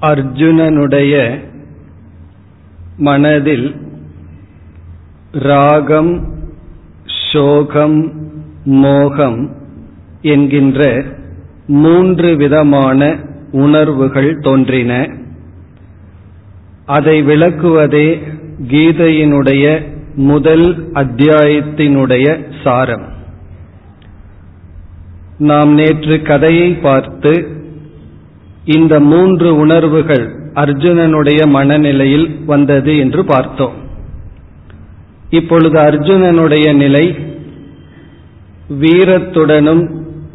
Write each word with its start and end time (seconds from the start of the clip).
அர்ஜுனனுடைய 0.00 1.38
மனதில் 2.96 3.76
ராகம் 5.32 6.28
சோகம் 7.32 8.12
மோகம் 8.64 9.56
என்கின்ற 10.22 11.04
மூன்று 11.66 12.36
விதமான 12.36 13.16
உணர்வுகள் 13.52 14.38
தோன்றின. 14.38 15.08
அதை 16.86 17.22
விளக்குவதே 17.22 18.22
கீதையினுடைய 18.68 19.86
முதல் 20.14 20.92
அத்தியாயத்தினுடைய 20.92 22.44
சாரம். 22.64 23.06
நாம் 25.38 25.72
நேற்று 25.72 26.22
கதையை 26.22 26.74
பார்த்து 26.74 27.57
இந்த 28.76 28.94
மூன்று 29.00 29.56
உணர்வுகள் 29.56 30.24
அர்ஜுனனுடைய 30.54 31.40
மனநிலையில் 31.46 32.26
வந்தது 32.46 32.92
என்று 32.98 33.24
பார்த்தோம். 33.24 33.76
இப்பொழுது 35.30 35.76
அர்ஜுனனுடைய 35.78 36.66
நிலை 36.74 37.04
வீரத்துடனும் 38.80 39.84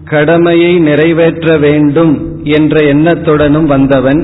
கடமையை 0.03 0.73
நிறைவேற்ற 0.79 1.57
வேண்டும் 1.57 2.13
என்ற 2.57 2.75
எண்ணத்துடனும் 2.93 3.65
வந்தவன். 3.65 4.21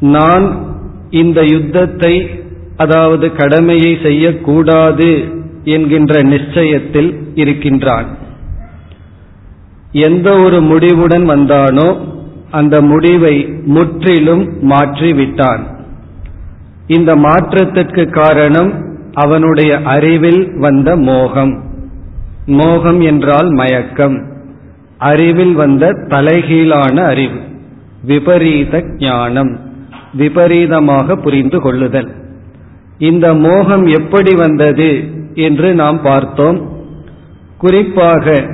நான் 0.00 0.46
இந்த 1.10 1.40
யுத்தத்தை 1.44 2.14
அதாவது 2.76 3.26
கடமையை 3.32 3.98
செய்யக்கூடாது 4.02 5.10
என்கின்ற 5.64 6.20
நிச்சயத்தில் 6.22 7.10
இருக்கின்றான். 7.34 8.08
எந்த 10.08 10.28
ஒரு 10.38 10.60
முடிவுடன் 10.60 11.24
வந்தானோ 11.30 11.88
அந்த 12.50 12.82
முடிவை 12.82 13.48
முற்றிலும் 13.64 14.70
மாற்றிவிட்டான். 14.70 15.60
இந்த 16.86 17.16
மாற்றத்திற்கு 17.16 18.10
காரணம் 18.10 18.84
அவனுடைய 19.12 19.78
அறிவில் 19.84 20.58
வந்த 20.58 20.96
மோகம். 20.96 21.62
மோகம் 22.46 23.00
என்றால் 23.00 23.50
மயக்கம். 23.50 24.26
அறிவில் 24.98 25.52
வந்த 25.52 25.92
தலைகீழான 25.92 27.04
அறிவு. 27.04 27.40
விபரீத 28.02 28.84
ஞானம். 28.98 29.60
விபரீதமாக 30.12 31.16
புரிந்து 31.16 31.60
கொள்ளுதல். 31.60 32.10
இந்த 32.98 33.34
மோகம் 33.34 33.86
எப்படி 33.86 34.34
வந்தது 34.34 35.04
என்று 35.34 35.74
நாம் 35.74 36.02
பார்த்தோம். 36.02 36.68
குறிப்பாக 37.58 38.44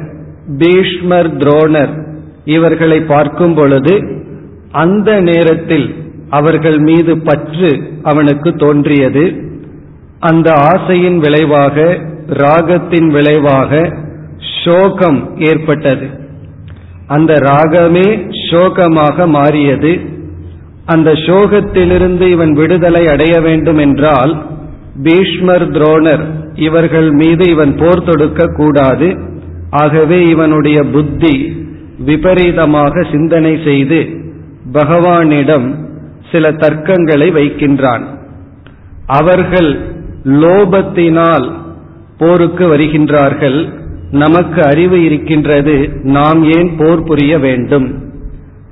பீஷ்மர் 0.59 1.37
துரோணர் 1.37 2.02
இவர்களை 2.45 3.01
பார்க்கும் 3.01 3.55
பொழுது 3.55 4.21
அந்த 4.71 5.21
நேரத்தில் 5.21 5.95
அவர்கள் 6.31 6.79
மீது 6.79 7.19
பற்று 7.19 7.83
அவனுக்கு 8.03 8.53
தோன்றியது. 8.53 9.35
அந்த 10.19 10.53
ஆசையின் 10.53 11.19
விளைவாக 11.19 11.99
ராகத்தின் 12.27 13.07
விளைவாக 13.07 13.93
சோகம் 14.65 15.39
ஏற்பட்டது. 15.39 16.07
அந்த 17.07 17.35
ராகமே 17.35 18.31
சோகமாக 18.51 19.27
மாறியது. 19.27 20.01
அந்த 20.85 21.13
சோகத்திலிருந்து 21.13 22.31
இவன் 22.31 22.53
விடுதலை 22.53 23.09
அடைய 23.09 23.41
வேண்டும் 23.41 23.77
என்றால் 23.77 24.47
பீஷ்மர் 25.03 25.71
துரோணர் 25.71 26.25
இவர்கள் 26.55 27.11
மீது 27.11 27.49
இவன் 27.49 27.77
போர் 27.77 28.05
தொடுக்க 28.05 28.47
கூடாது. 28.47 29.17
ஆகவே 29.71 30.29
இவனுடைய 30.29 30.85
புத்தி 30.85 31.61
விபரீதமாக 32.05 33.03
சிந்தனை 33.11 33.59
செய்து 33.65 34.07
பகவானிடம் 34.73 35.75
சில 36.33 36.53
தர்க்கங்களை 36.53 37.29
வைக்கின்றான். 37.33 38.03
அவர்கள் 39.07 39.79
லோபத்தினால் 40.25 41.53
போருக்கு 42.19 42.77
வருகின்றார்கள். 42.77 43.73
நமக்கு 44.11 44.63
அறிவு 44.65 45.05
இருக்கின்றது. 45.05 45.89
நாம் 46.03 46.45
ஏன் 46.45 46.77
போர் 46.77 47.03
புரிய 47.03 47.39
வேண்டும்? 47.39 48.11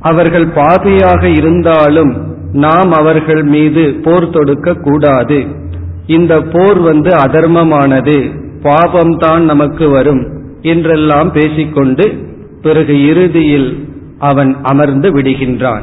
அவர்கள் 0.01 0.47
பாபியாக 0.47 1.23
இருந்தாலும் 1.23 2.13
நாம் 2.53 2.93
அவர்கள் 2.93 3.43
மீது 3.43 3.95
போர் 4.03 4.31
தொடுக்க 4.31 4.75
கூடாது. 4.75 5.45
இந்த 6.07 6.43
போர் 6.43 6.79
வந்து 6.79 7.11
அதர்மமானது. 7.17 8.31
பாபம்தான் 8.63 9.41
நமக்கு 9.41 9.89
வரும் 9.89 10.29
என்றெல்லாம் 10.63 11.33
பேசிக்கொண்டு 11.33 12.29
பிறகு 12.63 13.09
இறுதியில் 13.09 13.89
அவன் 14.19 14.57
அமர்ந்து 14.63 15.19
விடுகின்றான். 15.19 15.83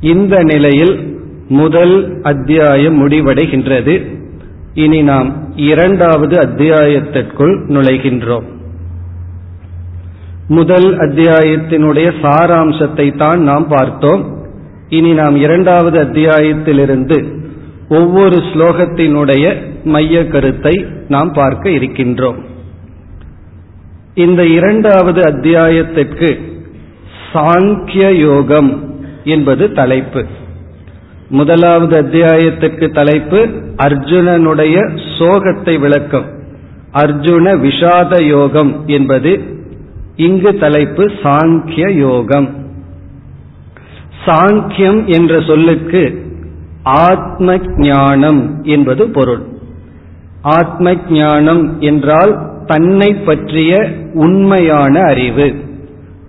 இந்த 0.00 0.42
நிலையில் 0.42 1.18
முதல் 1.48 2.22
அத்தியாயம் 2.22 3.08
முடிவடைகின்றது. 3.08 4.06
இனி 4.74 5.02
நாம் 5.02 5.56
இரண்டாவது 5.56 6.38
அத்தியாயத்திற்குள் 6.38 7.54
நுழைகின்றோம். 7.68 8.46
முதல் 10.48 10.98
அத்தியாயத்தினுடைய 10.98 12.12
சாராம்சத்தை 12.22 13.16
தான் 13.16 13.40
நாம் 13.40 13.68
பார்த்தோம். 13.68 14.22
இனி 14.88 15.12
நாம் 15.12 15.36
இரண்டாவது 15.36 15.98
அத்தியாயத்திலிருந்து 16.00 17.18
ஒவ்வொரு 17.88 18.36
ஸ்லோகத்தினுடைய 18.36 19.44
மைய 19.84 20.28
கருத்தை 20.28 20.86
நாம் 21.08 21.32
பார்க்க 21.32 21.70
இருக்கின்றோம். 21.70 22.38
இந்த 24.14 24.46
இரண்டாவது 24.46 25.24
அத்தியாயத்திற்கு 25.24 26.40
சாங்கிய 27.32 28.12
யோகம் 28.12 28.94
என்பது 29.24 29.72
தலைப்பு. 29.72 30.24
முதலாவது 31.28 31.96
அத்தியாயத்திற்கு 31.96 32.90
தலைப்பு 32.90 33.48
அர்ஜுனனுடைய 33.76 34.98
சோகத்தை 35.18 35.78
விளக்கம். 35.78 36.24
அர்ஜுன 36.92 37.58
விஷாத 37.58 38.22
யோகம் 38.22 38.82
என்பது 38.86 39.40
இங்கு 40.16 40.58
தலைப்பு 40.58 41.04
சாங்கிய 41.22 41.92
யோகம். 41.92 42.48
சாங்கியம் 44.26 45.04
என்ற 45.04 45.40
சொல்லுக்கு 45.40 46.26
ஆத்ம 46.82 47.58
ஞானம் 47.76 48.64
என்பது 48.64 49.10
பொருள். 49.10 49.42
ஆத்ம 50.42 50.94
ஞானம் 51.10 51.80
என்றால் 51.80 52.48
தன்னை 52.66 53.14
பற்றிய 53.14 53.88
உண்மையான 54.12 55.00
அறிவு. 55.00 55.54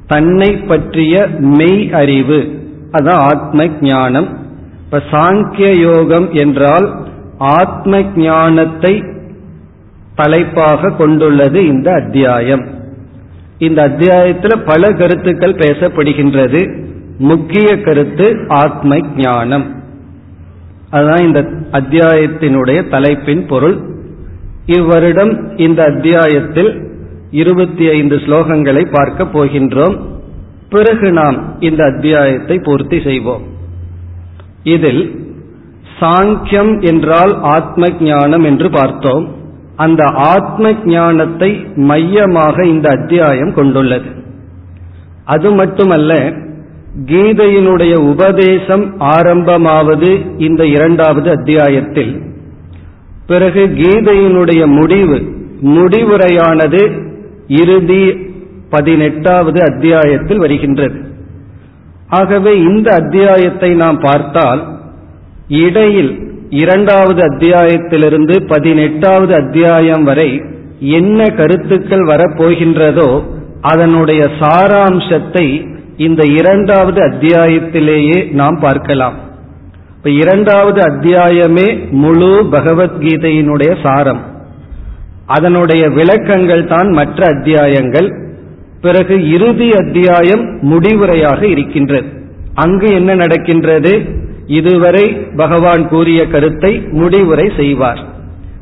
தன்னை 0.08 0.58
பற்றிய 0.58 1.28
மெய் 1.40 1.92
அறிவு. 1.92 2.70
அதான் 2.92 3.10
ஆத்ம 3.10 3.68
ஞானம் 3.82 4.38
இப்ப 4.84 5.02
சாங்கிய 5.12 5.80
யோகம் 5.80 6.34
என்றால் 6.34 7.08
ஆத்ம 7.38 8.02
ஞானத்தை 8.16 9.04
தலைப்பாக 10.16 10.90
கொண்டுள்ளது 10.90 11.66
இந்த 11.66 11.92
அத்தியாயம். 11.92 12.66
இந்த 13.58 13.82
அத்தியாயத்தில் 13.82 14.64
பல 14.66 14.92
கருத்துக்கள் 14.92 15.56
பேசப்படுகின்றது. 15.56 16.90
முக்கிய 17.18 17.82
கருத்து 17.82 18.46
ஆத்ம 18.48 19.00
ஞானம் 19.16 19.80
அதுதான் 20.90 21.26
இந்த 21.26 21.42
அத்தியாயத்தினுடைய 21.72 22.90
தலைப்பின் 22.90 23.46
பொருள். 23.48 23.91
இவ்வருடம் 24.66 25.60
இந்த 25.60 25.84
அத்தியாயத்தில் 25.84 26.90
இருபத்தி 27.32 27.90
ஐந்து 27.90 28.16
ஸ்லோகங்களை 28.16 28.92
பார்க்க 28.92 29.24
போகின்றோம். 29.24 30.00
பிறகு 30.70 31.12
நாம் 31.12 31.56
இந்த 31.60 31.84
அத்தியாயத்தை 31.84 32.60
பூர்த்தி 32.64 33.02
செய்வோம். 33.02 33.42
இதில் 34.64 35.30
சாங்கியம் 36.00 36.84
என்றால் 36.84 37.42
ஆத்ம 37.42 37.90
ஞானம் 38.00 38.44
என்று 38.44 38.70
பார்த்தோம். 38.70 39.30
அந்த 39.76 40.04
ஆத்ம 40.04 40.72
ஞானத்தை 40.86 41.66
மையமாக 41.76 42.66
இந்த 42.66 42.90
அத்தியாயம் 42.90 43.54
கொண்டுள்ளது. 43.54 44.06
அது 45.26 45.52
மட்டுமல்ல 45.52 46.34
கீதையினுடைய 47.06 47.94
உபதேசம் 47.94 49.00
ஆரம்பமாவது 49.00 50.40
இந்த 50.42 50.66
இரண்டாவது 50.66 51.30
அத்தியாயத்தில் 51.30 52.31
பிறகு 53.28 53.68
கீதையினுடைய 53.68 54.66
முடிவு 54.66 55.22
முடிவுரையானது 55.62 56.92
இறுதி 57.48 58.18
பதினெட்டாவது 58.70 59.62
அத்தியாயத்தில் 59.62 60.38
வருகின்றது. 60.38 61.02
ஆகவே 62.08 62.60
இந்த 62.60 62.94
அத்தியாயத்தை 62.94 63.74
நாம் 63.74 64.00
பார்த்தால் 64.00 64.68
இடையில் 65.48 66.30
இரண்டாவது 66.50 67.22
அத்தியாயத்திலிருந்து 67.22 68.46
பதினெட்டாவது 68.48 69.34
அத்தியாயம் 69.36 70.04
வரை 70.04 70.42
என்ன 70.80 71.30
கருத்துக்கள் 71.30 72.06
வரப்போகின்றதோ 72.06 73.24
அதனுடைய 73.62 74.30
சாராம்சத்தை 74.40 75.70
இந்த 75.98 76.26
இரண்டாவது 76.26 77.02
அத்தியாயத்திலேயே 77.02 78.32
நாம் 78.32 78.60
பார்க்கலாம். 78.60 79.14
இப்ப 80.04 80.14
இரண்டாவது 80.14 80.82
அத்தியாயமே 80.82 81.90
முழு 81.90 82.48
பகவத்கீதையினுடைய 82.52 83.76
சாரம். 83.84 84.22
அதனுடைய 85.26 85.90
விளக்கங்கள் 85.90 86.68
தான் 86.68 86.90
மற்ற 86.90 87.28
அத்தியாயங்கள். 87.28 88.14
பிறகு 88.82 89.30
இறுதி 89.30 89.72
அத்தியாயம் 89.72 90.60
முடிவுரையாக 90.62 91.42
இருக்கின்றது. 91.44 92.08
அங்கு 92.54 92.94
என்ன 92.94 93.16
நடக்கின்றது? 93.16 94.02
இதுவரை 94.48 95.14
பகவான் 95.14 95.88
கூறிய 95.88 96.28
கருத்தை 96.28 96.84
முடிவுரை 96.92 97.52
செய்வார். 97.56 98.04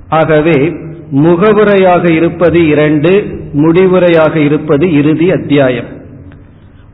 ஆகவே 0.09 0.73
முகவுரையாக 1.11 2.11
இருப்பது 2.11 2.67
இரண்டு 2.67 3.25
முடிவுரையாக 3.53 4.35
இருப்பது 4.35 4.93
இறுதி 4.93 5.31
அத்தியாயம். 5.31 5.89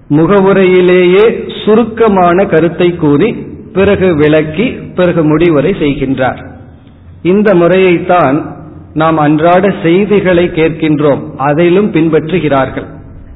முகவுரையிலேயே 0.07 1.25
சுருக்கமான 1.65 2.45
கருத்தை 2.45 2.95
கூறி 2.95 3.53
பிறகு 3.75 4.16
விளக்கி 4.16 4.66
பிறகு 4.69 5.24
முடிவுரை 5.24 5.72
செய்கின்றார். 5.72 6.50
இந்த 7.22 7.54
முறையைத்தான் 7.54 8.54
நாம் 8.94 9.18
அன்றாட 9.18 9.74
செய்திகளை 9.83 10.45
கேட்கின்றோம் 10.48 11.36
அதிலும் 11.38 11.92
பின்பற்றுகிறார்கள். 11.92 12.86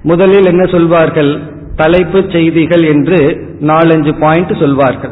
முதலில் 0.04 0.46
என்ன 0.46 0.66
சொல்வார்கள்? 0.66 1.40
தலைப்புச் 1.76 2.32
செய்திகள் 2.32 2.84
என்று 2.84 3.46
நாலஞ்சு 3.62 4.20
பாயிண்ட் 4.20 4.58
சொல்வார்கள். 4.60 5.12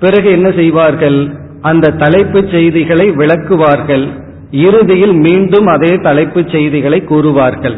பிறகு 0.00 0.30
என்ன 0.30 0.50
செய்வார்கள்? 0.50 1.34
அந்த 1.60 1.90
தலைப்புச் 1.90 2.50
செய்திகளை 2.50 3.10
விளக்குவார்கள். 3.10 4.08
இறுதியில் 4.50 5.12
மீண்டும் 5.12 5.66
அதே 5.66 5.94
தலைப்புச் 5.94 6.48
செய்திகளை 6.48 7.04
கூறுவார்கள். 7.08 7.76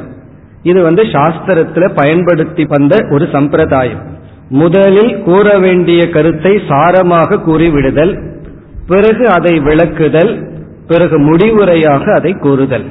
இது 0.62 0.82
வந்து 0.82 1.02
சாஸ்திரத்தில் 1.02 1.94
பயன்படுத்தி 1.94 2.64
வந்த 2.64 3.06
ஒரு 3.10 3.28
சம்பிரதாயம். 3.32 4.18
முதலில் 4.50 5.22
கூற 5.22 5.58
வேண்டிய 5.58 6.08
கருத்தை 6.08 6.60
சாரமாக 6.68 7.36
கூறிவிடுதல் 7.36 8.38
பிறகு 8.86 9.28
அதை 9.28 9.58
விளக்குதல் 9.58 10.48
பிறகு 10.86 11.36
முடிவுரையாக 11.36 12.14
அதை 12.14 12.32
கூறுதல். 12.32 12.84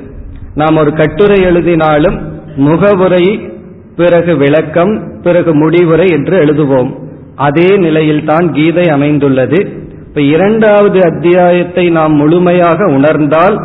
நாம் 0.56 0.76
ஒரு 0.76 0.94
கட்டுரை 0.94 1.42
எழுதினாலும் 1.42 2.18
முகவுரை 2.56 3.52
பிறகு 3.96 4.38
விளக்கம் 4.38 5.22
பிறகு 5.22 5.56
முடிவுரை 5.56 6.08
என்று 6.08 6.46
எழுதுவோம். 6.46 6.94
அதே 7.36 7.78
நிலையில்தான் 7.78 8.54
கீதை 8.54 8.90
அமைந்துள்ளது. 8.90 9.60
இப்ப 10.08 10.22
இரண்டாவது 10.22 11.04
அத்தியாயத்தை 11.04 11.90
நாம் 11.90 12.14
முழுமையாக 12.14 12.86
உணர்ந்தால் 12.86 13.58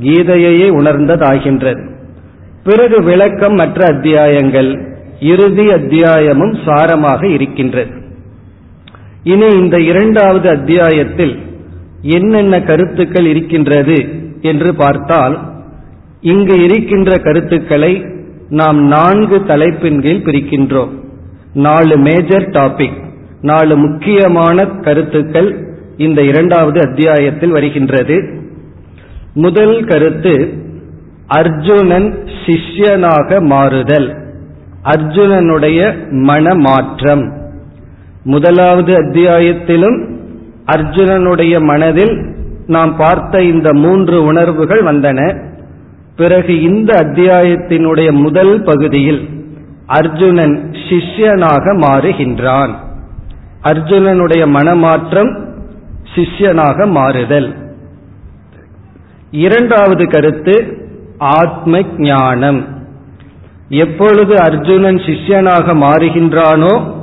கீதையையே 0.00 0.68
உணர்ந்ததாகின்றது. 0.80 1.90
பிறகு 2.64 3.02
விளக்கம் 3.02 3.54
மற்ற 3.54 3.86
அத்தியாயங்கள். 3.94 4.87
இறுதி 5.20 5.70
அத்தியாயமும் 5.70 6.52
சாரமாக 6.52 7.24
இருக்கின்றது. 7.24 7.90
இனி 9.22 9.46
இந்த 9.46 9.80
இரண்டாவது 9.80 10.48
அத்தியாயத்தில் 10.48 11.38
என்னென்ன 12.02 12.62
கருத்துக்கள் 12.62 13.26
இருக்கின்றது 13.26 14.08
என்று 14.40 14.74
பார்த்தால் 14.74 15.40
இங்கு 16.20 16.62
இருக்கின்ற 16.62 17.18
கருத்துக்களை 17.18 18.04
நாம் 18.48 18.82
நான்கு 18.82 19.44
தலைப்பின் 19.44 20.00
கீழ் 20.00 20.24
பிரிக்கின்றோம். 20.24 20.88
நாலு 21.54 21.96
மேஜர் 21.96 22.48
டாபிக் 22.48 23.06
நாலு 23.40 23.76
முக்கியமான 23.76 24.66
கருத்துக்கள் 24.66 25.66
இந்த 25.96 26.22
இரண்டாவது 26.22 26.88
அத்தியாயத்தில் 26.88 27.50
வருகின்றது. 27.50 28.32
முதல் 29.34 29.84
கருத்து 29.84 30.52
அர்ஜுனன் 31.26 32.28
சிஷ்யனாக 32.46 33.40
மாறுதல். 33.40 34.26
அர்ஜுனனுடைய 34.84 36.10
மனமாற்றம். 36.10 37.32
முதலாவது 38.24 38.94
அத்தியாயத்திலும் 38.94 40.16
அர்ஜுனனுடைய 40.66 41.60
மனதில் 41.60 42.34
நாம் 42.66 42.96
பார்த்த 42.96 43.42
இந்த 43.42 43.72
மூன்று 43.72 44.24
உணர்வுகள் 44.24 44.82
வந்தன. 44.82 45.46
பிறகு 46.16 46.60
இந்த 46.60 47.02
அத்தியாயத்தினுடைய 47.02 48.12
முதல் 48.12 48.62
பகுதியில் 48.62 49.28
அர்ஜுனன் 49.86 50.74
சிஷ்யனாக 50.88 51.76
மாறுகின்றான். 51.76 52.70
அர்ஜுனனுடைய 53.62 54.46
மனமாற்றம் 54.46 55.48
சிஷ்யனாக 56.14 56.90
மாறுதல். 56.90 57.54
இரண்டாவது 59.30 60.08
கருத்து 60.08 60.86
ஆத்ம 61.18 61.80
ஞானம். 61.96 62.77
எப்பொழுது 63.68 64.34
அர்ஜுனன் 64.38 64.96
சிஷ்யனாக 64.96 65.74
மாறுகின்றானோ 65.74 66.96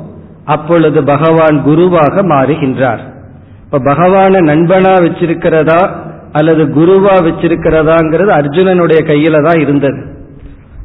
அப்பொழுது 0.45 1.03
பகவான் 1.03 1.63
குருவாக 1.63 2.23
மாறுகின்றார். 2.23 2.99
இப்ப 3.63 3.79
பகவான 3.79 4.41
நண்பனா 4.41 4.93
வச்சிருக்கிறதா 5.05 5.89
அல்லது 6.31 6.65
குருவா 6.65 7.15
வச்சிருக்கிறதாங்கிறது 7.27 8.31
அர்ஜுனனுடைய 8.41 8.99
கையில 9.05 9.43
தான் 9.43 9.59
இருந்தது. 9.59 10.01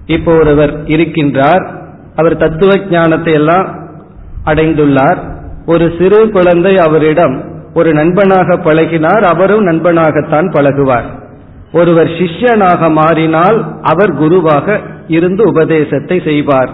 இப்போ 0.07 0.33
ஒருவர் 0.35 0.85
இருக்கின்றார் 0.85 1.65
அவர் 2.17 2.37
தத்துவ 2.37 2.77
ஞானத்தை 2.91 3.33
எல்லாம் 3.33 3.67
அடைந்துள்ளார். 4.45 5.19
ஒரு 5.67 5.93
சிறு 5.99 6.31
குழந்தை 6.31 6.77
அவரிடம் 6.77 7.45
ஒரு 7.75 7.93
நண்பனாக 7.93 8.57
பழகினார் 8.57 9.23
அவரும் 9.23 9.67
நண்பனாகத்தான் 9.67 10.49
பழகுவார். 10.53 11.20
ஒருவர் 11.73 12.07
சிஷ்யனாக 12.07 12.91
மாறினால் 12.93 13.81
அவர் 13.83 14.13
குருவாக 14.15 14.81
இருந்து 15.09 15.49
உபதேசத்தை 15.49 16.21
செய்வார். 16.25 16.71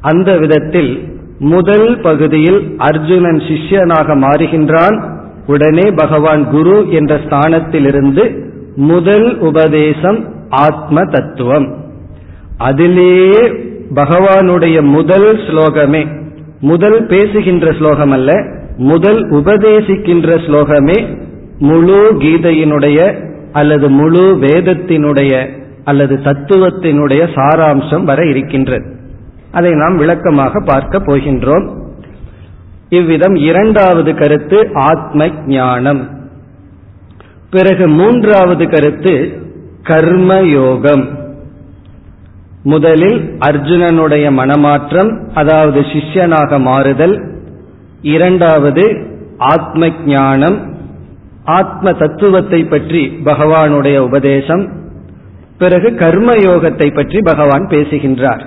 அந்த 0.00 0.36
விதத்தில் 0.36 1.08
முதல் 1.38 2.00
பகுதியில் 2.00 2.74
அர்ஜுனன் 2.78 3.38
சிஷ்யனாக 3.38 4.08
மாறுகின்றான். 4.16 5.02
உடனே 5.46 5.90
பகவான் 5.90 6.50
குரு 6.50 6.90
என்ற 6.90 7.14
ஸ்தானத்திலிருந்து 7.16 8.24
முதல் 8.76 9.38
உபதேசம் 9.38 10.24
ஆத்ம 10.48 11.04
தத்துவம். 11.04 11.74
அதிலேயே 12.58 13.52
பகவானுடைய 13.94 14.82
முதல் 14.82 15.36
ஸ்லோகமே 15.36 16.06
முதல் 16.60 17.06
பேசுகின்ற 17.06 17.72
ஸ்லோகம் 17.72 18.10
அல்ல 18.10 18.32
முதல் 18.76 19.30
உபதேசிக்கின்ற 19.30 20.28
ஸ்லோகமே 20.46 20.98
முழு 21.58 22.16
கீதையினுடைய 22.18 23.24
அல்லது 23.56 23.86
முழு 23.90 24.24
வேதத்தினுடைய 24.40 25.32
அல்லது 25.84 26.14
தத்துவத்தினுடைய 26.24 27.22
சாராம்சம் 27.34 28.04
வர 28.04 28.20
இருக்கின்றது. 28.28 28.86
அதை 29.50 29.70
நாம் 29.72 29.96
விளக்கமாக 29.96 30.60
பார்க்க 30.60 30.98
போகின்றோம். 30.98 31.66
இவ்விதம் 32.88 33.36
இரண்டாவது 33.50 34.14
கருத்து 34.14 34.58
ஆத்ம 34.74 35.28
ஞானம். 35.46 36.02
பிறகு 37.50 37.88
மூன்றாவது 37.88 38.64
கருத்து 38.68 39.14
கர்மயோகம் 39.82 41.04
முதலில் 42.62 43.18
அர்ஜுனனுடைய 43.48 44.26
மனமாற்றம் 44.32 45.10
அதாவது 45.34 45.80
சிஷ்யனாக 45.80 46.60
மாறுதல். 46.60 47.16
இரண்டாவது 48.02 48.84
ஆத்ம 49.38 49.90
ஞானம் 50.06 50.58
ஆத்ம 51.46 51.92
தத்துவத்தை 51.92 52.60
பற்றி 52.64 53.02
பகவானுடைய 53.24 53.96
உபதேசம் 53.98 54.64
பிறகு 55.58 55.88
கர்மயோகத்தை 55.90 56.94
பற்றி 56.94 57.18
பகவான் 57.20 57.66
பேசுகின்றார். 57.66 58.42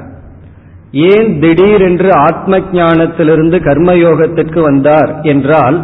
ஏன் 0.91 1.39
திடீரென்று 1.39 2.09
ஆத்ம 2.13 2.59
ஞானத்திலிருந்து 2.71 3.57
கர்மயோகத்திற்கு 3.59 4.59
வந்தார் 4.61 5.21
என்றால் 5.21 5.77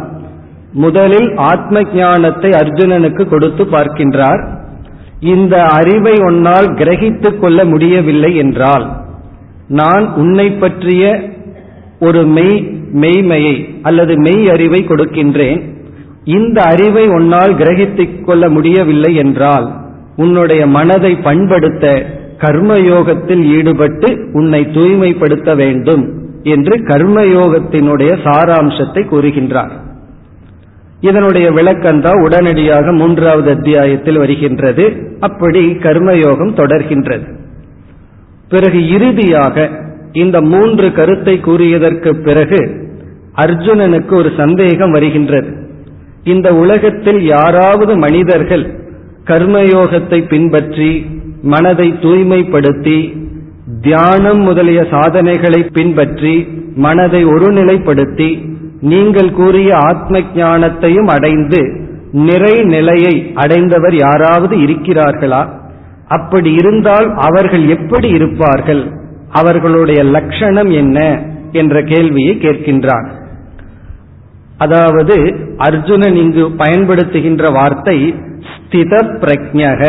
முதலில் 0.72 1.28
ஆத்ம 1.36 1.82
ஞானத்தை 1.94 2.50
அர்ஜுனனுக்கு 2.50 3.24
கொடுத்து 3.28 3.64
பார்க்கின்றார். 3.64 4.42
இந்த 5.20 5.56
அறிவை 5.64 6.16
உன்னால் 6.20 6.68
கிரகித்துக் 6.72 7.38
கொள்ள 7.38 7.64
முடியவில்லை 7.64 8.36
என்றால் 8.36 8.86
நான் 9.68 10.04
உன்னை 10.14 10.48
பற்றிய 10.52 11.04
ஒரு 11.98 12.26
மெய் 12.26 12.58
மெய்மையை 12.92 13.56
அல்லது 13.82 14.14
மெய் 14.16 14.44
அறிவை 14.48 14.80
கொடுக்கின்றேன். 14.84 15.62
இந்த 16.26 16.62
அறிவை 16.62 17.08
உன்னால் 17.08 17.54
கிரகித்துக் 17.54 18.24
கொள்ள 18.24 18.48
முடியவில்லை 18.48 19.14
என்றால் 19.14 19.72
உன்னுடைய 20.16 20.66
மனதை 20.66 21.14
பண்படுத்த 21.14 22.06
கர்மயோகத்தில் 22.38 23.42
ஈடுபட்டு 23.42 24.28
உன்னை 24.32 24.70
தூய்மைப்படுத்த 24.72 25.54
வேண்டும் 25.54 26.24
என்று 26.42 26.78
கர்மயோகத்தினுடைய 26.78 28.12
சாராம்சத்தை 28.24 29.02
கூறுகின்றார். 29.08 29.70
இதனுடைய 31.00 31.50
விளக்கம்தான் 31.50 32.22
உடனடியாக 32.22 32.92
மூன்றாவது 32.92 33.50
அத்தியாயத்தில் 33.50 34.16
வருகின்றது. 34.16 35.16
அப்படி 35.20 35.72
கர்மயோகம் 35.72 36.54
தொடர்கின்றது. 36.56 37.26
பிறகு 38.48 38.90
இறுதியாக 38.90 39.70
இந்த 40.12 40.40
மூன்று 40.40 40.92
கருத்தை 40.92 41.40
கூறியதற்கு 41.44 42.12
பிறகு 42.22 42.60
அர்ஜுனனுக்கு 43.36 44.14
ஒரு 44.14 44.32
சந்தேகம் 44.36 44.90
வருகின்றது. 44.90 45.65
இந்த 46.26 46.54
உலகத்தில் 46.54 47.22
யாராவது 47.24 47.96
மனிதர்கள் 47.96 48.64
கர்மயோகத்தை 49.24 50.28
பின்பற்றி 50.28 51.06
மனதை 51.42 51.88
தூய்மைப்படுத்தி 52.02 52.98
தியானம் 53.80 54.38
முதலிய 54.38 54.86
சாதனைகளை 54.90 55.60
பின்பற்றி 55.72 56.34
மனதை 56.76 57.24
ஒருநிலைப்படுத்தி 57.26 58.30
நீங்கள் 58.80 59.32
கூறிய 59.32 59.76
ஆத்ம 59.76 60.18
ஞானத்தையும் 60.34 61.10
அடைந்து 61.10 61.60
நிறை 62.12 62.64
நிலையை 62.64 63.32
அடைந்தவர் 63.34 63.94
யாராவது 63.94 64.56
இருக்கிறார்களா? 64.56 65.42
அப்படி 66.08 66.52
இருந்தால் 66.52 67.08
அவர்கள் 67.18 67.68
எப்படி 67.68 68.08
இருப்பார்கள்? 68.08 68.82
அவர்களுடைய 69.32 70.02
லட்சணம் 70.04 70.70
என்ன? 70.70 70.98
என்ற 71.52 71.82
கேள்வியை 71.82 72.34
கேட்கின்றார் 72.36 73.08
அதாவது 74.58 75.34
அர்ஜுனன் 75.56 76.14
இங்கு 76.14 76.50
பயன்படுத்துகின்ற 76.58 77.52
வார்த்தை 77.52 78.14
ஸ்தித 78.52 78.92
பிரஜக 79.20 79.82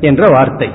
என்ற 0.00 0.28
வார்த்தை. 0.28 0.68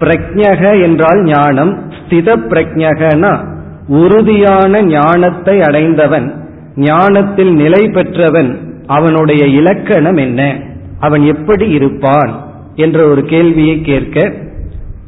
பிரஜக 0.00 0.82
என்றால் 0.82 1.22
ஞானம் 1.22 1.90
ஸ்தித 1.98 2.36
பிரஜகனா 2.36 3.46
உறுதியான 3.88 4.82
ஞானத்தை 4.82 5.62
அடைந்தவன் 5.62 6.46
ஞானத்தில் 6.76 7.52
நிலை 7.52 7.88
பெற்றவன் 7.88 8.58
அவனுடைய 8.86 9.46
இலக்கணம் 9.46 10.16
என்ன? 10.16 10.56
அவன் 11.00 11.22
எப்படி 11.22 11.68
இருப்பான்? 11.68 12.46
என்ற 12.74 13.08
ஒரு 13.08 13.22
கேள்வியை 13.24 13.80
கேட்க 13.80 14.32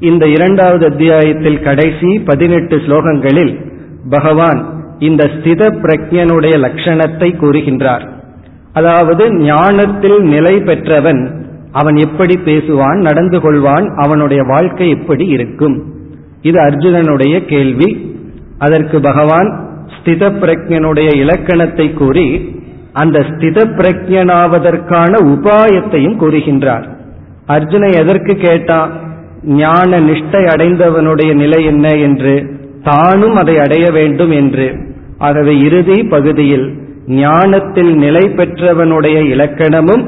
இந்த 0.00 0.26
இரண்டாவது 0.26 0.86
அத்தியாயத்தில் 0.86 1.60
கடைசி 1.60 2.18
பதினெட்டு 2.18 2.76
ஸ்லோகங்களில் 2.76 3.60
பகவான் 4.10 4.79
இந்த 5.00 5.24
ஸ்தித 5.24 5.62
பிரஜனுடைய 5.82 6.54
லட்சணத்தை 6.66 7.28
கூறுகின்றார். 7.36 8.04
அதாவது 8.72 9.34
ஞானத்தில் 9.34 10.18
நிலை 10.20 10.60
பெற்றவன் 10.60 11.22
அவன் 11.72 11.96
எப்படி 11.96 12.34
பேசுவான் 12.44 12.98
நடந்து 13.00 13.38
கொள்வான் 13.38 13.86
அவனுடைய 13.94 14.42
வாழ்க்கை 14.42 14.88
எப்படி 14.90 15.26
இருக்கும்? 15.26 15.76
இது 16.42 16.58
அர்ஜுனனுடைய 16.60 17.44
கேள்வி. 17.44 18.18
அதற்கு 18.58 19.00
பகவான் 19.00 19.50
ஸ்தித 19.96 20.22
பிரஜனுடைய 20.42 21.16
இலக்கணத்தை 21.16 21.92
கூறி 21.92 22.58
அந்த 22.92 23.18
ஸ்தித 23.18 23.58
பிரஜனாவதற்கான 23.78 25.12
உபாயத்தையும் 25.34 26.20
கூறுகின்றார். 26.20 26.86
அர்ஜுனை 27.48 27.90
எதற்கு 27.94 28.34
கேட்டான்? 28.36 28.92
ஞான 29.44 30.00
நிஷ்டை 30.00 30.42
அடைந்தவனுடைய 30.44 31.34
நிலை 31.34 31.64
என்ன 31.64 31.88
என்று? 31.96 32.34
தானும் 32.82 33.36
அதை 33.36 33.58
அடைய 33.58 33.90
வேண்டும் 33.90 34.30
என்று. 34.30 34.89
ஆகவே 35.20 35.58
இறுதி 35.58 36.02
பகுதியில் 36.04 36.66
ஞானத்தில் 37.06 37.92
நிலை 37.94 38.24
பெற்றவனுடைய 38.36 39.18
இலக்கணமும் 39.34 40.04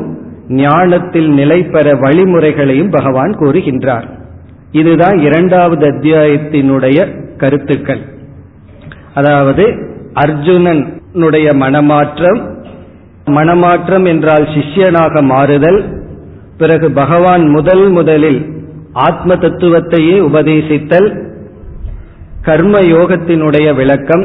ஞானத்தில் 0.48 1.30
நிலை 1.30 1.62
பெற 1.64 1.94
வழிமுறைகளையும் 1.94 2.90
பகவான் 2.90 3.32
கூறுகின்றார். 3.38 4.06
இதுதான் 4.72 5.18
இரண்டாவது 5.18 5.84
அத்தியாயத்தினுடைய 5.86 6.98
கருத்துக்கள். 7.36 8.02
அதாவது 9.14 9.64
அர்ஜுனனுடைய 10.14 11.48
மனமாற்றம் 11.54 12.40
மனமாற்றம் 13.30 14.06
என்றால் 14.06 14.46
சிஷ்யனாக 14.54 15.22
மாறுதல் 15.22 15.80
பிறகு 16.58 16.90
பகவான் 16.90 17.44
முதல் 17.48 17.90
முதலில் 17.90 18.40
ஆத்ம 18.92 19.34
தத்துவத்தையே 19.34 20.16
உபதேசித்தல் 20.28 21.08
கர்ம 22.42 22.78
யோகத்தினுடைய 22.94 23.74
விளக்கம் 23.74 24.24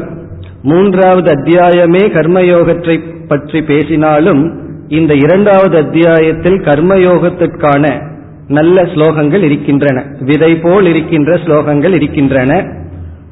மூன்றாவது 0.62 1.32
அத்தியாயமே 1.32 2.02
கர்மயோகத்தை 2.08 3.26
பற்றி 3.28 3.62
பேசினாலும் 3.62 4.66
இந்த 4.88 5.14
இரண்டாவது 5.14 5.76
அத்தியாயத்தில் 5.76 6.58
கர்மயோகத்திற்கான 6.58 8.06
நல்ல 8.48 8.82
ஸ்லோகங்கள் 8.82 9.42
இருக்கின்றன. 9.42 10.04
விதை 10.20 10.56
போல் 10.56 10.86
இருக்கின்ற 10.86 11.34
ஸ்லோகங்கள் 11.34 11.94
இருக்கின்றன. 11.94 12.64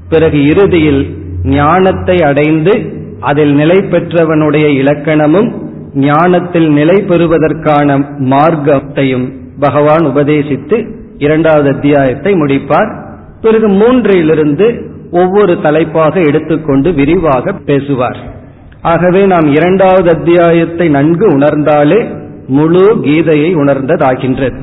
பிறகு 0.09 0.45
இறுதியில் 0.45 1.17
ஞானத்தை 1.43 2.23
அடைந்து 2.23 2.95
அதில் 3.21 3.55
நிலை 3.55 3.77
பெற்றவனுடைய 3.77 4.67
இலக்கணமும் 4.69 5.53
ஞானத்தில் 5.95 6.69
நிலை 6.69 7.03
பெறுவதற்கான 7.03 7.99
மார்க்கத்தையும் 8.19 9.33
பகவான் 9.61 10.07
உபதேசித்து 10.07 10.89
இரண்டாவது 11.19 11.75
அத்தியாயத்தை 11.75 12.33
முடிப்பார். 12.33 13.05
பிறகு 13.41 13.69
மூன்றிலிருந்து 13.69 14.95
ஒவ்வொரு 15.11 15.61
தலைப்பாக 15.61 16.21
எடுத்துக்கொண்டு 16.21 16.93
விரிவாக 16.93 17.53
பேசுவார். 17.53 18.17
ஆகவே 18.83 19.27
நாம் 19.27 19.53
இரண்டாவது 19.53 20.09
அத்தியாயத்தை 20.11 20.89
நன்கு 20.89 21.39
உணர்ந்தாலே 21.39 22.07
முழு 22.47 22.97
கீதையை 22.97 23.51
உணர்ந்ததாகின்றது. 23.57 24.59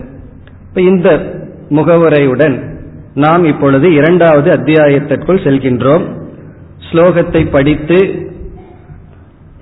இந்த 0.74 1.22
முகவுரையுடன் 1.70 2.72
நாம் 3.14 3.44
இப்பொழுது 3.44 3.94
இரண்டாவது 3.94 4.52
அத்தியாயத்திற்குள் 4.52 5.44
செல்கின்றோம். 5.44 6.06
ஸ்லோகத்தை 6.92 7.52
படித்து 7.52 8.16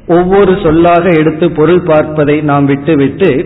ஒவ்வொரு 0.08 0.58
சொல்லாக 0.64 1.10
எடுத்து 1.10 1.52
பொருள் 1.52 1.82
பார்ப்பதை 1.82 2.42
நாம் 2.42 2.66
விட்டுவிட்டு 2.66 3.46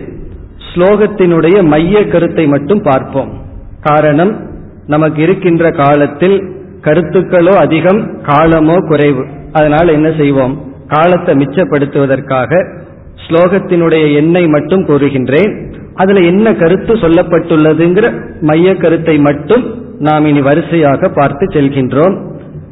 ஸ்லோகத்தினுடைய 0.74 1.66
மைய 1.66 2.06
கருத்தை 2.06 2.46
மட்டும் 2.46 2.82
பார்ப்போம். 2.82 3.32
காரணம் 3.80 4.48
நமக்கு 4.86 5.22
இருக்கின்ற 5.22 5.70
காலத்தில் 5.70 6.55
கருத்துக்களோ 6.86 7.54
அதிகம் 7.56 8.00
காலமோ 8.22 8.76
குறைவு. 8.88 9.24
அதனால் 9.52 9.88
என்ன 9.88 10.08
செய்வோம்? 10.18 10.54
காலத்தை 10.88 11.34
மிச்சப்படுத்துவதற்காக 11.34 12.60
ஸ்லோகத்தினுடைய 13.24 14.04
எண்ணை 14.14 14.46
மட்டும் 14.46 14.84
கூறுகின்றேன். 14.86 15.52
அதுல 15.94 16.20
என்ன 16.20 16.54
கருத்து 16.54 16.94
சொல்லப்பட்டுள்ளதுங்கிற 16.94 18.06
மைய 18.40 18.74
கருத்தை 18.74 19.18
மட்டும் 19.18 19.64
நாம் 19.98 20.24
இனி 20.26 20.40
வரிசையாக 20.40 21.08
பார்த்து 21.08 21.46
செல்கின்றோம். 21.46 22.16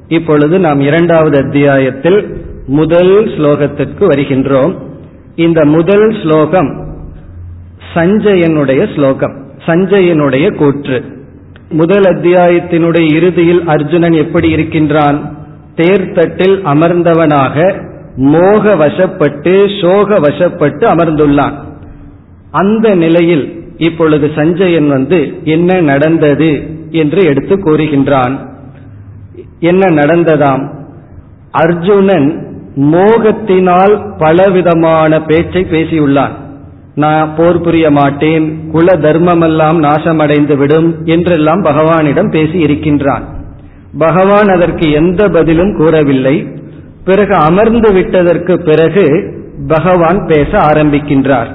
இப்பொழுது 0.08 0.58
நாம் 0.58 0.80
இரண்டாவது 0.80 1.36
அத்தியாயத்தில் 1.44 2.20
முதல் 2.66 3.14
ஸ்லோகத்திற்கு 3.26 4.04
வருகின்றோம். 4.10 4.74
இந்த 5.36 5.60
முதல் 5.64 6.06
ஸ்லோகம் 6.22 6.70
சஞ்சயனுடைய 7.94 8.82
ஸ்லோகம் 8.94 9.34
சஞ்சயனுடைய 9.66 10.46
கூற்று. 10.56 10.98
முதல் 11.74 12.02
அத்தியாயத்தினுடைய 12.02 13.12
இறுதியில் 13.12 13.62
அர்ஜுனன் 13.66 14.12
எப்படி 14.12 14.50
இருக்கின்றான்? 14.50 15.36
தேர்தட்டில் 15.76 16.56
அமர்ந்தவனாக 16.64 17.82
மோக 18.16 18.74
வசப்பட்டு 18.74 19.54
சோக 19.80 20.18
வசப்பட்டு 20.18 20.84
அமர்ந்துள்ளான். 20.88 21.52
அந்த 22.50 22.94
நிலையில் 22.94 23.62
இப்பொழுது 23.76 24.30
சஞ்சயன் 24.34 24.88
வந்து 24.88 25.40
என்ன 25.44 25.80
நடந்தது? 25.80 26.62
என்று 26.90 27.24
எடுத்து 27.24 27.56
கூறுகின்றான். 27.56 28.38
என்ன 29.60 30.02
நடந்ததாம்? 30.02 30.68
அர்ஜுனன் 31.50 32.56
மோகத்தினால் 32.76 34.16
பலவிதமான 34.18 35.22
பேச்சை 35.22 35.66
பேசியுள்ளான். 35.70 36.42
நான் 36.94 37.34
போர் 37.36 37.60
புரிய 37.60 37.90
மாட்டேன் 37.90 38.70
குல 38.70 38.92
தர்மமெல்லாம் 38.96 39.78
நாசமடைந்து 39.78 40.56
விடும் 40.56 41.04
என்றெல்லாம் 41.04 41.64
பகவானிடம் 41.64 42.30
பேசி 42.30 42.58
இருக்கின்றான். 42.58 43.24
பகவான் 43.98 44.48
அதற்கு 44.48 44.90
எந்த 44.90 45.28
பதிலும் 45.28 45.76
கூறவில்லை. 45.76 46.48
பிறகு 47.04 47.34
அமர்ந்து 47.34 47.92
விட்டதற்கு 47.92 48.62
பிறகு 48.62 49.06
பகவான் 49.68 50.26
பேச 50.26 50.58
ஆரம்பிக்கின்றார். 50.58 51.50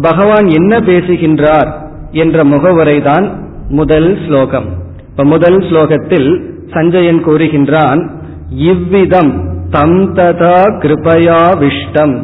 பகவான் 0.00 0.46
என்ன 0.46 0.80
பேசுகின்றார் 0.80 1.70
என்ற 2.10 2.44
முகவுரைதான் 2.44 3.32
முதல் 3.68 4.18
ஸ்லோகம். 4.26 4.68
இப்ப 5.10 5.24
முதல் 5.24 5.58
ஸ்லோகத்தில் 5.58 6.30
சஞ்சயன் 6.70 7.24
கூறுகின்றான் 7.24 8.10
இவ்விதம் 8.50 9.32
தம் 9.70 10.14
ததா 10.14 10.58
கிருபயா 10.82 11.40
விஷ்டம் 11.58 12.14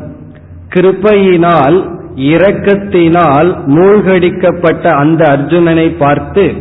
கிருபையினால் 0.74 1.98
இரக்கத்தினால் 2.16 3.58
மூழ்கடிக்கப்பட்ட 3.66 4.82
அந்த 4.88 5.38
அர்ஜுனனை 5.38 5.96
பார்த்து 5.98 6.52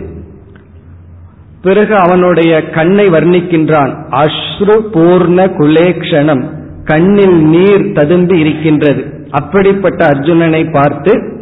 பிறகு 1.61 1.95
அவனுடைய 1.95 2.69
கண்ணை 2.69 3.09
வர்ணிக்கின்றான் 3.09 3.93
அஸ்ரு 4.09 4.77
பூர்ண 4.93 5.47
குலேக்ஷணம் 5.57 6.43
கண்ணில் 6.83 7.39
நீர் 7.45 7.91
ததும்பி 7.91 8.39
இருக்கின்றது. 8.39 9.05
அப்படிப்பட்ட 9.29 10.07
அர்ஜுனனை 10.07 10.71
பார்த்து 10.71 11.37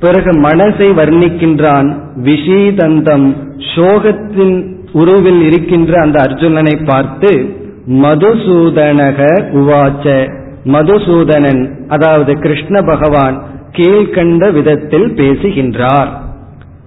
பிறகு 0.00 0.32
மனசை 0.32 0.88
வர்ணிக்கின்றான் 1.00 1.96
விஷீதந்தம் 2.24 3.36
சோகத்தின் 3.74 4.74
உருவில் 4.92 5.42
இருக்கின்ற 5.42 6.00
அந்த 6.00 6.20
அர்ஜுனனை 6.22 6.84
பார்த்து 6.84 7.54
மதுசூதனக 7.88 9.20
உவாச்ச 9.52 10.28
மதுசூதனன் 10.66 11.86
அதாவது 11.88 12.38
கிருஷ்ண 12.38 12.80
பகவான் 12.80 13.42
கீழ்கண்ட 13.72 14.52
விதத்தில் 14.52 15.14
பேசுகின்றார். 15.14 16.22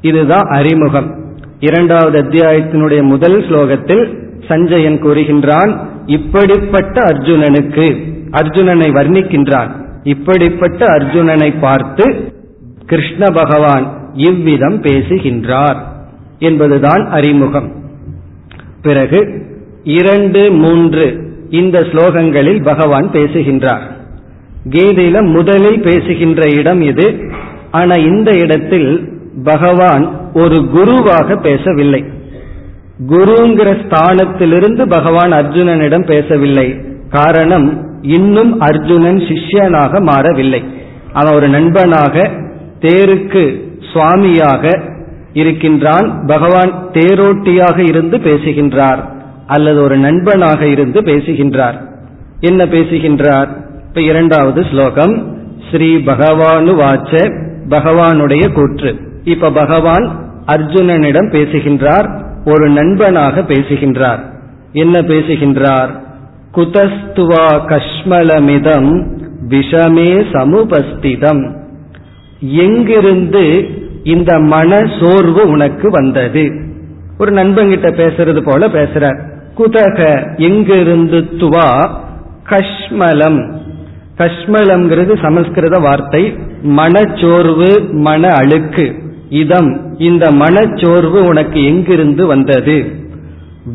இதுதான் 0.01 0.43
அறிமுகம். 0.43 1.15
இரண்டாவது 1.59 2.21
அத்தியாயத்தினுடைய 2.21 3.01
முதல் 3.01 3.41
ஸ்லோகத்தில் 3.41 4.17
சஞ்சயன் 4.48 5.03
கூறுகின்றான் 5.03 5.77
இப்படிப்பட்ட 6.05 7.01
அர்ஜுனனுக்கு 7.01 8.13
அர்ஜுனனை 8.31 8.88
வர்ணிக்கின்றான் 8.91 9.69
இப்படிப்பட்ட 10.03 10.86
அர்ஜுனனை 10.86 11.53
பார்த்து 11.59 12.33
கிருஷ்ண 12.86 13.29
பகவான் 13.29 14.12
இவ்விதம் 14.13 14.81
பேசுகின்றார். 14.81 15.77
என்பதுதான் 16.39 17.09
அறிமுகம். 17.09 17.71
பிறகு 18.81 19.45
இரண்டு 19.83 20.51
மூன்று 20.51 21.28
இந்த 21.50 21.79
ஸ்லோகங்களில் 21.79 22.63
பகவான் 22.63 23.12
பேசுகின்றார். 23.12 23.98
கீதையில 24.70 25.32
முதலில் 25.32 25.82
பேசுகின்ற 25.82 26.48
இடம் 26.48 26.82
இது. 26.82 27.32
ஆனா 27.72 27.96
இந்த 27.96 28.32
இடத்தில் 28.32 29.10
பகவான் 29.44 30.32
ஒரு 30.34 30.65
குருவாக 30.65 31.36
பேசவில்லை. 31.36 32.03
குருங்கிற 33.10 33.77
ஸ்தானத்திலிருந்து 33.88 34.88
பகவான் 34.88 35.34
அர்ஜுனனிடம் 35.34 36.06
பேசவில்லை. 36.06 36.75
காரணம் 37.10 37.84
இன்னும் 38.01 38.60
அர்ஜுனன் 38.60 39.18
சிஷ்யனாக 39.18 40.01
மாறவில்லை. 40.01 40.63
அவன் 41.13 41.34
ஒரு 41.34 41.48
நண்பனாக 41.48 42.32
தேருக்கு 42.79 43.62
சுவாமியாக 43.94 44.82
இருக்கின்றான். 45.34 46.24
பகவான் 46.25 46.89
தேரோட்டியாக 46.94 47.77
இருந்து 47.77 48.20
பேசுகின்றார். 48.20 49.19
அல்லது 49.50 49.82
ஒரு 49.82 49.98
நண்பனாக 49.98 50.65
இருந்து 50.65 51.03
பேசுகின்றார். 51.03 51.82
என்ன 52.39 52.65
பேசுகின்றார்? 52.65 53.50
இப்ப 53.88 54.01
இரண்டாவது 54.01 54.63
ஸ்லோகம். 54.63 55.38
ஸ்ரீ 55.72 55.96
பகவானு 55.96 56.74
வாச்ச 56.84 57.32
பகவானுடைய 57.70 58.53
கூற்று. 58.53 58.96
இப்ப 59.24 59.51
பகவான் 59.51 60.10
அர்ஜுனனிடம் 60.48 61.32
பேசுகின்றார் 61.32 62.10
ஒரு 62.46 62.70
நண்பனாக 62.70 63.41
பேசுகின்றார். 63.41 64.24
என்ன 64.72 65.01
பேசுகின்றார்? 65.01 65.89
குதஸ்துவா 66.56 67.48
கஷ்மலமிதம் 67.68 69.18
விஷமே 69.50 70.12
சமுபஸ்திதம். 70.34 71.56
எங்கிருந்து 72.39 73.70
இந்த 74.03 74.39
மன 74.39 74.89
சோர்வு 75.00 75.48
உனக்கு 75.48 75.89
வந்தது? 75.89 76.50
ஒரு 77.18 77.32
நண்பங்கிட்ட 77.32 77.89
பேசுறது 78.01 78.41
போல 78.41 78.68
பேசுறார். 78.68 79.38
குதக 79.60 80.24
எங்கிருந்து 80.38 81.18
துவா? 81.18 81.89
கஷ்மலம். 82.50 83.51
கஷ்மலம்ங்கிறது 84.18 85.22
சமஸ்கிருத 85.22 85.80
வார்த்தை. 85.80 86.36
மனச்சோர்வு 86.62 87.92
மன 87.92 88.28
அழுக்கு. 88.28 88.96
இதம். 89.30 89.96
இந்த 89.98 90.32
மனச்சோர்வு 90.32 91.24
உனக்கு 91.24 91.63
எங்கிருந்து 91.63 92.25
வந்தது? 92.25 92.92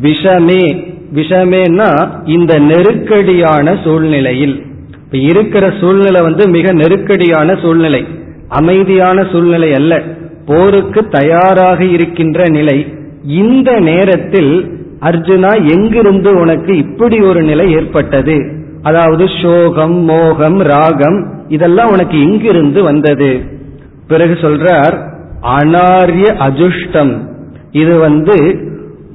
விஷமே. 0.01 0.93
விஷமேனா 1.13 2.09
இந்த 2.25 2.59
நெருக்கடியான 2.59 3.77
சூழ்நிலையில். 3.83 4.63
இப்ப 5.03 5.17
இருக்கிற 5.17 5.73
சூழ்நிலை 5.79 6.21
வந்து 6.21 6.49
மிக 6.49 6.73
நெருக்கடியான 6.73 7.55
சூழ்நிலை. 7.55 8.05
அமைதியான 8.47 9.23
சூழ்நிலை 9.31 9.73
அல்ல. 9.73 10.01
போருக்கு 10.45 11.07
தயாராக 11.07 11.83
இருக்கின்ற 11.83 12.49
நிலை. 12.49 12.93
இந்த 13.23 13.79
நேரத்தில் 13.79 14.74
அர்ஜுனா 15.01 15.69
எங்கிருந்து 15.69 16.39
உனக்கு 16.39 16.77
இப்படி 16.77 17.19
ஒரு 17.19 17.41
நிலை 17.41 17.71
ஏற்பட்டது? 17.71 18.51
அதாவது 18.83 19.25
சோகம் 19.41 19.95
மோகம் 19.95 20.59
ராகம் 20.59 21.33
இதெல்லாம் 21.47 21.91
உனக்கு 21.91 22.21
எங்கிருந்து 22.21 22.83
வந்தது. 22.83 23.39
பிறகு 24.07 24.33
சொல்றார் 24.33 25.11
அனாரிய 25.41 26.35
அஜுஷ்டம். 26.39 27.17
இது 27.71 27.97
வந்து 27.97 28.63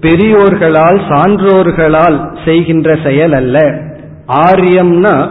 பெரியோர்களால் 0.01 1.01
சான்றோர்களால் 1.09 2.45
செய்கின்ற 2.45 2.97
செயல் 3.05 3.33
அல்ல. 3.33 3.59
ஆரியம்னா 4.29 5.29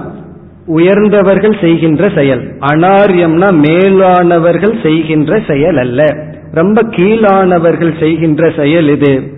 உயர்ந்தவர்கள் 0.68 1.62
செய்கின்ற 1.62 2.10
செயல். 2.16 2.58
அனாரியம்னா 2.60 3.52
மேலானவர்கள் 3.54 4.82
செய்கின்ற 4.84 5.42
செயல் 5.48 5.78
அல்ல. 5.78 6.16
ரொம்ப 6.52 6.82
கீழானவர்கள் 6.82 8.00
செய்கின்ற 8.00 8.52
செயல் 8.56 8.90
இது. 8.90 9.38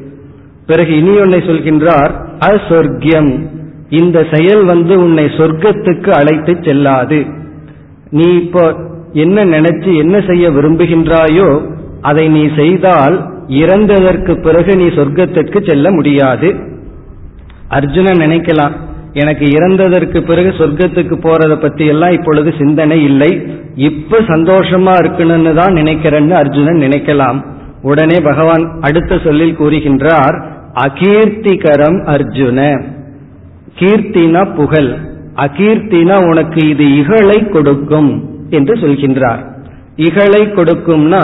பிறகு 0.70 0.91
இனி 1.00 1.13
ஒன்னை 1.24 1.39
சொல்கின்றார் 1.50 2.12
அசொர்க்கியம் 2.50 3.32
இந்த 4.00 4.18
செயல் 4.34 4.63
வந்து 4.72 4.94
உன்னை 5.06 5.25
சொர்க்கத்துக்கு 5.38 6.12
அழைத்து 6.20 6.53
செல்லாது. 6.68 7.20
நீ 8.18 8.27
இப்போ 8.41 8.63
என்ன 9.24 9.46
நினைச்சு 9.56 9.91
என்ன 10.03 10.15
செய்ய 10.30 10.46
விரும்புகின்றாயோ 10.58 11.50
அதை 12.10 12.25
நீ 12.36 12.44
செய்தால் 12.60 13.15
இறந்ததற்கு 13.63 14.34
பிறகு 14.46 14.72
நீ 14.82 14.88
சொர்க்கத்திற்கு 14.98 15.60
செல்ல 15.70 15.88
முடியாது. 15.98 16.50
அர்ஜுனன் 17.77 18.24
நினைக்கலாம் 18.25 18.75
எனக்கு 19.22 19.46
இறந்ததற்கு 19.58 20.20
பிறகு 20.30 20.50
சொர்க்கத்துக்கு 20.60 21.15
போறத 21.25 21.53
பத்தி 21.63 21.86
எல்லாம் 21.94 22.15
இப்பொழுது 22.18 22.50
சிந்தனை 22.60 22.98
இல்லை. 23.10 23.32
இப்ப 23.89 24.19
சந்தோஷமா 24.34 24.93
இருக்கணும்னு 25.02 25.54
தான் 25.60 25.78
நினைக்கிறேன்னு 25.80 26.36
அர்ஜுனன் 26.43 26.84
நினைக்கலாம். 26.86 27.39
உடனே 27.82 28.17
பகவான் 28.30 28.65
அடுத்த 28.82 29.17
சொல்லில் 29.17 29.60
கூறுகின்றார் 29.60 30.36
அகீர்த்திகரம் 30.86 32.00
அர்ஜுன 32.15 32.60
கீர்த்தினா 33.80 34.41
புகழ் 34.56 34.91
அகீர்த்தினா 35.46 36.15
உனக்கு 36.30 36.62
இது 36.70 36.86
இகழை 36.96 37.39
கொடுக்கும் 37.50 38.12
என்று 38.50 38.74
சொல்கின்றார். 38.74 39.41
இகழை 40.08 40.41
கொடுக்கும்னா 40.58 41.24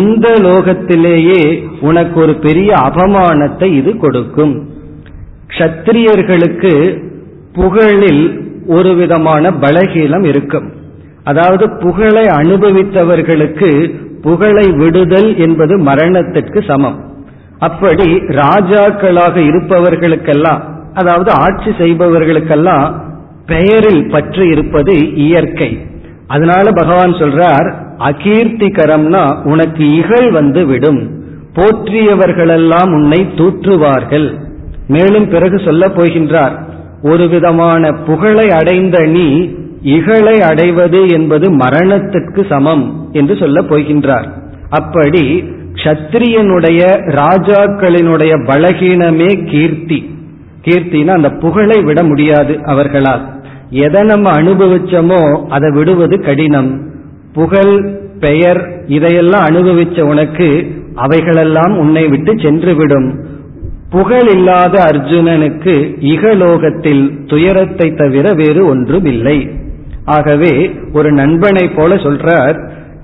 இந்த 0.00 0.26
லோகத்திலேயே 0.46 1.40
உனக்கு 1.80 2.16
ஒரு 2.20 2.34
பெரிய 2.36 2.70
அபமானத்தை 2.88 3.68
இது 3.80 3.92
கொடுக்கும். 3.96 4.54
க்ஷத்திரியர்களுக்கு 5.54 6.72
புகழில் 7.58 8.24
ஒரு 8.66 8.90
விதமான 8.94 9.50
பலகீனம் 9.64 10.24
இருக்கும். 10.24 10.68
அதாவது 11.24 11.64
புகழை 11.84 12.24
அனுபவித்தவர்களுக்கு 12.40 13.70
புகழை 14.22 14.70
விடுதல் 14.70 15.36
என்பது 15.36 15.78
மரணத்திற்கு 15.78 16.64
சமம். 16.66 16.98
அப்படி 17.58 18.14
ராஜாக்களாக 18.14 19.36
இருப்பவர்களுக்கெல்லாம் 19.36 20.60
அதாவது 20.94 21.30
ஆட்சி 21.30 21.70
செய்பவர்களுக்கெல்லாம் 21.70 23.00
பெயரில் 23.46 24.10
பற்று 24.10 24.48
இருப்பது 24.48 25.14
இயற்கை. 25.14 25.86
அதனால 26.26 26.70
பகவான் 26.70 27.12
சொல்றார் 27.12 27.74
அகீர்த்திகரம்னா 27.98 29.48
உனக்கு 29.48 29.94
இகழ் 29.94 30.30
வந்து 30.30 30.66
விடும். 30.66 31.00
போற்றியவர்களெல்லாம் 31.54 32.92
உன்னை 32.92 33.28
தூற்றுவார்கள். 33.36 34.28
மேலும் 34.88 35.28
பிறகு 35.28 35.58
சொல்ல 35.58 35.86
போகின்றார் 35.86 36.54
ஒரு 37.02 37.28
விதமான 37.28 37.92
புகழை 37.92 38.50
அடைந்த 38.50 38.98
நீ 39.06 39.28
இகழை 39.82 40.40
அடைவது 40.40 41.08
என்பது 41.08 41.50
மரணத்திற்கு 41.50 42.46
சமம் 42.48 43.08
என்று 43.12 43.36
சொல்ல 43.36 43.60
போகின்றார். 43.60 44.28
அப்படி 44.68 45.44
க்ஷத்திரியனுடைய 45.74 46.80
ராஜாக்களினுடைய 47.06 48.32
பலகீனமே 48.46 49.50
கீர்த்தி. 49.50 50.10
கீர்த்தினா 50.64 51.06
அந்த 51.06 51.30
புகழை 51.30 51.80
விட 51.80 52.02
முடியாது 52.02 52.58
அவர்களால். 52.64 53.28
எதை 53.70 54.02
நம்ம 54.02 54.30
அனுபவிச்சோமோ 54.30 55.46
அதை 55.48 55.70
விடுவது 55.70 56.20
கடினம். 56.20 56.80
புகழ் 57.32 57.94
பெயர் 58.20 58.84
இதையெல்லாம் 58.86 59.44
அனுபவிச்ச 59.44 60.00
உனக்கு 60.00 60.66
அவைகளெல்லாம் 60.94 61.78
உன்னை 61.78 62.08
விட்டு 62.08 62.32
சென்றுவிடும். 62.34 63.14
புகழ் 63.90 64.28
இல்லாத 64.28 64.84
அர்ஜுனனுக்கு 64.92 65.96
இகலோகத்தில் 66.00 67.26
துயரத்தை 67.26 67.94
தவிர 67.94 68.32
வேறு 68.32 68.66
ஒன்றும் 68.66 69.04
இல்லை 69.04 69.48
ஆகவே 70.04 70.70
ஒரு 70.92 71.12
நண்பனை 71.12 71.68
போல 71.68 71.94
சொல்றார் 71.94 72.56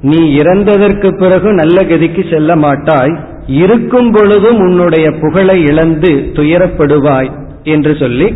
நீ 0.02 0.36
இறந்ததற்கு 0.36 1.18
பிறகு 1.18 1.52
நல்ல 1.52 1.82
கதிக்கு 1.82 2.30
செல்ல 2.30 2.56
மாட்டாய் 2.56 3.18
இருக்கும் 3.46 4.12
பொழுதும் 4.12 4.58
உன்னுடைய 4.58 5.10
புகழை 5.10 5.62
இழந்து 5.62 6.30
துயரப்படுவாய் 6.32 7.30
என்று 7.64 7.96
சொல்லி 7.96 8.34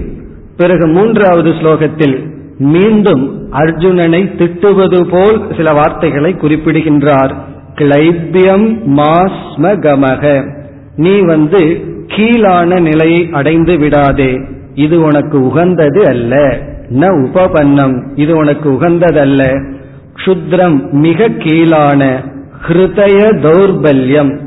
பிறகு 0.56 0.86
மூன்றாவது 0.86 1.50
ஸ்லோகத்தில் 1.50 2.30
மீண்டும் 2.58 3.50
அர்ஜுனனை 3.52 4.22
திட்டுவது 4.36 5.10
போல் 5.10 5.54
சில 5.56 5.72
வார்த்தைகளை 5.72 6.34
குறிப்பிடுகின்றார். 6.34 7.34
கிளைபியம் 7.74 8.68
மாஸ்ம 8.86 9.74
கமக 9.74 10.52
நீ 10.96 11.20
வந்து 11.20 11.80
கீழான 12.06 12.80
நிலையை 12.80 13.28
அடைந்து 13.32 13.78
விடாதே 13.78 14.40
இது 14.74 15.00
உனக்கு 15.00 15.44
உகந்தது 15.46 16.06
அல்ல. 16.06 16.58
ந 17.00 17.08
உபபன்னம். 17.26 18.02
இது 18.14 18.36
உனக்கு 18.36 18.70
உகந்ததல்ல. 18.70 19.70
க்ஷுத்ரம் 20.16 20.90
மிக 20.90 21.28
கீழான 21.28 22.24
ஹிருதய 22.68 23.20
தௌர்பல்யம். 23.42 24.40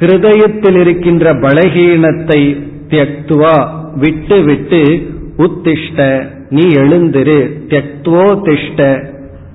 ஹிருதயத்தில் 0.00 0.80
இருக்கின்ற 0.80 1.32
பலகீனத்தை 1.32 2.56
தியக்துவா 2.88 3.66
விட்டு 3.94 4.42
விட்டு 4.42 5.02
உத்திஷ்ட 5.36 6.28
நீ 6.50 6.62
எழுந்திரு 6.72 7.38
தியக்துவோ 7.68 8.26
திஷ்ட. 8.42 9.08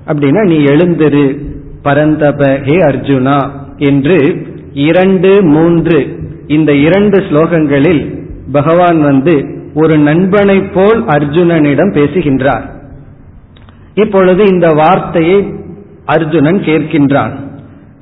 அப்படின்னா 0.06 0.42
நீ 0.46 0.56
எழுந்திரு 0.64 1.38
பரந்தப 1.82 2.60
ஹே 2.62 2.76
அர்ஜுனா 2.76 3.48
என்று 3.76 4.46
இரண்டு 4.74 5.42
மூன்று 5.42 5.98
இந்த 6.46 6.72
இரண்டு 6.72 7.18
ஸ்லோகங்களில் 7.18 8.02
பகவான் 8.52 9.00
வந்து 9.00 9.53
ஒரு 9.74 9.98
நண்பனை 9.98 10.60
போல் 10.60 11.04
அர்ஜுனனிடம் 11.04 11.92
பேசுகின்றார். 11.92 12.64
இப்பொழுது 13.94 14.44
இந்த 14.46 14.68
வார்த்தையை 14.72 15.52
அர்ஜுனன் 16.04 16.58
கேட்கின்றான். 16.58 17.34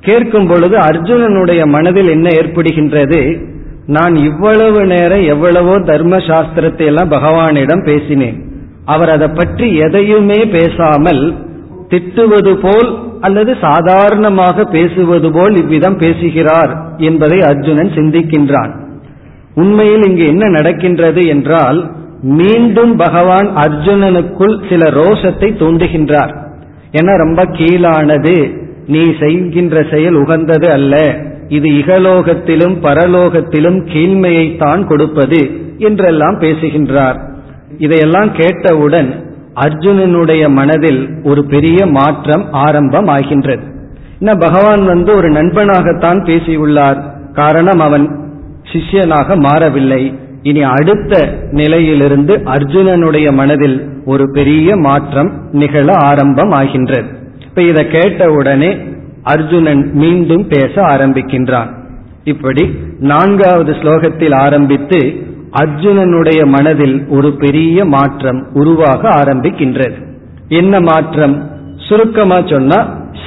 கேட்கும் 0.01 0.47
பொழுது 0.47 0.77
அர்ஜுனனுடைய 0.77 1.65
மனதில் 1.65 2.07
என்ன 2.07 2.29
ஏற்படுகின்றது? 2.29 3.45
நான் 3.85 4.15
இவ்வளவு 4.15 4.85
நேரம் 4.85 5.23
எவ்வளவோ 5.23 5.79
தர்ம 5.79 6.17
சாஸ்திரத்தை 6.17 6.85
எல்லாம் 6.85 7.11
பகவானிடம் 7.11 7.85
பேசினேன். 7.85 8.37
அவர் 8.85 9.09
அதை 9.09 9.27
பற்றி 9.27 9.75
எதையுமே 9.75 10.45
பேசாமல் 10.45 11.35
திட்டுவது 11.89 12.53
போல் 12.55 12.89
அல்லது 13.19 13.57
சாதாரணமாக 13.61 14.63
பேசுவது 14.63 15.31
போல் 15.31 15.55
இவ்விதம் 15.55 15.97
பேசுகிறார் 15.97 16.71
என்பதை 16.97 17.39
அர்ஜுனன் 17.39 17.91
சிந்திக்கின்றான். 17.95 18.71
உண்மையில் 19.55 20.05
இங்கு 20.05 20.27
என்ன 20.27 20.49
நடக்கின்றது 20.49 21.27
என்றால் 21.27 21.91
மீண்டும் 22.21 22.95
பகவான் 22.95 23.49
அர்ஜுனனுக்குள் 23.57 24.69
சில 24.69 24.89
ரோஷத்தை 24.89 25.49
தூண்டுகின்றார். 25.61 26.33
ஏன்னா 26.91 27.17
ரொம்ப 27.17 27.43
கீழானது 27.43 28.61
நீ 28.87 29.13
செய்கின்ற 29.19 29.85
செயல் 29.91 30.13
உகந்தது 30.13 30.71
அல்ல. 30.71 31.17
இது 31.47 31.69
இகலோகத்திலும் 31.69 32.75
பரலோகத்திலும் 32.81 33.79
கீழ்மையைத்தான் 33.93 34.85
கொடுப்பது 34.85 35.51
என்றெல்லாம் 35.77 36.39
பேசுகின்றார். 36.39 37.19
இதையெல்லாம் 37.77 38.31
கேட்டவுடன் 38.33 39.31
அர்ஜுனனுடைய 39.55 40.49
மனதில் 40.49 41.09
ஒரு 41.23 41.45
பெரிய 41.45 41.85
மாற்றம் 41.85 42.45
ஆரம்பம் 42.51 43.07
ஆகின்றது. 43.07 43.61
என்ன 44.19 44.35
பகவான் 44.35 44.85
வந்து 44.85 45.15
ஒரு 45.15 45.29
நண்பனாகத்தான் 45.29 46.25
பேசியுள்ளார். 46.25 46.99
காரணம் 47.33 47.79
அவன் 47.79 48.22
சிஷ்யனாக 48.71 49.39
மாறவில்லை. 49.39 50.19
இனி 50.41 50.63
அடுத்த 50.63 51.37
நிலையிலிருந்து 51.51 52.37
அர்ஜுனனுடைய 52.37 53.33
மனதில் 53.33 53.89
ஒரு 54.05 54.31
பெரிய 54.31 54.75
மாற்றம் 54.75 55.31
நிகழ 55.51 55.93
ஆரம்பம் 55.93 56.51
ஆகின்றது 56.51 57.05
இப்ப 57.39 57.61
இதை 57.61 57.87
கேட்டவுடனே 57.87 58.77
அர்ஜுனன் 59.23 59.91
மீண்டும் 59.93 60.47
பேச 60.47 60.81
ஆரம்பிக்கின்றான். 60.81 61.69
இப்படி 62.23 62.77
நான்காவது 62.99 63.73
ஸ்லோகத்தில் 63.73 64.35
ஆரம்பித்து 64.35 64.97
அர்ஜுனனுடைய 65.51 66.45
மனதில் 66.45 67.07
ஒரு 67.07 67.31
பெரிய 67.31 67.85
மாற்றம் 67.85 68.47
உருவாக 68.53 69.09
ஆரம்பிக்கின்றது. 69.09 69.93
என்ன 70.47 70.79
மாற்றம்? 70.79 71.51
சுருக்கமா 71.77 72.41
சொன்னா 72.45 72.79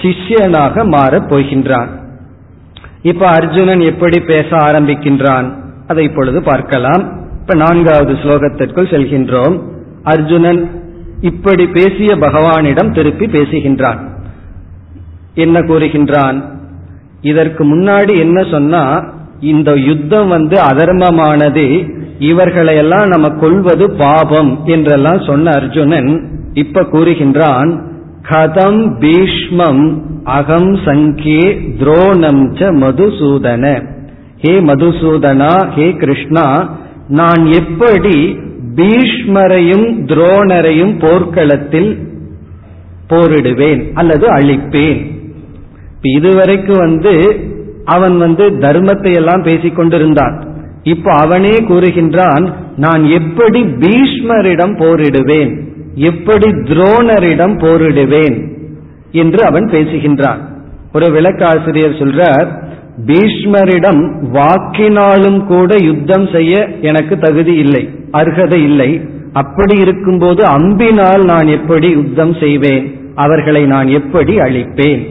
சிஷ்யனாக 0.02 0.84
மாறப் 0.84 1.26
போகின்றான். 1.28 1.86
இப்ப 3.06 3.24
அர்ஜுனன் 3.28 3.80
எப்படி 3.80 4.18
பேச 4.20 4.48
ஆரம்பிக்கின்றான்? 4.56 5.48
அதை 5.86 6.04
இப்பொழுது 6.04 6.38
பார்க்கலாம். 6.42 7.02
இப்ப 7.40 7.54
நான்காவது 7.54 8.12
ஸ்லோகத்திற்குள் 8.12 8.92
செல்கின்றோம். 8.92 9.56
அர்ஜுனன் 10.02 10.60
இப்படி 11.20 11.64
பேசிய 11.66 12.10
பகவானிடம் 12.16 12.94
திருப்பி 12.94 13.26
பேசுகின்றான். 13.26 14.00
என்ன 15.34 15.58
கூறுகின்றான்? 15.60 16.38
இதற்கு 17.20 17.62
முன்னாடி 17.64 18.14
என்ன 18.18 18.38
சொன்னா 18.50 18.82
இந்த 19.40 19.70
யுத்தம் 19.78 20.28
வந்து 20.28 20.56
அதர்மமானது 20.60 21.64
இவர்களையெல்லாம் 22.18 23.08
நம்ம 23.08 23.28
கொள்வது 23.28 23.90
பாபம் 23.90 24.52
என்றெல்லாம் 24.64 25.20
சொன்ன 25.26 25.50
அர்ஜுனன் 25.50 26.10
இப்ப 26.52 26.84
கூறுகின்றான் 26.92 27.70
கதம் 28.30 28.80
பீஷ்மம் 28.98 29.84
அகம் 30.26 30.74
சங்கே 30.84 31.42
துரோணம் 31.78 32.42
ச 32.54 32.70
மதுசூதன. 32.82 33.64
ஹே 34.38 34.60
மதுசூதனா 34.60 35.70
ஹே 35.70 35.96
கிருஷ்ணா 35.96 36.70
நான் 37.08 37.46
எப்படி 37.46 38.38
பீஷ்மரையும் 38.74 39.86
துரோணரையும் 40.04 40.98
போர்க்களத்தில் 40.98 41.98
போரிடுவேன் 43.08 43.92
அல்லது 43.94 44.26
அழிப்பேன்? 44.28 45.06
இதுவரைக்கும் 46.00 46.78
வந்து 46.78 47.14
அவன் 47.84 48.18
வந்து 48.18 48.44
தர்மத்தை 48.48 49.14
எல்லாம் 49.14 49.42
பேசிக் 49.42 49.76
கொண்டிருந்தான். 49.76 50.36
இப்ப 50.82 51.12
அவனே 51.12 51.54
கூறுகின்றான் 51.60 52.52
நான் 52.76 53.04
எப்படி 53.04 53.62
பீஷ்மரிடம் 53.62 54.74
போரிடுவேன்? 54.82 55.52
எப்படி 55.94 56.46
துரோணரிடம் 56.46 57.56
போரிடுவேன்? 57.58 58.55
என்று 59.16 59.44
அவன் 59.44 59.64
பேசுகின்றான். 59.64 60.40
ஒரு 60.92 61.06
விளக்காசிரியர் 61.06 62.00
சொல்றார் 62.02 62.48
பீஷ்மரிடம் 63.06 64.02
வாக்கினாலும் 64.32 65.46
கூட 65.46 65.74
யுத்தம் 65.78 66.28
செய்ய 66.32 66.68
எனக்கு 66.80 67.18
தகுதி 67.18 67.54
இல்லை 67.54 67.88
அர்ஹதை 68.12 68.60
இல்லை. 68.62 69.00
அப்படி 69.32 69.76
இருக்கும்போது 69.78 70.42
அம்பினால் 70.44 71.24
நான் 71.24 71.46
எப்படி 71.46 71.88
யுத்தம் 71.90 72.34
செய்வேன்? 72.34 72.84
அவர்களை 73.14 73.66
நான் 73.66 73.88
எப்படி 73.88 74.36
அழிப்பேன்? 74.36 75.02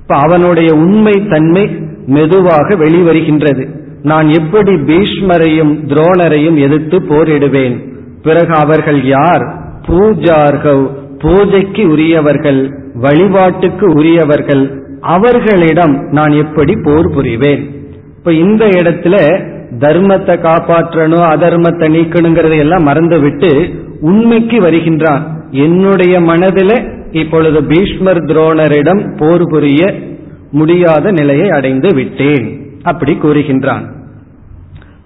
இப்ப 0.00 0.16
அவனுடைய 0.16 0.74
உண்மை 0.74 1.28
தன்மை 1.28 1.64
மெதுவாக 2.06 2.74
வெளிவருகின்றது. 2.74 3.64
நான் 4.02 4.28
எப்படி 4.28 4.72
பீஷ்மரையும் 4.74 5.72
துரோணரையும் 5.86 6.58
எதிர்த்து 6.58 6.98
போரிடுவேன்? 7.00 7.76
பிறகு 8.22 8.54
அவர்கள் 8.54 9.04
யார்? 9.04 9.44
பூஜார்கள் 9.86 10.84
பூஜைக்கு 11.18 11.82
உரியவர்கள். 11.90 12.62
வழிபாட்டுக்கு 12.94 13.90
உரியவர்கள் 13.90 14.82
அவர்களிடம் 15.00 16.08
நான் 16.10 16.30
எப்படி 16.30 16.74
போர் 16.84 17.08
புரிவேன்? 17.08 17.62
இப்ப 18.16 18.32
இந்த 18.32 18.66
இடத்துல 18.66 19.16
தர்மத்தை 19.78 20.34
காப்பாற்றணும் 20.40 21.26
அதர்மத்தை 21.34 21.86
நீக்கணுங்கிறதை 21.96 22.58
எல்லாம் 22.58 22.82
மறந்து 22.82 23.20
விட்டு 23.20 23.74
உண்மைக்கு 24.00 24.60
வருகின்றான். 24.60 25.48
என்னுடைய 25.50 26.20
மனதில 26.20 26.92
இப்பொழுது 27.10 27.64
பீஷ்மர் 27.64 28.24
துரோணரிடம் 28.24 29.16
போர் 29.16 29.44
புரிய 29.48 29.94
முடியாத 30.50 31.12
நிலையை 31.12 31.50
அடைந்து 31.50 31.94
விட்டேன் 31.94 32.46
அப்படி 32.82 33.18
கூறுகின்றான். 33.22 33.84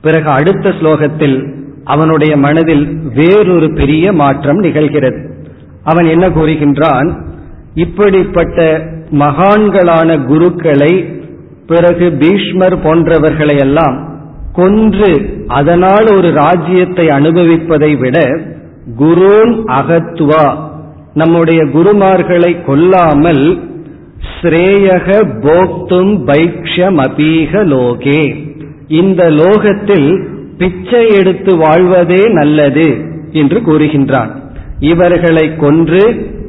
பிறகு 0.00 0.30
அடுத்த 0.30 0.68
ஸ்லோகத்தில் 0.68 1.54
அவனுடைய 1.84 2.36
மனதில் 2.36 2.96
வேறொரு 3.14 3.72
பெரிய 3.72 4.12
மாற்றம் 4.12 4.62
நிகழ்கிறது. 4.62 5.30
அவன் 5.84 6.04
என்ன 6.04 6.28
கூறுகின்றான்? 6.28 7.26
இப்படிப்பட்ட 7.84 8.58
மகான்களான 9.22 10.10
குருக்களை 10.26 10.92
பிறகு 11.66 12.06
பீஷ்மர் 12.20 12.76
போன்றவர்களை 12.84 13.56
எல்லாம் 13.58 13.96
கொன்று 14.52 15.10
அதனால் 15.58 16.08
ஒரு 16.16 16.28
ராஜ்யத்தை 16.32 17.06
அனுபவிப்பதை 17.18 17.92
விட 17.98 18.18
குருன் 18.98 19.54
அகத்துவா 19.78 20.46
நம்முடைய 21.14 21.60
குருமார்களை 21.74 22.52
கொல்லாமல் 22.64 23.44
ஸ்ரேயக 24.34 25.08
போக்தும் 25.44 26.12
பைக்ஷம் 26.26 26.98
அபீக 27.06 27.62
லோகே. 27.74 28.22
இந்த 29.00 29.22
லோகத்தில் 29.40 30.10
பிச்சை 30.58 31.04
எடுத்து 31.20 31.52
வாழ்வதே 31.56 32.22
நல்லது 32.38 32.88
என்று 33.32 33.58
கூறுகின்றான். 33.60 34.30
இவர்களை 34.92 35.46
கொன்று 35.56 36.02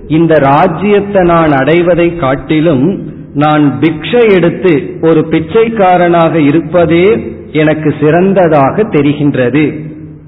இந்த 0.10 0.36
ராஜ்யத்தை 0.36 1.22
நான் 1.24 1.52
அடைவதை 1.52 2.16
காட்டிலும் 2.16 2.86
நான் 3.34 3.80
பிக்ஷை 3.80 4.24
எடுத்து 4.36 4.74
ஒரு 5.02 5.22
பிச்சைக்காரனாக 5.32 6.34
இருப்பதே 6.40 7.06
எனக்கு 7.52 7.94
சிறந்ததாக 8.02 8.84
தெரிகின்றது 8.84 9.66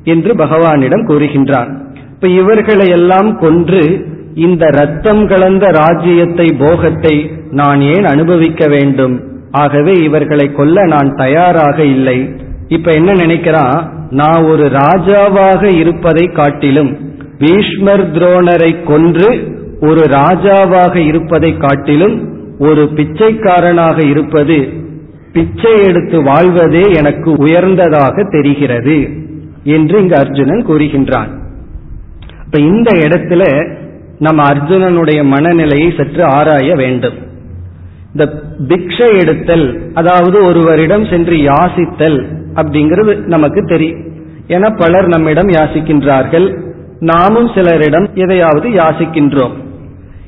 என்று 0.03 0.33
பகவானிடம் 0.33 1.05
கூறுகின்றான் 1.05 1.71
இப்ப 2.13 2.27
இவர்களை 2.27 2.89
எல்லாம் 2.89 3.39
கொன்று 3.39 3.81
இந்த 4.35 4.65
ரத்தம் 4.69 5.27
கலந்த 5.27 5.65
ராஜ்யத்தை 5.71 6.45
போகத்தை 6.59 7.15
நான் 7.49 7.81
ஏன் 7.81 8.05
அனுபவிக்க 8.05 8.67
வேண்டும்? 8.67 9.15
ஆகவே 9.51 9.93
இவர்களை 9.99 10.53
கொல்ல 10.53 10.85
நான் 10.85 11.09
தயாராக 11.15 11.83
இல்லை. 11.83 12.17
இப்ப 12.67 12.91
என்ன 12.91 13.13
நினைக்கிறான் 13.13 13.79
நான் 14.09 14.43
ஒரு 14.43 14.65
ராஜாவாக 14.69 15.63
இருப்பதை 15.71 16.25
காட்டிலும் 16.27 16.91
பீஷ்மர் 17.37 18.05
துரோணரை 18.11 18.83
கொன்று 18.83 19.29
ஒரு 19.81 20.01
ராஜாவாக 20.01 20.95
இருப்பதை 20.95 21.57
காட்டிலும் 21.57 22.15
ஒரு 22.59 22.83
பிச்சைக்காரனாக 22.95 24.05
இருப்பது 24.05 24.57
பிச்சை 25.33 25.73
எடுத்து 25.83 26.23
வாழ்வதே 26.23 26.83
எனக்கு 26.91 27.31
உயர்ந்ததாக 27.31 28.23
தெரிகிறது 28.23 29.09
என்று 29.63 29.99
இங்கு 29.99 30.15
அர்ஜுனன் 30.15 30.65
கூறுகின்றான். 30.65 31.31
இப்ப 32.45 32.59
இந்த 32.59 32.91
இடத்துல 32.91 33.43
நம்ம 34.19 34.43
அர்ஜுனனுடைய 34.43 35.23
மனநிலையை 35.23 35.93
சற்று 35.97 36.23
ஆராய 36.23 36.75
வேண்டும். 36.75 37.17
இந்த 38.11 38.25
பிக்ஷை 38.67 39.19
எடுத்தல் 39.19 39.91
அதாவது 39.93 40.43
ஒருவரிடம் 40.45 41.05
சென்று 41.05 41.35
யாசித்தல் 41.35 42.19
அப்படிங்கிறது 42.55 43.13
நமக்கு 43.25 43.61
தெரியும் 43.65 44.03
என 44.47 44.69
பலர் 44.69 45.07
நம்மிடம் 45.07 45.49
யாசிக்கின்றார்கள். 45.49 46.47
நாமும் 46.99 47.47
சிலரிடம் 47.47 48.07
எதையாவது 48.13 48.69
யாசிக்கின்றோம். 48.69 49.55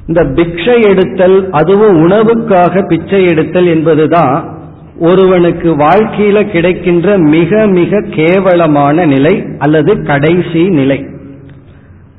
இந்த 0.08 0.24
பிக்ஷை 0.24 0.90
எடுத்தல் 0.90 1.50
அதுவும் 1.52 2.08
உணவுக்காக 2.08 2.88
பிச்சை 2.88 3.26
எடுத்தல் 3.26 3.66
என்பதுதான் 3.66 4.62
ஒருவனுக்கு 5.00 5.70
வாழ்க்கையில 5.76 6.52
கிடைக்கின்ற 6.52 7.18
மிக 7.18 7.68
மிக 7.68 8.02
கேவலமான 8.10 9.06
நிலை 9.06 9.46
அல்லது 9.60 10.04
கடைசி 10.04 10.68
நிலை. 10.70 11.06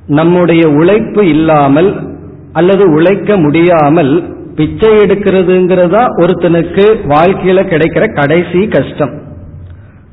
நம்முடைய 0.07 0.68
உழைப்பு 0.68 1.27
இல்லாமல் 1.27 2.09
அல்லது 2.53 2.90
உழைக்க 2.90 3.37
முடியாமல் 3.37 4.33
பிச்சை 4.55 4.90
எடுக்கிறதுங்கிறதா 4.90 6.03
ஒருத்தனுக்கு 6.16 6.97
வாழ்க்கையில 7.09 7.62
கிடைக்கிற 7.73 8.14
கடைசி 8.14 8.68
கஷ்டம். 8.68 9.23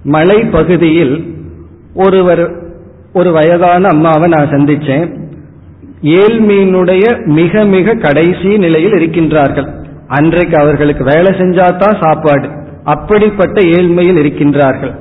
மலை 0.03 0.39
பகுதியில் 0.45 1.33
ஒருவர் 1.93 2.51
ஒரு 3.13 3.31
வயதான 3.31 3.87
அம்மாவை 3.87 4.29
நான் 4.29 4.49
சந்திச்சேன். 4.49 5.20
ஏழ்மையினுடைய 6.03 7.25
மிக 7.25 7.65
மிக 7.65 7.93
கடைசி 7.93 8.57
நிலையில் 8.57 8.91
இருக்கின்றார்கள். 8.91 9.67
அன்றைக்கு 10.07 10.57
அவர்களுக்கு 10.57 11.03
வேலை 11.03 11.25
செஞ்சாதான் 11.25 12.01
சாப்பாடு. 12.01 12.47
அப்படிப்பட்ட 12.83 13.61
ஏழ்மையில் 13.61 14.21
இருக்கின்றார்கள். 14.21 14.95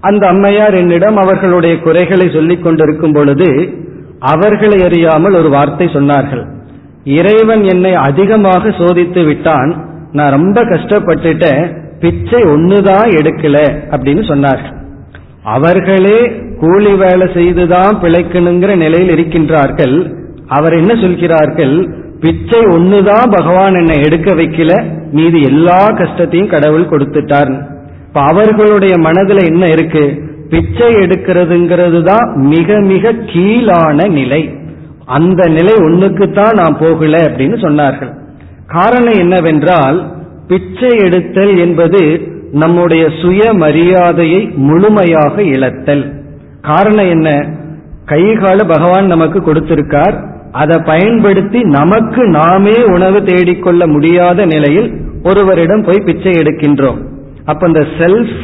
அந்த 0.00 0.26
அம்மையார் 0.26 0.74
என்னிடம் 0.74 1.16
அவர்களுடைய 1.16 1.78
குறைகளை 1.78 2.30
சொல்லிக் 2.32 2.62
கொண்டிருக்கும் 2.62 3.12
பொழுது 3.12 3.74
அவர்களை 4.18 4.84
அறியாமல் 4.84 5.34
ஒரு 5.34 5.48
வார்த்தை 5.48 5.86
சொன்னார்கள். 5.86 6.46
இறைவன் 7.04 7.64
என்னை 7.64 7.94
அதிகமாக 7.94 8.68
சோதித்து 8.68 9.24
விட்டான். 9.24 9.84
நான் 10.12 10.30
ரொம்ப 10.30 10.64
கஷ்டப்பட்டுட்டேன். 10.64 11.80
பிச்சை 12.00 12.42
ஒண்ணுதான் 12.42 13.10
எடுக்கல 13.10 13.74
அப்படின்னு 13.90 14.22
சொன்னார்கள். 14.22 14.81
அவர்களே 15.42 16.32
கூலி 16.60 16.94
வேலை 16.94 17.26
செய்துதான் 17.34 18.00
பிழைக்கணுங்கிற 18.02 18.76
நிலையில் 18.76 19.14
இருக்கின்றார்கள். 19.16 20.14
அவர் 20.46 20.72
என்ன 20.72 20.94
சொல்கிறார்கள்? 20.94 21.88
பிச்சை 22.20 22.60
ஒண்ணுதான் 22.60 23.30
பகவான் 23.30 23.74
என்னை 23.74 24.00
எடுக்க 24.00 24.34
வைக்கல. 24.34 24.84
மீது 25.12 25.42
எல்லா 25.42 25.86
கஷ்டத்தையும் 25.86 26.48
கடவுள் 26.48 26.88
கொடுத்துட்டார். 26.88 27.62
இப்ப 28.08 28.20
அவர்களுடைய 28.20 28.94
மனதுல 28.94 29.44
என்ன 29.44 29.68
இருக்கு? 29.68 30.22
பிச்சை 30.50 30.94
எடுக்கிறதுங்கிறது 30.94 32.02
தான் 32.02 32.32
மிக 32.36 32.80
மிக 32.80 33.12
கீழான 33.12 34.08
நிலை. 34.08 34.54
அந்த 35.06 35.48
நிலை 35.48 35.74
ஒண்ணுக்குத்தான் 35.74 36.54
நான் 36.54 36.78
போகல 36.78 37.16
அப்படின்னு 37.16 37.56
சொன்னார்கள். 37.56 38.12
காரணம் 38.66 39.18
என்னவென்றால் 39.18 40.12
பிச்சை 40.48 40.88
எடுத்தல் 40.98 41.58
என்பது 41.58 42.31
நம்முடைய 42.52 43.08
சுய 43.22 43.52
மரியாதையை 43.52 44.50
முழுமையாக 44.54 45.42
இழத்தல். 45.42 46.12
காரணம் 46.60 47.08
என்ன? 47.08 47.30
கைகால 48.06 48.68
பகவான் 48.68 49.06
நமக்கு 49.06 49.40
கொடுத்திருக்கார். 49.40 50.30
அதை 50.52 50.78
பயன்படுத்தி 50.84 51.60
நமக்கு 51.60 52.28
நாமே 52.28 52.84
உணவு 52.84 53.20
தேடிக்கொள்ள 53.20 53.86
முடியாத 53.86 54.46
நிலையில் 54.46 54.92
ஒருவரிடம் 55.22 55.82
போய் 55.82 56.02
பிச்சை 56.04 56.32
எடுக்கின்றோம். 56.32 56.98
அப்ப 57.44 57.66
இந்த 57.66 57.86
செல்ஃப் 57.98 58.34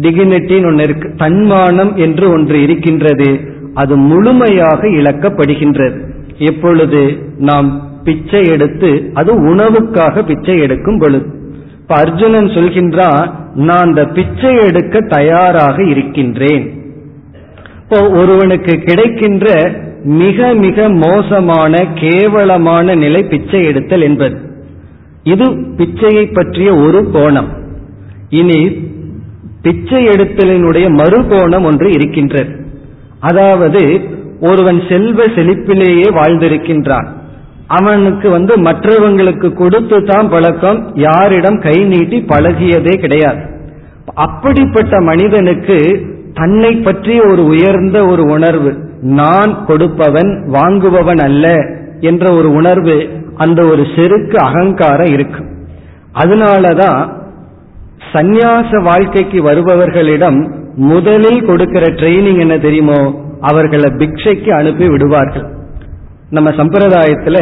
டிகினிட்டின்னு 0.00 0.66
ஒன்று 0.66 0.82
இருக்கு. 0.82 1.14
தன்மானம் 1.16 1.96
என்று 1.96 2.30
ஒன்று 2.30 2.62
இருக்கின்றது. 2.62 3.40
அது 3.74 3.96
முழுமையாக 3.96 4.86
இழக்கப்படுகின்றது. 4.86 5.98
எப்பொழுது 6.38 7.18
நாம் 7.38 7.88
பிச்சை 8.04 8.48
எடுத்து 8.48 9.10
அது 9.14 9.54
உணவுக்காக 9.54 10.26
பிச்சை 10.26 10.58
எடுக்கும் 10.60 10.98
பொழுது 10.98 11.40
இப்ப 11.92 12.04
அர்ஜுனன் 12.04 12.46
சொல்கின்றான் 12.46 13.30
நான் 13.54 13.80
அந்த 13.80 14.04
பிச்சை 14.04 14.56
எடுக்க 14.56 15.00
தயாராக 15.00 15.84
இருக்கின்றேன். 15.84 16.72
இப்போ 17.82 18.10
ஒருவனுக்கு 18.10 18.78
கிடைக்கின்ற 18.78 19.72
மிக 20.02 20.54
மிக 20.54 20.88
மோசமான 20.88 21.86
கேவலமான 21.94 22.94
நிலை 22.94 23.22
பிச்சை 23.22 23.64
எடுத்தல் 23.64 24.00
என்பது. 24.00 24.38
இது 25.22 25.44
பிச்சையை 25.50 26.34
பற்றிய 26.34 26.74
ஒரு 26.74 27.10
கோணம். 27.12 27.48
இனி 28.28 28.90
பிச்சை 29.62 30.06
எடுத்தலினுடைய 30.06 30.88
மறுகோணம் 30.90 31.64
ஒன்று 31.64 31.90
இருக்கின்றது. 31.92 32.66
அதாவது 33.20 34.00
ஒருவன் 34.40 34.82
செல்வ 34.88 35.24
செழிப்பிலேயே 35.24 36.08
வாழ்ந்திருக்கின்றான். 36.20 37.06
அவனுக்கு 37.78 38.30
வந்து 38.30 38.54
மற்றவங்களுக்கு 38.62 39.48
கொடுத்து 39.52 39.98
தான் 40.04 40.28
பழக்கம் 40.28 40.78
யாரிடம் 40.94 41.58
கை 41.58 41.76
நீட்டி 41.84 42.18
பழகியதே 42.28 42.94
கிடையாது. 42.98 43.42
அப்படிப்பட்ட 44.26 45.00
மனிதனுக்கு 45.00 45.78
தன்னை 46.34 46.72
பற்றிய 46.76 47.20
ஒரு 47.26 47.42
உயர்ந்த 47.44 47.98
ஒரு 48.06 48.22
உணர்வு 48.22 48.70
நான் 49.00 49.52
கொடுப்பவன் 49.66 50.30
வாங்குபவன் 50.48 51.22
அல்ல 51.22 51.46
என்ற 52.00 52.24
ஒரு 52.36 52.48
உணர்வு 52.50 52.96
அந்த 53.36 53.60
ஒரு 53.64 53.82
செருக்கு 53.96 54.38
அகங்காரம் 54.38 55.12
இருக்கு 55.12 55.42
அதனாலதான் 56.22 57.00
சந்நியாச 58.12 58.70
வாழ்க்கைக்கு 58.82 59.38
வருபவர்களிடம் 59.42 60.38
முதலில் 60.76 61.46
கொடுக்கிற 61.46 61.84
ட்ரைனிங் 61.86 62.40
என்ன 62.40 62.54
தெரியுமோ? 62.58 63.00
அவர்களை 63.40 63.88
பிக்ஷைக்கு 64.00 64.50
அனுப்பி 64.50 64.86
விடுவார்கள். 64.88 65.46
நம்ம 66.30 66.50
சம்பிரதாயத்துல 66.50 67.38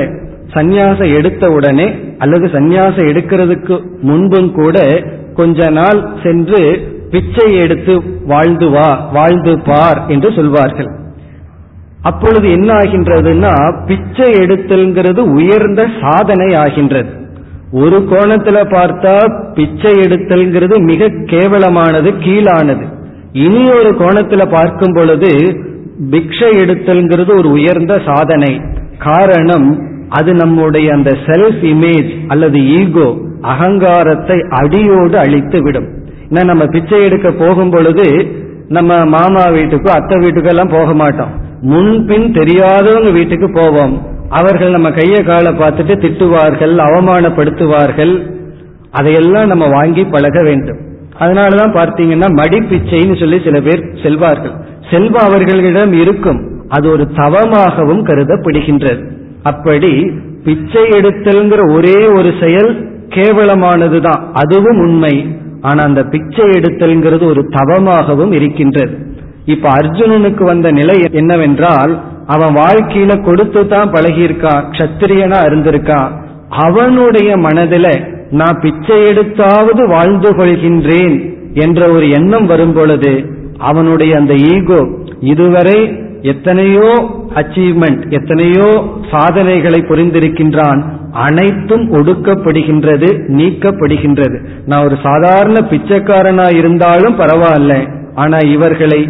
சந்நியாசம் 0.53 1.15
எடுத்த 1.15 1.51
உடனே 1.51 1.99
அல்லது 2.19 2.47
சந்நியாசம் 2.47 3.09
எடுக்கிறதுக்கு 3.11 3.77
முன்பும் 4.01 4.53
கூட 4.53 5.05
கொஞ்ச 5.35 5.71
நாள் 5.71 6.09
சென்று 6.23 6.89
பிச்சை 7.11 7.57
எடுத்து 7.57 8.03
வாழ்ந்து 8.27 8.71
வா 8.71 9.11
வாழ்ந்து 9.13 9.59
பார் 9.59 10.01
என்று 10.07 10.33
சொல்வார்கள். 10.33 10.91
அப்பொழுது 12.03 12.51
என்ன 12.51 12.75
ஆகின்றதுன்னா 12.75 13.55
பிச்சை 13.87 14.29
எடுத்தல்ங்கிறது 14.33 15.19
உயர்ந்த 15.19 15.87
சாதனை 16.01 16.55
ஆகின்றது. 16.55 17.09
ஒரு 17.73 17.99
கோணத்துல 18.11 18.59
பார்த்தா 18.77 19.15
பிச்சை 19.55 20.01
எடுத்தல்ங்கிறது 20.01 20.77
மிக 20.83 21.09
கேவலமானது 21.09 22.13
கீழானது. 22.25 22.85
இனி 23.33 23.65
ஒரு 23.71 23.91
கோணத்துல 23.99 24.51
பார்க்கும் 24.51 24.93
பொழுது 24.93 25.33
பிக்ஷை 26.11 26.51
எடுத்தல்ங்கிறது 26.63 27.39
ஒரு 27.39 27.51
உயர்ந்த 27.51 28.03
சாதனை. 28.07 28.61
காரணம் 28.99 29.69
அது 30.11 30.35
நம்முடைய 30.35 30.93
அந்த 30.93 31.11
செல்ஃப் 31.27 31.63
இமேஜ் 31.73 32.11
அல்லது 32.29 32.59
ஈகோ 32.79 33.09
அகங்காரத்தை 33.41 34.39
அடியோடு 34.49 35.19
அழித்து 35.19 35.63
விடும் 35.63 35.89
ஏன்னா 36.31 36.45
நம்ம 36.45 36.65
பிச்சை 36.67 37.03
எடுக்க 37.03 37.29
போகும் 37.31 37.71
பொழுது 37.71 38.07
நம்ம 38.69 39.05
மாமா 39.05 39.45
வீட்டுக்கோ 39.47 39.89
அத்தை 39.89 40.17
வீட்டுக்கோ 40.23 40.49
எல்லாம் 40.49 40.69
போக 40.69 40.95
மாட்டோம். 40.95 41.33
முன்பின் 41.61 42.27
தெரியாதவங்க 42.33 43.13
வீட்டுக்கு 43.13 43.49
போவோம். 43.53 43.95
அவர்கள் 44.29 44.71
நம்ம 44.71 44.91
கையை 44.91 45.21
காலை 45.23 45.53
பார்த்துட்டு 45.53 45.95
திட்டுவார்கள் 46.05 46.75
அவமானப்படுத்துவார்கள். 46.89 48.15
அதையெல்லாம் 48.91 49.47
நம்ம 49.47 49.67
வாங்கி 49.69 50.05
பழக 50.05 50.43
வேண்டும். 50.43 50.81
அதனாலதான் 51.19 51.75
பார்த்தீங்கன்னா 51.79 52.29
மடிப்பிச்சைன்னு 52.41 53.17
சொல்லி 53.19 53.39
சில 53.45 53.61
பேர் 53.61 53.83
செல்வார்கள். 54.03 54.55
செல்வம் 54.91 55.27
அவர்களிடம் 55.29 55.93
இருக்கும். 55.93 56.41
அது 56.69 56.91
ஒரு 56.91 57.05
தவமாகவும் 57.17 58.05
கருதப்படுகின்றது. 58.05 59.03
அப்படி 59.43 60.11
பிச்சை 60.45 60.83
எடுத்தல்ங்கிற 60.83 61.73
ஒரே 61.73 62.07
ஒரு 62.07 62.33
செயல் 62.41 62.89
கேவலமானதுதான். 63.09 64.23
அதுவும் 64.33 64.79
உண்மை. 64.79 65.35
ஆனா 65.61 65.83
அந்த 65.83 66.03
பிச்சை 66.03 66.45
எடுத்தல்ங்கிறது 66.45 67.25
ஒரு 67.25 67.49
தவமாகவும் 67.51 68.33
இருக்கின்றது. 68.33 68.99
இப்ப 69.45 69.71
அர்ஜுனனுக்கு 69.71 70.45
வந்த 70.45 70.71
நிலை 70.71 71.05
என்னவென்றால் 71.11 72.01
அவன் 72.27 72.55
வாழ்க்கையில 72.55 73.25
கொடுத்து 73.25 73.67
தான் 73.67 73.91
பழகியிருக்கான் 73.91 74.65
கத்திரியனா 74.79 75.39
இருந்திருக்கான். 75.47 76.11
அவனுடைய 76.49 77.37
மனதில 77.37 78.19
நான் 78.31 78.59
பிச்சை 78.61 79.03
எடுத்தாவது 79.03 79.89
வாழ்ந்து 79.89 80.33
கொள்கின்றேன் 80.33 81.35
என்ற 81.55 81.89
ஒரு 81.89 82.11
எண்ணம் 82.11 82.47
வரும் 82.47 82.73
பொழுது 82.73 83.25
அவனுடைய 83.59 84.17
அந்த 84.17 84.35
ஈகோ 84.35 84.89
இதுவரை 85.21 86.09
எத்தனையோ 86.23 86.89
அச்சீவ்மெண்ட் 87.41 88.03
எத்தனையோ 88.11 88.69
சாதனைகளை 89.11 89.81
புரிந்திருக்கின்றான் 89.81 90.81
அனைத்தும் 91.13 91.85
ஒடுக்கப்படுகின்றது 91.93 93.09
நீக்கப்படுகின்றது. 93.39 94.37
நான் 94.67 94.85
ஒரு 94.85 94.97
சாதாரண 95.03 95.61
பிச்சைக்காரனா 95.61 96.57
இருந்தாலும் 96.57 97.19
பரவாயில்ல 97.19 97.75
ஆனா 98.15 98.39
இவர்களை 98.39 99.09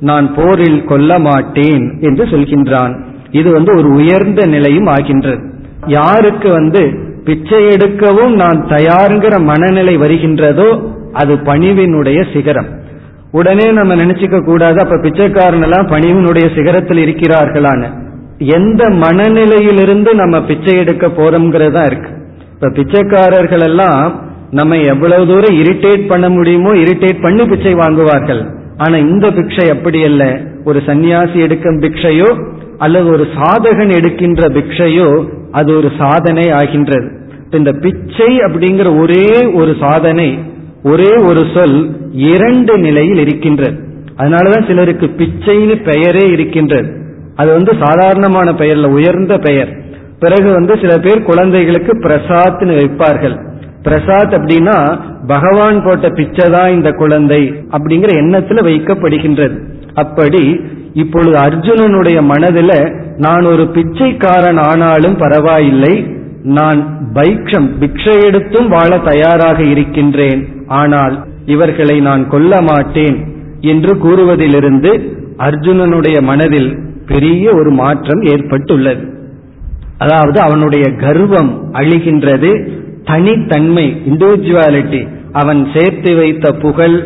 நான் 0.00 0.34
போரில் 0.34 0.84
கொல்ல 0.84 1.18
மாட்டேன் 1.18 1.84
என்று 2.00 2.24
சொல்கின்றான். 2.24 2.92
இது 3.30 3.48
வந்து 3.52 3.72
ஒரு 3.76 3.88
உயர்ந்த 3.90 4.46
நிலையும் 4.46 4.86
ஆகின்றது. 4.86 5.42
யாருக்கு 5.86 6.48
வந்து 6.50 6.82
பிச்சை 7.24 7.62
எடுக்கவும் 7.64 8.34
நான் 8.34 8.60
தயாருங்கிற 8.66 9.34
மனநிலை 9.42 9.96
வருகின்றதோ 9.98 10.68
அது 11.12 11.34
பணிவினுடைய 11.34 12.18
சிகரம். 12.32 12.68
உடனே 13.32 13.66
நம்ம 13.70 13.94
நினைச்சுக்க 13.94 14.44
கூடாது. 14.44 14.78
அப்ப 14.80 14.98
பிச்சைக்காரன் 14.98 15.62
எல்லாம் 15.62 15.86
பணிவினுடைய 15.86 16.46
சிகரத்தில் 16.56 17.00
இருக்கிறார்களான்னு. 17.06 17.88
எந்த 18.38 18.88
மனநிலையிலிருந்து 18.88 20.14
நம்ம 20.14 20.42
பிச்சை 20.42 20.76
எடுக்க 20.78 21.06
போறோம்ங்கிறதா 21.06 21.84
இருக்கு. 21.86 22.10
இப்ப 22.54 22.70
பிச்சைக்காரர்கள் 22.70 23.60
எல்லாம் 23.60 24.22
நம்ம 24.50 24.76
எவ்வளவு 24.76 25.26
தூரம் 25.26 25.56
இரிட்டேட் 25.56 26.06
பண்ண 26.06 26.28
முடியுமோ 26.28 26.74
இரிட்டேட் 26.74 27.22
பண்ணி 27.22 27.44
பிச்சை 27.44 27.74
வாங்குவார்கள். 27.74 28.42
ஆனா 28.76 28.96
இந்த 28.96 29.30
பிக்ஷை 29.30 29.66
அப்படி 29.70 30.04
அல்ல. 30.04 30.40
ஒரு 30.64 30.82
சன்னியாசி 30.86 31.34
எடுக்கும் 31.34 31.80
பிக்ஷையோ 31.80 32.48
அல்லது 32.78 33.08
ஒரு 33.10 33.26
சாதகன் 33.36 33.92
எடுக்கின்ற 33.94 34.48
பிக்ஷையோ 34.48 35.28
அது 35.50 35.76
ஒரு 35.76 35.90
சாதனை 35.98 36.50
ஆகின்றது. 36.50 37.08
இந்த 37.50 37.72
பிச்சை 37.72 38.38
அப்படிங்கிற 38.38 39.00
ஒரே 39.00 39.46
ஒரு 39.52 39.74
சாதனை 39.80 40.38
ஒரே 40.82 41.14
ஒரு 41.14 41.42
சொல் 41.54 41.96
இரண்டு 42.12 42.78
நிலையில் 42.78 43.18
இருக்கின்றது. 43.18 43.78
அதனாலதான் 44.16 44.66
சிலருக்கு 44.66 45.06
பிச்சைன்னு 45.06 45.82
பெயரே 45.82 46.30
இருக்கின்றது. 46.30 46.92
அது 47.36 47.52
வந்து 47.52 47.76
சாதாரணமான 47.80 48.52
பெயர்ல 48.52 48.86
உயர்ந்த 48.86 49.38
பெயர். 49.38 49.76
பிறகு 50.18 50.52
வந்து 50.52 50.78
சில 50.80 50.98
பேர் 50.98 51.22
குழந்தைகளுக்கு 51.22 51.98
பிரசாத்னு 51.98 52.76
வைப்பார்கள். 52.76 53.46
பிரசாத் 53.82 54.34
அப்படின்னா 54.34 54.98
பகவான் 55.26 55.82
போட்ட 55.84 56.08
பிச்சை 56.08 56.50
தான் 56.50 56.70
இந்த 56.70 56.90
குழந்தை 56.90 57.52
அப்படிங்கிற 57.70 58.10
எண்ணத்துல 58.10 58.62
வைக்கப்படுகின்றது. 58.62 59.60
அப்படி 59.94 60.60
இப்பொழுது 60.92 61.32
அர்ஜுனனுடைய 61.32 62.22
மனதில் 62.22 62.92
நான் 63.16 63.44
ஒரு 63.44 63.68
பிச்சைக்காரன் 63.68 64.56
ஆனாலும் 64.56 65.16
பரவாயில்லை 65.16 66.06
நான் 66.42 66.98
பைக்ஷம் 67.14 67.68
பிக்ஷை 67.80 68.24
எடுத்தும் 68.24 68.68
வாழ 68.68 68.98
தயாராக 68.98 69.62
இருக்கின்றேன். 69.62 70.56
ஆனால் 70.68 71.14
இவர்களை 71.46 71.96
நான் 72.00 72.22
கொல்ல 72.28 72.54
மாட்டேன் 72.60 73.16
என்று 73.60 73.92
கூறுவதிலிருந்து 73.96 74.90
அர்ஜுனனுடைய 75.38 76.16
மனதில் 76.22 76.70
பெரிய 77.06 77.44
ஒரு 77.54 77.70
மாற்றம் 77.70 78.22
ஏற்பட்டுள்ளது. 78.22 79.04
அதாவது 79.98 80.38
அவனுடைய 80.40 80.86
கர்வம் 80.96 81.52
அழிகின்றது 81.72 82.50
தனித்தன்மை 83.04 83.86
இண்டிவிஜுவாலிட்டி 84.10 85.08
அவன் 85.32 85.60
சேர்த்து 85.74 86.10
வைத்த 86.14 86.52
புகழ் 86.52 86.96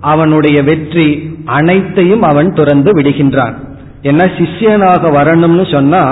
அவனுடைய 0.00 0.58
வெற்றி 0.62 1.08
அனைத்தையும் 1.44 2.22
அவன் 2.22 2.50
துறந்து 2.52 2.90
விடுகின்றான். 2.92 3.54
என்ன 4.02 4.22
சிஷ்யனாக 4.38 5.10
வரணும்னு 5.18 5.64
சொன்னா 5.72 6.02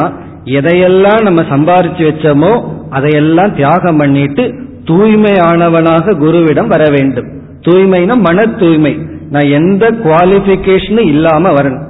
எதையெல்லாம் 0.58 1.22
நம்ம 1.22 1.40
சம்பாரிச்சு 1.42 2.04
வச்சோமோ 2.08 2.52
அதையெல்லாம் 2.90 3.54
தியாகம் 3.54 3.96
பண்ணிட்டு 3.96 4.44
தூய்மையானவனாக 4.90 6.14
குருவிடம் 6.14 6.66
வர 6.66 6.88
வேண்டும். 6.90 7.28
தூய்மைனா 7.60 8.20
மன 8.20 8.46
தூய்மை. 8.46 8.98
நான் 9.30 9.50
எந்த 9.50 9.90
குவாலிபிகேஷனும் 9.90 11.06
இல்லாம 11.06 11.52
வரணும். 11.52 11.88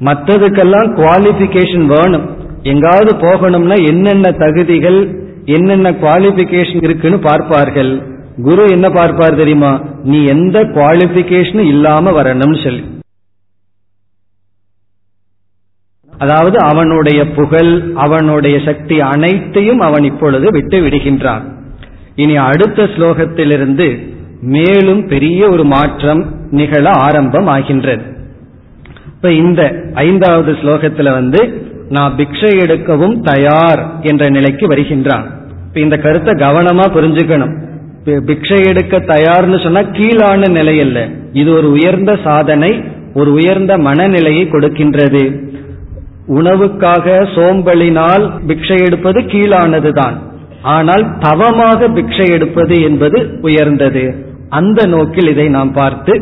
மற்றதுக்கெல்லாம் 0.00 0.92
குவாலிபிகேஷன் 0.96 1.86
வேணும். 1.86 2.38
எங்காவது 2.62 3.16
போகணும்னா 3.16 3.86
என்னென்ன 3.86 4.30
தகுதிகள் 4.30 5.18
என்னென்ன 5.44 5.90
குவாலிபிகேஷன் 5.90 6.82
இருக்குன்னு 6.82 7.18
பார்ப்பார்கள். 7.18 8.02
குரு 8.42 8.70
என்ன 8.70 8.90
பார்ப்பார் 8.90 9.34
தெரியுமா? 9.34 9.82
நீ 10.04 10.24
எந்த 10.24 10.64
குவாலிபிகேஷனும் 10.64 11.66
இல்லாம 11.66 12.22
வரணும்னு 12.22 12.64
சொல்லி. 12.64 12.84
அதாவது 16.18 16.58
அவனுடைய 16.58 17.28
புகழ் 17.28 17.92
அவனுடைய 17.94 18.60
சக்தி 18.64 19.00
அனைத்தையும் 19.00 19.80
அவன் 19.80 20.04
இப்பொழுது 20.04 20.50
விட்டு 20.50 20.80
விடுகின்றான். 20.80 21.42
இனி 22.22 22.36
அடுத்த 22.36 22.82
ஸ்லோகத்திலிருந்து 22.94 23.88
மேலும் 24.56 25.02
பெரிய 25.06 25.48
ஒரு 25.48 25.64
மாற்றம் 25.64 26.22
நிகழ 26.50 26.90
ஆரம்பம் 26.90 27.46
ஆகின்றது. 27.46 28.04
இப்ப 29.14 29.32
இந்த 29.32 29.62
ஐந்தாவது 29.94 30.52
ஸ்லோகத்துல 30.52 31.10
வந்து 31.10 31.40
நான் 31.88 32.14
பிக்ஷை 32.16 32.52
எடுக்கவும் 32.64 33.16
தயார் 33.20 33.80
என்ற 34.00 34.28
நிலைக்கு 34.28 34.66
வருகின்றான். 34.66 35.26
இப்ப 35.66 35.80
இந்த 35.80 35.96
கருத்தை 35.96 36.32
கவனமா 36.34 36.86
புரிஞ்சுக்கணும். 36.96 37.54
பிக்ஷை 38.04 38.60
எடுக்க 38.68 39.00
தயார்னு 39.00 39.62
சொன்னா 39.62 39.82
கீழான 39.82 40.48
நிலை 40.48 40.80
அல்ல. 40.80 40.98
இது 41.32 41.50
ஒரு 41.52 41.68
உயர்ந்த 41.70 42.12
சாதனை 42.24 42.72
ஒரு 43.14 43.30
உயர்ந்த 43.32 43.72
மனநிலையை 43.78 44.44
கொடுக்கின்றது. 44.46 45.24
உணவுக்காக 46.28 47.06
சோம்பலினால் 47.34 48.24
பிக்ஷை 48.46 48.78
எடுப்பது 48.84 49.20
கீழானதுதான். 49.32 50.16
ஆனால் 50.62 51.04
தவமாக 51.18 51.88
பிக்ஷை 51.88 52.26
எடுப்பது 52.30 52.82
என்பது 52.82 53.18
உயர்ந்தது. 53.40 54.04
அந்த 54.48 54.86
நோக்கில் 54.86 55.28
இதை 55.28 55.48
நாம் 55.48 55.72
பார்த்து 55.72 56.14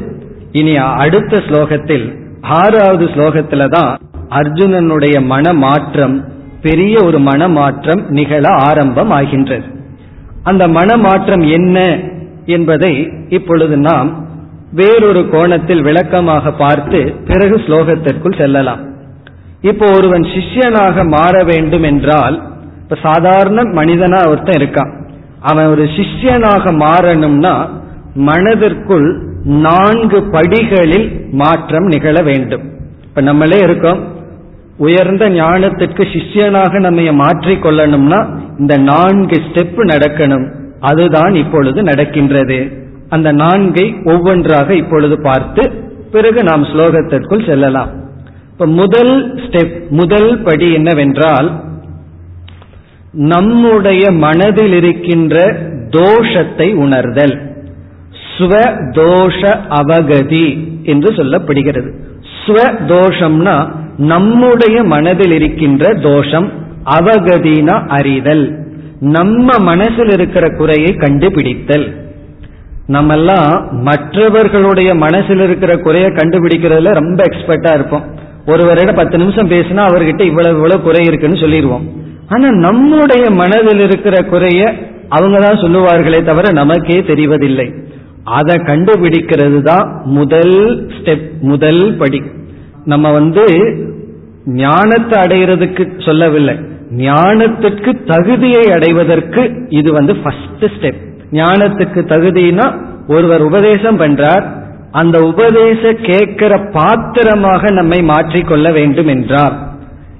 இனி 0.52 0.76
அடுத்த 0.76 1.42
ஸ்லோகத்தில் 1.48 2.06
ஆறாவது 2.40 3.04
ஸ்லோகத்துல 3.04 3.68
தான் 3.68 3.92
அர்ஜுனனுடைய 4.30 5.26
மன 5.26 5.52
மாற்றம் 5.52 6.16
பெரிய 6.60 7.04
ஒரு 7.04 7.18
மன 7.18 7.48
மாற்றம் 7.48 8.04
நிகழ 8.08 8.48
ஆரம்பம் 8.50 9.10
ஆகின்றது 9.10 9.66
அந்த 10.42 10.68
மன 10.68 10.96
மாற்றம் 10.96 11.40
என்ன 11.40 11.78
என்பதை 12.46 12.92
இப்பொழுது 13.28 13.76
நாம் 13.76 14.26
வேறொரு 14.72 15.28
கோணத்தில் 15.28 15.82
விளக்கமாக 15.82 16.52
பார்த்து 16.52 17.14
பிறகு 17.26 17.56
ஸ்லோகத்திற்குள் 17.66 18.38
செல்லலாம். 18.38 18.82
இப்போ 19.60 19.86
ஒருவன் 19.96 20.22
சிஷ்யனாக 20.22 21.08
மாற 21.08 21.44
வேண்டும் 21.44 21.82
என்றால் 21.82 22.42
இப்ப 22.88 23.00
சாதாரண 23.02 23.62
மனிதனா 23.62 24.28
ஒருத்தன் 24.28 24.56
இருக்கான். 24.56 25.06
அவன் 25.40 25.66
ஒரு 25.66 25.82
சிஷ்யனாக 25.82 26.72
மாறணும்னா 26.74 27.68
மனதிற்குள் 28.14 29.26
நான்கு 29.44 30.22
படிகளில் 30.22 31.26
மாற்றம் 31.30 31.84
நிகழ 31.84 32.22
வேண்டும். 32.22 32.62
இப்ப 33.02 33.20
நம்மளே 33.20 33.56
இருக்கோம். 33.56 33.98
உயர்ந்த 34.78 35.28
ஞானத்திற்கு 35.28 36.02
சிஷ்யனாக 36.02 36.80
நம்ம 36.80 37.00
மாற்றிக்கொள்ளணும்னா 37.00 38.38
இந்த 38.58 38.78
நான்கு 38.78 39.40
ஸ்டெப் 39.40 39.76
நடக்கணும். 39.76 40.50
அதுதான் 40.80 41.34
இப்பொழுது 41.34 41.82
நடக்கின்றது. 41.82 42.72
அந்த 43.08 43.32
நான்கை 43.32 44.04
ஒவ்வொன்றாக 44.04 44.74
இப்பொழுது 44.74 45.22
பார்த்து 45.22 45.70
பிறகு 46.12 46.42
நாம் 46.42 46.64
ஸ்லோகத்திற்குள் 46.64 47.48
செல்லலாம். 47.48 47.88
இப்ப 48.52 48.66
முதல் 48.66 49.34
ஸ்டெப் 49.34 49.88
முதல் 49.88 50.42
படி 50.42 50.72
என்னவென்றால் 50.72 51.66
நம்முடைய 53.18 54.10
மனதில் 54.10 54.72
இருக்கின்ற 54.72 55.56
தோஷத்தை 55.90 56.74
உணர்தல். 56.74 57.40
ஸ்வ 58.38 58.52
தோஷ 58.90 59.56
அவகதி 59.70 60.68
என்று 60.82 61.12
சொல்லப்படுகிறது. 61.12 61.90
ஸ்வ 62.46 62.56
தோஷம்னா 62.88 63.72
நம்முடைய 63.96 64.82
மனதில் 64.84 65.32
இருக்கின்ற 65.32 65.94
தோஷம் 65.94 66.52
அவகதினா 67.00 67.86
அறிதல். 67.88 68.56
நம்ம 69.00 69.58
மனசில் 69.58 70.08
இருக்கிற 70.08 70.48
குறையை 70.48 70.92
கண்டுபிடித்தல். 70.92 71.94
நம்மெல்லாம் 72.88 73.70
மற்றவர்களுடைய 73.70 74.94
மனசில் 74.94 75.40
இருக்கிற 75.40 75.76
குறையை 75.76 76.10
கண்டுபிடிக்கிறதுல 76.10 76.92
ரொம்ப 76.92 77.24
எக்ஸ்பர்ட்டா 77.24 77.74
இருப்போம். 77.74 78.04
ஒருவரிடம் 78.46 78.94
பத்து 78.94 79.18
நிமிஷம் 79.18 79.50
பேசினா 79.50 79.80
அவர்கிட்ட 79.90 80.20
இவ்வளவு 80.20 80.54
இவ்வளவு 80.54 80.82
குறை 80.82 81.04
இருக்குன்னு 81.04 81.36
சொல்லிடுவோம். 81.36 82.06
ஆனா 82.28 82.48
நம்முடைய 82.50 83.30
மனதில் 83.30 83.80
இருக்கிற 83.80 84.16
குறைய 84.22 84.72
அவங்க 85.08 85.38
தான் 85.40 85.60
சொல்லுவார்களே 85.62 86.24
தவிர 86.24 86.52
நமக்கே 86.52 86.96
தெரிவதில்லை. 87.00 87.68
அதை 88.24 88.56
கண்டுபிடிக்கிறது 88.56 89.60
தான் 89.60 90.02
முதல் 90.04 90.56
ஸ்டெப் 90.96 91.28
முதல் 91.40 91.96
படி. 91.96 92.22
நம்ம 92.84 93.10
வந்து 93.10 93.44
ஞானத்தை 94.44 95.22
அடைகிறதுக்கு 95.22 95.84
சொல்லவில்லை. 95.98 96.56
ஞானத்திற்கு 96.96 97.90
தகுதியை 98.06 98.64
அடைவதற்கு 98.72 99.66
இது 99.68 99.92
வந்து 99.92 100.16
ஃபர்ஸ்ட் 100.16 100.64
ஸ்டெப் 100.76 101.00
ஞானத்துக்கு 101.30 102.00
தகுதினா 102.12 102.66
ஒருவர் 103.08 103.40
உபதேசம் 103.40 103.98
பண்றார். 104.00 104.44
அந்த 104.90 105.18
உபதேச 105.18 105.92
கேட்கிற 105.92 106.52
பாத்திரமாக 106.72 107.70
நம்மை 107.70 107.98
மாற்றிக்கொள்ள 108.02 108.72
வேண்டும் 108.72 109.06
என்றார். 109.06 109.56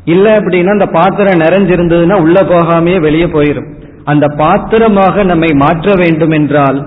இல்ல 0.09 0.27
அப்படின்னா 0.39 0.73
அந்த 0.73 0.87
பாத்திரம் 0.87 1.43
நிறைஞ்சிருந்ததுன்னா 1.45 2.17
உள்ள 2.21 2.39
போகாமையே 2.41 3.01
வெளியே 3.01 3.25
போயிடும் 3.25 3.69
அந்த 4.05 4.27
பாத்திரமாக 4.37 5.23
நம்மை 5.23 5.51
மாற்ற 5.55 5.95
வேண்டும் 5.97 6.31
என்றால் 6.31 6.79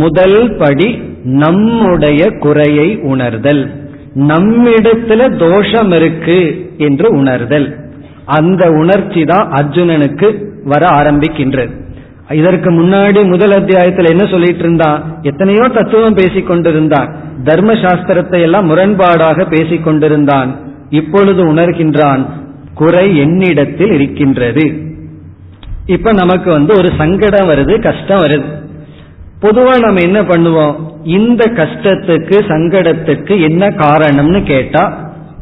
முதல் 0.00 0.40
படி 0.56 0.88
நம்முடைய 1.40 2.22
குறையை 2.38 2.88
உணர்தல். 3.02 3.62
நம்மிடத்துல 4.28 5.22
தோஷம் 5.38 5.92
இருக்கு 5.92 6.38
என்று 6.78 7.06
உணர்தல். 7.10 7.66
அந்த 8.38 8.62
உணர்ச்சி 8.70 9.22
தான் 9.24 9.46
அர்ஜுனனுக்கு 9.50 10.28
வர 10.64 10.82
ஆரம்பிக்கின்றது. 10.90 11.72
இதற்கு 12.30 12.68
முன்னாடி 12.70 13.20
முதல் 13.30 13.50
அத்தியாயத்தில் 13.50 14.10
என்ன 14.10 14.24
சொல்லிட்டு 14.26 14.58
இருந்தான்? 14.58 15.00
எத்தனையோ 15.22 15.64
தத்துவம் 15.68 16.14
பேசிக் 16.14 16.46
கொண்டிருந்தான். 16.46 17.10
தர்ம 17.44 17.72
சாஸ்திரத்தை 17.72 18.40
எல்லாம் 18.40 18.70
முரண்பாடாக 18.70 19.46
பேசிக் 19.50 19.84
கொண்டிருந்தான். 19.84 20.50
இப்பொழுது 20.90 21.42
உணர்கின்றான் 21.52 22.24
குறை 22.80 23.06
என்னிடத்தில் 23.18 23.92
இருக்கின்றது. 23.92 24.66
இப்ப 25.86 26.12
நமக்கு 26.12 26.50
வந்து 26.50 26.72
ஒரு 26.74 26.88
சங்கடம் 26.98 27.48
வருது 27.50 27.74
கஷ்டம் 27.80 28.22
வருது. 28.24 28.46
பொதுவா 29.40 29.74
நம்ம 29.84 30.00
என்ன 30.00 30.20
பண்ணுவோம்? 30.22 30.76
இந்த 31.04 31.42
கஷ்டத்துக்கு 31.60 32.36
சங்கடத்துக்கு 32.52 33.34
என்ன 33.40 33.68
காரணம்னு 33.82 34.40
கேட்டா 34.42 34.84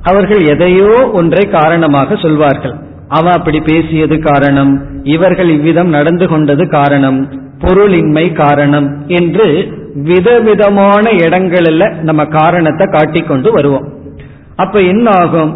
அவர்கள் 0.02 0.42
எதையோ 0.44 0.90
ஒன்றை 1.12 1.44
காரணமாக 1.48 2.16
சொல்வார்கள். 2.16 2.74
அவன் 3.08 3.36
அப்படி 3.38 3.58
பேசியது 3.60 4.16
காரணம் 4.18 4.72
இவர்கள் 5.04 5.48
இவ்விதம் 5.48 5.88
நடந்து 5.88 6.26
கொண்டது 6.28 6.64
காரணம் 6.68 7.18
பொருளின்மை 7.58 8.26
காரணம் 8.32 8.88
என்று 9.18 9.46
விதவிதமான 10.08 11.10
இடங்களில் 11.24 11.86
நம்ம 12.00 12.22
காரணத்தை 12.38 12.86
காட்டிக்கொண்டு 12.86 13.50
வருவோம். 13.52 13.86
அப்ப 14.56 14.80
என்ன 14.92 15.06
ஆகும் 15.22 15.52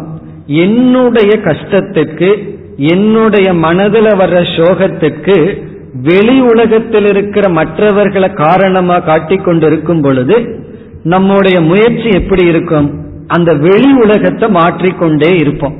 என்னுடைய 0.53 1.31
கஷ்டத்துக்கு 1.43 2.57
என்னுடைய 2.77 3.53
மனதில் 3.53 4.11
வர்ற 4.21 4.37
சோகத்துக்கு 4.57 5.67
வெளி 6.03 6.39
உலகத்தில் 6.39 7.05
இருக்கிற 7.05 7.49
மற்றவர்களை 7.49 8.33
காரணமா 8.33 8.99
காட்டிக்கொண்டு 8.99 9.67
இருக்கும் 9.67 10.01
பொழுது 10.01 10.65
நம்முடைய 11.03 11.61
முயற்சி 11.61 12.09
எப்படி 12.09 12.45
இருக்கும்? 12.45 12.87
அந்த 13.27 13.53
வெளி 13.53 13.93
உலகத்தை 13.93 14.49
மாற்றிக்கொண்டே 14.49 15.35
இருப்போம். 15.35 15.75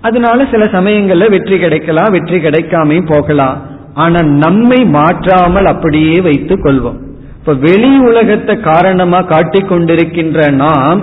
அதனால 0.00 0.46
சில 0.50 0.64
சமயங்கள்ல 0.64 1.30
வெற்றி 1.30 1.58
கிடைக்கலாம் 1.58 2.10
வெற்றி 2.10 2.38
கிடைக்காமையும் 2.38 3.12
போகலாம். 3.12 3.62
ஆனா 3.94 4.22
நம்மை 4.22 4.84
மாற்றாமல் 4.84 5.64
அப்படியே 5.64 6.20
வைத்துக் 6.20 6.64
கொள்வோம். 6.64 6.98
இப்ப 7.40 7.52
வெளி 7.52 7.98
உலகத்தை 7.98 8.60
காரணமா 8.60 9.22
காட்டிக்கொண்டிருக்கின்ற 9.22 10.50
நாம் 10.50 11.02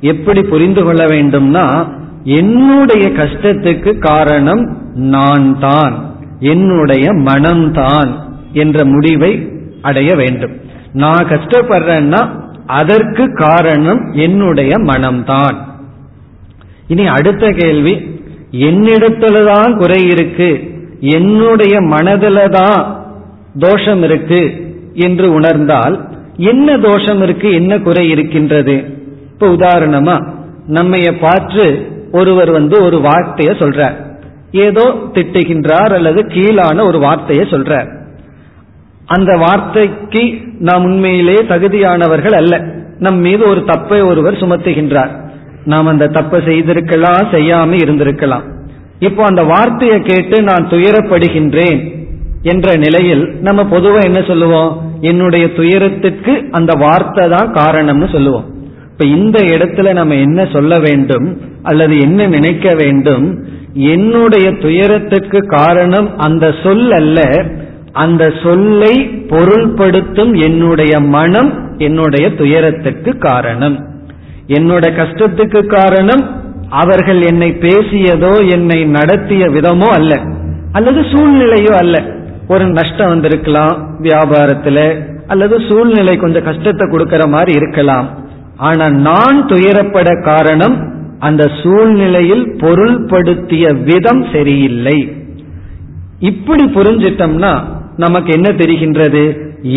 எப்படி 0.00 0.42
புரிந்து 0.42 0.84
கொள்ள 0.84 1.06
வேண்டும்னா 1.06 1.96
என்னுடைய 2.36 3.04
கஷ்டத்துக்கு 3.20 3.90
காரணம் 3.98 4.62
நான் 5.12 5.46
தான் 5.58 5.94
என்னுடைய 6.52 7.06
மனம்தான் 7.28 8.10
என்ற 8.52 8.84
முடிவை 8.84 9.32
அடைய 9.82 10.10
வேண்டும். 10.14 10.54
நான் 10.92 11.28
கஷ்டப்படுறேன்னா 11.28 12.20
அதற்கு 12.80 13.24
காரணம் 13.34 14.02
என்னுடைய 14.14 14.72
மனம்தான். 14.78 15.56
இனி 16.88 17.06
அடுத்த 17.06 17.44
கேள்வி 17.50 17.94
என்னிடத்துலதான் 18.68 19.72
குறை 19.76 20.00
இருக்கு 20.06 20.50
என்னுடைய 21.00 21.74
மனதில 21.94 22.38
தான் 22.50 22.80
தோஷம் 23.58 24.02
இருக்கு 24.02 24.40
என்று 25.06 25.26
உணர்ந்தால் 25.32 25.96
என்ன 26.36 26.78
தோஷம் 26.78 27.22
இருக்கு 27.22 27.48
என்ன 27.52 27.72
குறை 27.78 28.04
இருக்கின்றது? 28.10 28.76
இப்ப 29.32 29.48
உதாரணமா 29.48 30.16
நம்மைய 30.68 31.08
பார்த்து 31.20 31.64
ஒருவர் 32.12 32.50
வந்து 32.50 32.82
ஒரு 32.82 32.98
வார்த்தைய 32.98 33.50
சொல்றார். 33.62 34.06
ஏதோ 34.52 34.94
திட்டுகின்றார் 35.14 35.92
அல்லது 35.92 36.22
கீழான 36.22 36.84
ஒரு 36.84 36.98
வார்த்தையை 36.98 37.46
சொல்றார். 37.50 37.96
அந்த 39.06 39.36
வார்த்தைக்கு 39.36 40.40
நாம் 40.58 40.84
உண்மையிலேயே 40.84 41.38
தகுதியானவர்கள் 41.38 42.32
அல்ல. 42.32 42.64
நம் 42.98 43.18
மீது 43.18 43.48
ஒரு 43.48 43.60
தப்பை 43.60 44.06
ஒருவர் 44.06 44.34
சுமத்துகின்றார். 44.34 45.10
நாம் 45.64 45.86
அந்த 45.86 46.06
தப்பை 46.06 46.44
செய்திருக்கலாம் 46.44 47.28
செய்யாம 47.32 47.72
இருந்திருக்கலாம். 47.74 48.42
இப்போ 48.98 49.24
அந்த 49.24 49.42
வார்த்தையை 49.42 50.02
கேட்டு 50.02 50.42
நான் 50.42 50.66
துயரப்படுகின்றேன் 50.66 51.96
என்ற 52.42 52.76
நிலையில் 52.76 53.36
நம்ம 53.40 53.62
பொதுவா 53.62 54.04
என்ன 54.04 54.22
சொல்லுவோம்? 54.22 54.96
என்னுடைய 55.00 55.52
துயரத்திற்கு 55.52 56.48
அந்த 56.50 56.72
வார்த்தை 56.72 57.28
தான் 57.28 57.52
காரணம்னு 57.52 58.12
சொல்லுவோம். 58.12 58.57
இப்ப 59.00 59.10
இந்த 59.16 59.38
இடத்துல 59.38 59.92
நம்ம 59.92 60.14
என்ன 60.14 60.44
சொல்ல 60.52 60.78
வேண்டும் 60.78 61.26
அல்லது 61.62 62.00
என்ன 62.00 62.26
நினைக்க 62.26 62.74
வேண்டும் 62.74 63.26
என்னுடைய 63.72 64.46
துயரத்துக்கு 64.52 65.46
காரணம் 65.46 66.18
அந்த 66.18 66.54
சொல் 66.62 66.90
அல்ல 66.92 67.44
அந்த 67.92 68.32
சொல்லை 68.42 68.94
பொருள்படுத்தும் 69.28 70.32
என்னுடைய 70.42 71.00
மனம் 71.00 71.76
என்னுடைய 71.78 72.34
துயரத்துக்கு 72.34 73.18
காரணம். 73.18 73.76
என்னோட 74.46 74.84
கஷ்டத்துக்கு 75.00 75.66
காரணம் 75.66 76.24
அவர்கள் 76.68 77.22
என்னை 77.22 77.50
பேசியதோ 77.60 78.50
என்னை 78.50 78.84
நடத்திய 78.84 79.46
விதமோ 79.48 79.90
அல்ல 79.90 80.22
அல்லது 80.72 81.00
சூழ்நிலையோ 81.00 81.74
அல்ல. 81.74 81.96
ஒரு 82.48 82.66
நஷ்டம் 82.66 83.08
வந்திருக்கலாம் 83.08 83.76
வியாபாரத்துல 84.02 84.80
அல்லது 85.26 85.60
சூழ்நிலை 85.68 86.16
கொஞ்சம் 86.16 86.44
கஷ்டத்தை 86.44 86.86
கொடுக்கற 86.88 87.28
மாதிரி 87.28 87.52
இருக்கலாம். 87.52 88.26
ஆனா 88.66 88.86
நான் 89.08 89.38
துயரப்பட 89.46 90.08
காரணம் 90.22 90.76
அந்த 91.18 91.42
சூழ்நிலையில் 91.60 92.44
பொருள்படுத்திய 92.62 93.64
விதம் 93.84 94.24
சரியில்லை. 94.32 94.98
இப்படி 96.30 96.64
புரிஞ்சிட்டோம்னா 96.76 97.52
நமக்கு 97.96 98.30
என்ன 98.32 98.48
தெரிகின்றது? 98.50 99.24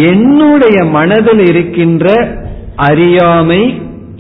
என்னுடைய 0.09 0.77
மனதில் 0.97 1.43
இருக்கின்ற 1.47 2.07
அறியாமை 2.89 3.61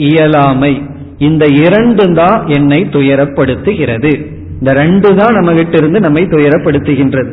இயலாமை 0.09 0.73
இந்த 1.17 1.45
இரண்டு 1.65 2.05
தான் 2.13 2.39
என்னை 2.57 2.79
துயரப்படுத்துகிறது. 2.91 4.11
இந்த 4.59 4.71
ரெண்டு 4.73 5.09
தான் 5.15 5.33
நம்ம 5.33 5.51
கிட்ட 5.53 5.77
இருந்து 5.77 5.99
நம்மை 5.99 6.23
துயரப்படுத்துகின்றது. 6.33 7.31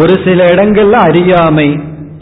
ஒரு 0.00 0.14
சில 0.24 0.38
இடங்கள்ல 0.54 0.96
அறியாமை 1.08 1.68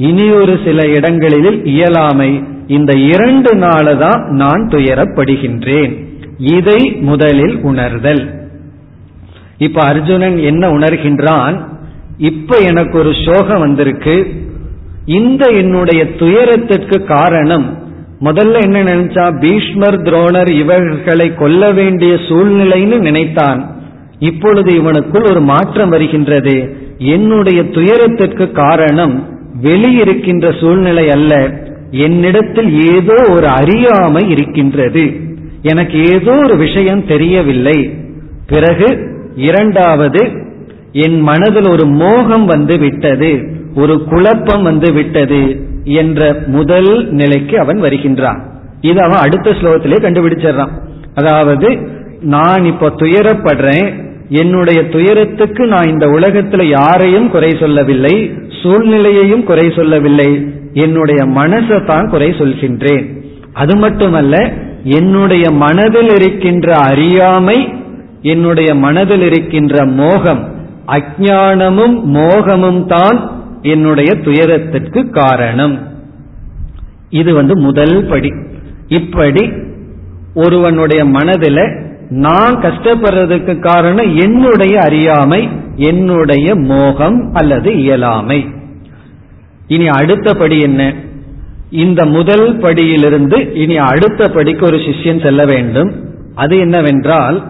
இனி 0.09 0.27
ஒரு 0.41 0.55
சில 0.65 0.81
இடங்களில் 0.97 1.65
இயலாமை 1.75 2.31
இந்த 2.67 2.93
இரண்டு 2.93 3.55
நாள 3.55 3.95
தான் 3.95 4.27
நான் 4.29 4.69
துயரப்படுகின்றேன். 4.69 6.05
இதை 6.39 6.97
முதலில் 7.01 7.61
உணர்தல். 7.61 8.31
இப்ப 9.59 9.83
அர்ஜுனன் 9.83 10.39
என்ன 10.39 10.69
உணர்கின்றான்? 10.69 11.65
இப்ப 12.19 12.57
எனக்கு 12.57 12.99
ஒரு 12.99 13.13
சோகம் 13.25 13.59
வந்திருக்கு. 13.59 14.27
இந்த 15.05 15.47
என்னுடைய 15.47 16.15
துயரத்திற்கு 16.15 17.05
காரணம் 17.05 17.83
முதல்ல 18.21 18.61
என்ன 18.61 18.83
நினைச்சா 18.83 19.41
பீஷ்மர் 19.41 20.03
துரோணர் 20.03 20.49
இவர்களை 20.49 21.35
கொல்ல 21.35 21.71
வேண்டிய 21.71 22.15
சூழ்நிலைன்னு 22.15 22.99
நினைத்தான். 22.99 23.77
இப்பொழுது 24.19 24.83
இவனுக்குள் 24.83 25.31
ஒரு 25.31 25.41
மாற்றம் 25.41 25.89
வருகின்றது. 25.89 26.77
என்னுடைய 26.99 27.63
துயரத்திற்கு 27.63 28.53
காரணம் 28.53 29.29
வெளியிருக்கின்ற 29.63 30.61
சூழ்நிலை 30.61 31.11
அல்ல. 31.11 31.63
என்னிடத்தில் 31.99 32.95
ஏதோ 32.95 33.25
ஒரு 33.29 33.47
அறியாமை 33.49 34.29
இருக்கின்றது. 34.29 35.17
எனக்கு 35.63 36.05
ஏதோ 36.05 36.33
ஒரு 36.33 36.57
விஷயம் 36.57 37.07
தெரியவில்லை. 37.07 37.95
பிறகு 38.47 38.99
இரண்டாவது 39.37 40.29
என் 40.93 41.21
மனதில் 41.21 41.69
ஒரு 41.69 41.87
மோகம் 41.87 42.45
வந்து 42.45 42.79
விட்டது. 42.79 43.57
ஒரு 43.75 44.05
குழப்பம் 44.05 44.63
வந்து 44.63 44.93
விட்டது 44.93 45.67
என்ற 45.85 46.43
முதல் 46.47 47.11
நிலைக்கு 47.11 47.59
அவன் 47.59 47.83
வருகின்றான். 47.83 48.43
இது 48.81 49.01
அவன் 49.01 49.19
அடுத்த 49.19 49.51
ஸ்லோகத்திலே 49.51 49.97
கண்டுபிடிச்சிடறான். 50.03 50.71
அதாவது 51.15 51.89
நான் 52.21 52.65
இப்ப 52.65 52.93
துயரப்படுறேன். 52.97 53.93
என்னுடைய 54.29 54.89
துயரத்துக்கு 54.89 55.67
நான் 55.67 55.89
இந்த 55.89 56.07
உலகத்துல 56.07 56.65
யாரையும் 56.65 57.31
குறை 57.31 57.57
சொல்லவில்லை. 57.61 58.33
சூழ்நிலையையும் 58.63 59.45
குறை 59.45 59.73
சொல்லவில்லை. 59.77 60.54
என்னுடைய 60.75 61.25
மனசை 61.25 61.85
தான் 61.85 62.09
குறை 62.09 62.31
சொல்கின்றேன். 62.31 63.07
அது 63.53 63.77
மட்டுமல்ல 63.77 64.53
என்னுடைய 64.85 65.51
மனதில் 65.51 66.09
இருக்கின்ற 66.09 66.77
அறியாமை 66.77 67.69
என்னுடைய 68.23 68.75
மனதில் 68.75 69.23
இருக்கின்ற 69.23 69.85
மோகம் 69.85 70.43
அஜானமும் 70.87 71.97
மோகமும் 72.05 72.87
தான் 72.87 73.19
என்னுடைய 73.63 74.15
துயரத்திற்கு 74.15 75.11
காரணம். 75.11 75.79
இது 77.11 77.35
வந்து 77.35 77.59
முதல் 77.59 78.07
படி. 78.09 78.31
இப்படி 78.89 79.53
ஒருவனுடைய 80.35 81.05
மனதில் 81.05 81.65
நான் 82.09 82.57
கஷ்டப்படுறதுக்கு 82.57 83.59
காரணம் 83.59 84.17
என்னுடைய 84.17 84.81
அறியாமை 84.81 85.49
என்னுடைய 85.77 86.55
மோகம் 86.55 87.31
அல்லது 87.33 87.77
இயலாமை. 87.77 88.47
இனி 89.67 89.89
அடுத்த 89.89 90.35
படி 90.35 90.61
என்ன? 90.61 90.95
இந்த 91.71 92.05
முதல் 92.05 92.59
படியிலிருந்து 92.59 93.55
இனி 93.55 93.77
அடுத்த 93.77 94.29
படிக்கு 94.29 94.67
ஒரு 94.67 94.77
சிஷ்யன் 94.77 95.23
செல்ல 95.23 95.45
வேண்டும். 95.45 95.93
அது 96.35 96.59
என்னவென்றால் 96.59 97.43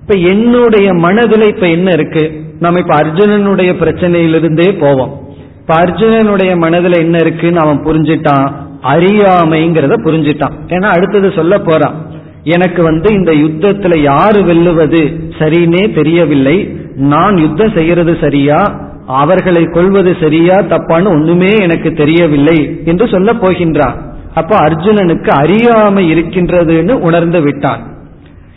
இப்ப 0.00 0.14
என்னுடைய 0.14 0.92
மனதில் 0.92 1.54
இப்ப 1.54 1.68
என்ன 1.68 1.90
இருக்கு? 1.90 2.44
நம்ம 2.60 2.78
இப்ப 2.78 3.00
அர்ஜுனனுடைய 3.00 3.72
பிரச்சனையிலிருந்தே 3.80 4.78
போவோம். 4.78 5.28
இப்ப 5.60 5.74
அர்ஜுனனுடைய 5.76 6.56
மனதில் 6.56 6.92
என்ன 6.92 7.18
இருக்குன்னு 7.18 7.60
அவன் 7.60 7.84
புரிஞ்சிட்டான். 7.84 8.52
அறியாமைங்கிறத 8.82 9.94
புரிஞ்சிட்டான். 10.04 10.52
ஏன்னா 10.66 10.84
அடுத்தது 10.84 11.32
சொல்ல 11.32 11.58
போறான். 11.58 12.06
எனக்கு 12.42 12.82
வந்து 12.82 13.14
இந்த 13.14 13.32
யுத்தத்துல 13.32 13.98
யாரு 13.98 14.40
வெல்லுவது 14.40 15.20
சரின்னே 15.38 15.94
தெரியவில்லை. 15.94 16.76
நான் 16.96 17.36
யுத்தம் 17.36 17.72
செய்யறது 17.74 18.16
சரியா? 18.20 18.88
அவர்களை 19.06 19.64
கொள்வது 19.64 20.16
சரியா 20.20 20.54
தப்பான்னு 20.54 21.06
ஒண்ணுமே 21.06 21.54
எனக்கு 21.54 21.92
தெரியவில்லை 21.92 22.80
என்று 22.84 23.08
சொல்ல 23.08 23.32
போகின்றான் 23.32 23.94
அப்ப 24.34 24.56
அர்ஜுனனுக்கு 24.56 25.28
அறியாமை 25.28 26.14
இருக்கின்றதுன்னு 26.14 26.92
உணர்ந்து 26.92 27.40
விட்டான் 27.40 27.82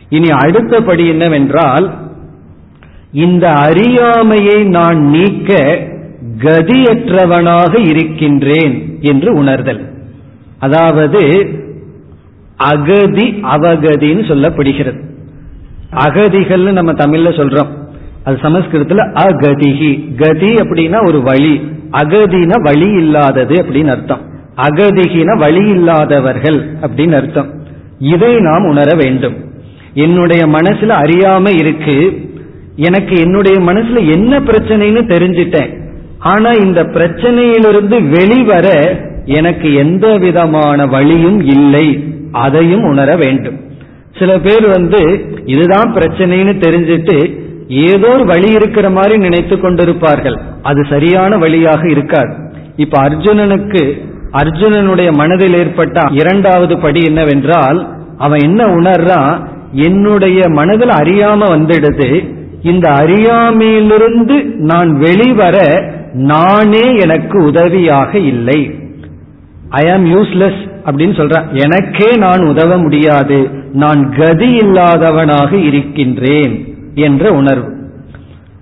இனி 0.09 0.29
அடுத்தபடி 0.29 1.07
என்னவென்றால் 1.07 1.93
இந்த 3.11 3.51
அறியாமையை 3.51 4.63
நான் 4.63 4.99
நீக்க 4.99 5.79
கதியற்றவனாக 6.39 7.87
இருக்கின்றேன் 7.87 8.97
என்று 9.01 9.33
உணர்தல். 9.33 9.91
அதாவது 10.59 11.21
அகதி 12.57 13.25
அவகதின்னு 13.41 14.23
சொல்லப்படுகிறது. 14.29 15.01
அகதிகள்னு 15.95 16.71
நம்ம 16.71 16.91
தமிழ்ல 16.91 17.31
சொல்றோம். 17.39 17.82
அது 18.23 18.37
சமஸ்கிருதத்துல 18.41 19.13
அகதிகி 19.13 20.15
கதி 20.15 20.55
அப்படின்னா 20.55 21.07
ஒரு 21.07 21.21
வழி. 21.21 21.61
அகதின 21.91 22.61
வழி 22.61 22.89
இல்லாதது 22.89 23.55
அப்படின்னு 23.55 23.87
அர்த்தம். 23.87 24.21
அகதிகின 24.57 25.37
வழி 25.37 25.69
இல்லாதவர்கள் 25.69 26.67
அப்படின்னு 26.81 27.13
அர்த்தம். 27.13 27.49
இதை 27.99 28.35
நாம் 28.35 28.65
உணர 28.65 28.95
வேண்டும். 28.95 29.33
என்னுடைய 29.93 30.47
மனசுல 30.47 30.91
அறியாம 31.03 31.57
இருக்கு. 31.57 32.29
எனக்கு 32.75 33.19
என்னுடைய 33.19 33.59
மனசுல 33.59 34.09
என்ன 34.11 34.39
பிரச்சனைன்னு 34.39 35.03
தெரிஞ்சிட்டேன். 35.09 35.81
ஆனா 36.19 36.51
இந்த 36.51 36.83
பிரச்சனையிலிருந்து 36.83 38.09
வெளிவர 38.09 38.97
எனக்கு 39.25 39.73
எந்த 39.73 40.17
விதமான 40.17 40.85
வழியும் 40.85 41.41
இல்லை. 41.41 42.13
அதையும் 42.31 42.83
உணர 42.83 43.15
வேண்டும். 43.15 43.61
சில 44.19 44.39
பேர் 44.39 44.67
வந்து 44.67 45.25
இதுதான் 45.45 45.93
பிரச்சனைன்னு 45.93 46.57
தெரிஞ்சிட்டு 46.59 47.41
ஏதோ 47.67 48.07
ஒரு 48.07 48.25
வழி 48.25 48.51
இருக்கிற 48.51 48.89
மாதிரி 48.89 49.17
நினைத்து 49.17 49.55
கொண்டிருப்பார்கள். 49.55 50.37
அது 50.61 50.85
சரியான 50.89 51.37
வழியாக 51.37 51.89
இருக்காது. 51.89 52.35
இப்ப 52.75 53.01
அர்ஜுனனுக்கு 53.01 54.01
அர்ஜுனனுடைய 54.31 55.11
மனதில் 55.11 55.53
ஏற்பட்ட 55.53 56.07
இரண்டாவது 56.11 56.77
படி 56.77 56.99
என்னவென்றால் 56.99 57.87
அவன் 58.17 58.39
என்ன 58.39 58.65
உணர்றான் 58.65 59.45
என்னுடைய 59.71 60.49
மனதில் 60.49 60.89
அறியாம 60.89 61.39
வந்துடுது. 61.39 62.29
இந்த 62.63 62.89
அறியாமையிலிருந்து 62.89 64.43
நான் 64.43 64.97
வெளிவர 64.97 65.85
நானே 66.13 66.95
எனக்கு 66.95 67.43
உதவியாக 67.43 68.17
இல்லை. 68.17 68.75
ஐ 69.69 69.89
ஆம் 69.89 70.05
யூஸ்லெஸ் 70.05 70.69
அப்படின்னு 70.85 71.17
சொல்றேன். 71.17 71.43
எனக்கே 71.53 72.15
நான் 72.15 72.45
உதவ 72.45 72.77
முடியாது. 72.77 73.49
நான் 73.73 74.15
கதி 74.15 74.55
இல்லாதவனாக 74.55 75.53
இருக்கின்றேன். 75.53 76.72
என்ற 76.95 77.31
உணர்வு. 77.31 77.81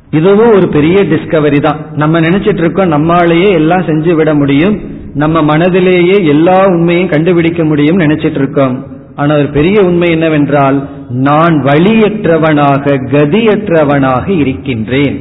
இதுவும் 0.10 0.54
ஒரு 0.54 0.68
பெரிய 0.68 1.04
டிஸ்கவரி 1.04 1.60
தான். 1.60 1.86
நம்ம 1.96 2.20
நினைச்சிட்டு 2.20 2.58
இருக்கோம் 2.58 2.92
நம்மாலேயே 2.92 3.52
எல்லாம் 3.52 3.82
செஞ்சு 3.82 4.14
விட 4.14 4.34
முடியும். 4.34 4.80
நம்ம 5.14 5.58
மனதிலேயே 5.58 6.26
எல்லா 6.26 6.66
உண்மையும் 6.66 7.10
கண்டுபிடிக்க 7.10 7.64
முடியும் 7.64 8.00
நினைச்சிட்டு 8.00 8.36
இருக்கோம். 8.36 8.88
ஆனால் 9.16 9.38
ஒரு 9.38 9.48
பெரிய 9.48 9.82
உண்மை 9.84 10.12
என்னவென்றால் 10.12 10.90
நான் 11.10 11.64
வழியற்றவனாக 11.64 12.96
கதியற்றவனாக 13.12 14.40
இருக்கின்றேன். 14.40 15.20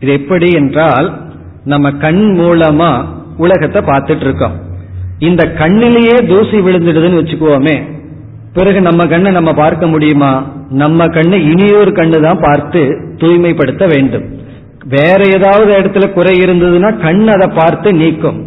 இது 0.00 0.12
எப்படி 0.12 0.50
என்றால் 0.50 1.22
நம்ம 1.64 1.90
கண் 1.90 2.36
மூலமா 2.38 3.04
உலகத்தை 3.36 3.82
பார்த்துட்டு 3.82 4.20
இருக்கோம். 4.20 4.52
இந்த 5.18 5.52
கண்ணிலேயே 5.58 6.28
தூசி 6.28 6.58
விழுந்துடுதுன்னு 6.58 7.20
வச்சுக்குவோமே 7.20 7.82
பிறகு 8.56 8.80
நம்ம 8.80 9.02
கண்ணை 9.06 9.30
நம்ம 9.32 9.52
பார்க்க 9.54 9.86
முடியுமா? 9.86 10.32
நம்ம 10.82 11.06
கண்ணை 11.08 11.38
இனியொரு 11.50 11.90
கண்ணு 11.90 12.18
தான் 12.20 12.40
பார்த்து 12.40 12.80
தூய்மைப்படுத்த 13.16 13.84
வேண்டும். 13.86 14.26
வேற 14.86 15.20
ஏதாவது 15.36 15.70
இடத்துல 15.78 16.06
குறை 16.12 16.34
இருந்ததுன்னா 16.44 16.90
கண் 17.02 17.22
அதை 17.26 17.48
பார்த்து 17.56 17.92
நீக்கும். 17.92 18.38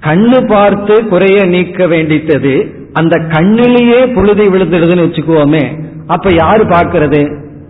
கண்ணு 0.00 0.38
பார்த்து 0.46 0.94
குறைய 1.08 1.38
நீக்க 1.44 1.86
வேண்டித்தது 1.86 2.54
அந்த 2.92 3.14
கண்ணிலேயே 3.34 4.00
புழுதி 4.14 4.46
விழுந்துடுதுன்னு 4.46 5.06
வச்சுக்குவோமே 5.06 5.64
அப்ப 6.06 6.32
யாரு 6.32 6.64
பார்க்கறது? 6.64 7.22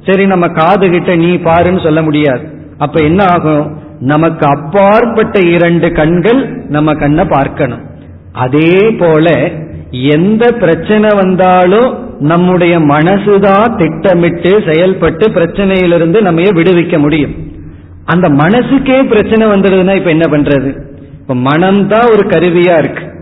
சரி 0.07 0.24
நம்ம 0.26 0.47
காது 0.49 0.87
கிட்ட 0.91 1.12
நீ 1.16 1.30
பாருன்னு 1.49 1.82
சொல்ல 1.82 2.01
முடியாது. 2.03 2.45
அப்ப 2.78 2.97
என்ன 3.03 3.20
ஆகும்? 3.35 3.64
நமக்கு 4.01 4.45
அப்பாற்பட்ட 4.47 5.37
இரண்டு 5.41 5.89
கண்கள் 5.93 6.41
நம்ம 6.68 6.95
கண்ணை 6.95 7.24
பார்க்கணும். 7.24 7.85
அதே 8.32 8.72
போல 8.99 9.28
எந்த 10.03 10.53
பிரச்சனை 10.53 11.11
வந்தாலும் 11.14 12.18
நம்முடைய 12.20 12.78
மனசுதான் 12.78 13.76
திட்டமிட்டு 13.76 14.62
செயல்பட்டு 14.72 15.30
பிரச்சனையிலிருந்து 15.30 16.20
நம்ம 16.20 16.40
விடுவிக்க 16.40 16.99
முடியும். 16.99 17.34
அந்த 18.05 18.28
மனசுக்கே 18.28 19.09
பிரச்சனை 19.09 19.47
வந்துடுதுன்னா 19.47 19.97
இப்ப 19.97 20.11
என்ன 20.11 20.38
பண்றது? 20.38 20.82
இப்ப 21.20 21.34
மனம்தான் 21.34 22.11
ஒரு 22.12 22.28
கருவியா 22.28 22.78
இருக்கு. 22.78 23.12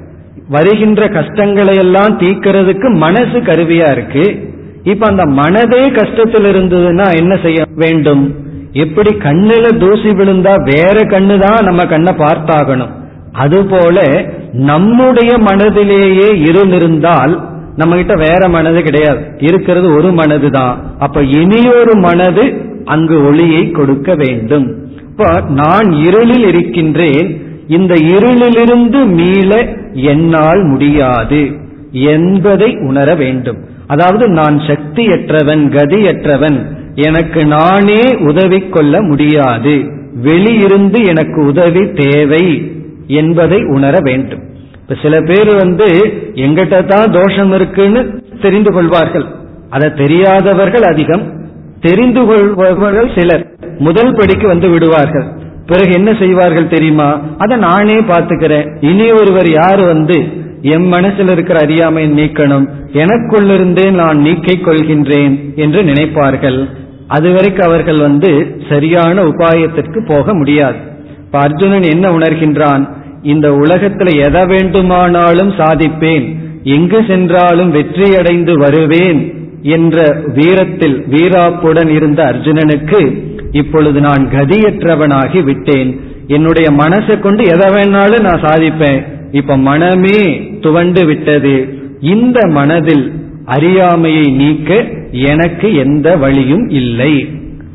வருகின்ற 0.49 1.09
கஷ்டங்களை 1.09 1.77
எல்லாம் 1.77 2.19
தீக்கிறதுக்கு 2.19 2.95
மனசு 2.95 3.41
கருவியா 3.41 3.91
இருக்கு. 3.91 4.51
இப்ப 4.83 5.07
அந்த 5.07 5.27
மனதே 5.27 5.91
கஷ்டத்தில் 5.91 6.49
இருந்ததுன்னா 6.55 7.17
என்ன 7.17 7.39
செய்ய 7.43 7.65
வேண்டும்? 7.75 8.35
எப்படி 8.73 9.11
கண்ணுல 9.11 9.79
தூசி 9.79 10.09
விழுந்தா 10.09 10.63
வேற 10.63 11.01
கண்ணு 11.01 11.39
தான் 11.39 11.65
நம்ம 11.65 11.85
கண்ணை 11.85 12.15
பார்த்தாகணும். 12.15 12.91
அதுபோல 13.33 14.25
நம்முடைய 14.53 15.39
மனதிலேயே 15.39 16.49
இருந்திருந்தால் 16.49 17.51
நம்ம 17.77 17.95
கிட்ட 17.95 18.15
வேற 18.15 18.49
மனது 18.49 18.83
கிடையாது. 18.83 19.27
இருக்கிறது 19.39 19.95
ஒரு 19.95 20.13
மனது 20.13 20.51
தான் 20.51 20.97
அப்ப 20.99 21.23
இனியொரு 21.23 21.95
மனது 21.95 22.61
அங்கு 22.85 23.27
ஒளியை 23.27 23.71
கொடுக்க 23.71 24.15
வேண்டும். 24.15 24.75
இப்ப 24.97 25.43
நான் 25.49 25.93
இருளில் 25.93 26.47
இருக்கின்றேன். 26.47 27.41
இந்த 27.69 27.95
இருளிலிருந்து 27.95 29.07
மீள 29.07 29.69
என்னால் 29.93 30.63
முடியாது 30.65 31.53
என்பதை 31.91 32.77
உணர 32.77 33.15
வேண்டும். 33.15 33.57
அதாவது 33.87 34.29
நான் 34.29 34.57
சக்தியற்றவன் 34.57 35.65
கதியற்றவன் 35.69 36.65
எனக்கு 36.95 37.47
நானே 37.47 38.17
உதவி 38.19 38.61
கொள்ள 38.61 39.03
முடியாது. 39.03 39.85
வெளியிருந்து 40.25 41.07
எனக்கு 41.07 41.45
உதவி 41.45 41.93
தேவை. 41.93 42.73
என்பதை 43.07 43.65
உணர 43.65 43.99
வேண்டும். 44.01 44.43
இப்ப 44.83 44.95
சில 45.03 45.21
பேர் 45.21 45.57
வந்து 45.57 45.87
எங்கிட்ட 46.35 46.85
தான் 46.85 47.11
தோஷம் 47.11 47.53
இருக்குன்னு 47.53 48.25
தெரிந்து 48.43 48.73
கொள்வார்கள். 48.73 49.25
அதை 49.71 49.93
தெரியாதவர்கள் 49.95 50.83
அதிகம். 50.83 51.41
தெரிந்து 51.81 52.25
கொள்பவர்கள் 52.25 53.11
சிலர். 53.15 53.47
முதல் 53.79 54.15
படிக்கு 54.15 54.47
வந்து 54.47 54.69
விடுவார்கள். 54.69 55.25
பிறகு 55.67 55.93
என்ன 55.93 56.15
செய்வார்கள் 56.15 56.69
தெரியுமா? 56.69 57.21
அதை 57.39 57.57
நானே 57.57 58.01
பார்த்துக்கிறேன். 58.01 58.85
இனி 58.85 59.11
ஒருவர் 59.11 59.51
யார் 59.51 59.81
வந்து 59.81 60.23
என் 60.63 60.89
மனசில் 60.89 61.29
இருக்கிற 61.29 61.59
அறியாமை 61.59 62.13
நீக்கணும்? 62.13 62.69
எனக்குள்ளிருந்தே 62.93 63.91
நான் 63.91 64.19
நீக்கிக் 64.19 64.67
கொள்கின்றேன் 64.67 65.55
என்று 65.55 65.83
நினைப்பார்கள். 65.83 66.69
அதுவரைக்கு 67.09 67.61
அவர்கள் 67.61 67.97
வந்து 67.97 68.61
சரியான 68.69 69.23
உபாயத்திற்கு 69.23 70.07
போக 70.07 70.35
முடியாது. 70.35 70.92
இப்ப 71.33 71.45
அர்ஜுனன் 71.45 71.83
என்ன 71.83 72.11
உணர்கின்றான்? 72.11 72.89
இந்த 73.23 73.51
உலகத்துல 73.51 74.23
எதை 74.23 74.47
வேண்டுமானாலும் 74.47 75.51
சாதிப்பேன் 75.51 76.37
எங்கு 76.63 77.05
சென்றாலும் 77.07 77.75
வெற்றியடைந்து 77.75 78.59
வருவேன் 78.59 79.35
என்ற 79.63 80.21
வீரத்தில் 80.35 81.05
வீராப்புடன் 81.11 81.89
இருந்த 81.89 82.25
அர்ஜுனனுக்கு 82.25 83.23
இப்பொழுது 83.53 84.01
நான் 84.01 84.29
கதியற்றவனாகி 84.33 85.43
விட்டேன். 85.43 86.01
என்னுடைய 86.27 86.71
மனசை 86.71 87.21
கொண்டு 87.21 87.45
எதை 87.45 87.69
வேணாலும் 87.69 88.21
நான் 88.21 88.45
சாதிப்பேன். 88.45 89.03
இப்ப 89.33 89.57
மனமே 89.57 90.51
துவண்டு 90.61 91.05
விட்டது. 91.05 91.75
இந்த 92.01 92.47
மனதில் 92.47 93.13
அறியாமையை 93.45 94.27
நீக்க 94.33 94.85
எனக்கு 95.11 95.75
எந்த 95.75 96.17
வழியும் 96.17 96.69
இல்லை. 96.69 97.29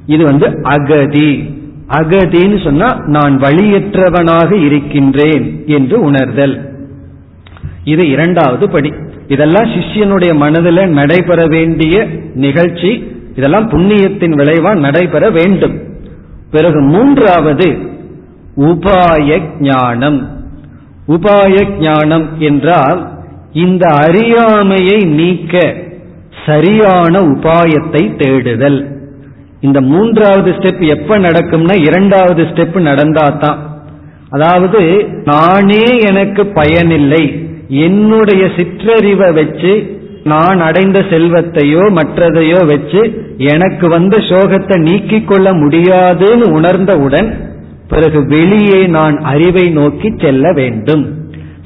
இது 0.07 0.23
வந்து 0.23 0.47
அகதி. 0.63 1.55
அகதின்னு 1.89 2.63
சொன்னா 2.63 3.01
நான் 3.05 3.39
வழியற்றவனாக 3.39 4.65
இருக்கின்றேன் 4.65 5.63
என்று 5.67 6.01
உணர்தல். 6.01 6.69
இது 7.83 8.09
இரண்டாவது 8.09 8.69
படி. 8.69 8.93
இதெல்லாம் 9.27 9.63
சிஷ்யனுடைய 9.63 10.35
மனதில் 10.35 10.89
நடைபெற 10.89 11.45
வேண்டிய 11.45 12.07
நிகழ்ச்சி. 12.33 13.11
இதெல்லாம் 13.35 13.69
புண்ணியத்தின் 13.69 14.33
விளைவா 14.33 14.75
நடைபெற 14.75 15.29
வேண்டும். 15.29 15.79
பிறகு 16.51 16.81
மூன்றாவது 16.81 17.77
உபாய 18.57 19.41
ஞானம். 19.59 20.45
உபாய 21.07 21.77
ஞானம் 21.79 22.29
என்றால் 22.39 23.11
இந்த 23.53 23.95
அறியாமையை 23.95 25.01
நீக்க 25.01 25.75
சரியான 26.45 27.21
உபாயத்தை 27.21 28.15
தேடுதல். 28.15 28.96
இந்த 29.59 29.81
மூன்றாவது 29.81 30.51
ஸ்டெப் 30.51 30.87
எப்ப 30.87 31.19
நடக்கும்னா 31.19 31.87
இரண்டாவது 31.87 32.43
ஸ்டெப் 32.43 32.77
நடந்தாதான். 32.81 33.57
அதாவது 34.29 35.09
நானே 35.25 35.99
எனக்கு 35.99 36.45
பயனில்லை. 36.45 37.45
என்னுடைய 37.67 38.49
சிற்றறிவை 38.57 39.31
வச்சு 39.31 39.99
நான் 40.23 40.59
அடைந்த 40.59 40.99
செல்வத்தையோ 40.99 41.83
மற்றதையோ 41.89 42.65
வச்சு 42.65 43.01
எனக்கு 43.37 43.87
வந்த 43.87 44.17
சோகத்தை 44.17 44.77
நீக்கிக் 44.77 45.27
கொள்ள 45.27 45.53
முடியாதுன்னு 45.53 46.51
உணர்ந்தவுடன் 46.51 47.55
பிறகு 47.87 48.27
வெளியே 48.27 48.87
நான் 48.87 49.21
அறிவை 49.21 49.69
நோக்கி 49.69 50.13
செல்ல 50.17 50.53
வேண்டும். 50.53 51.15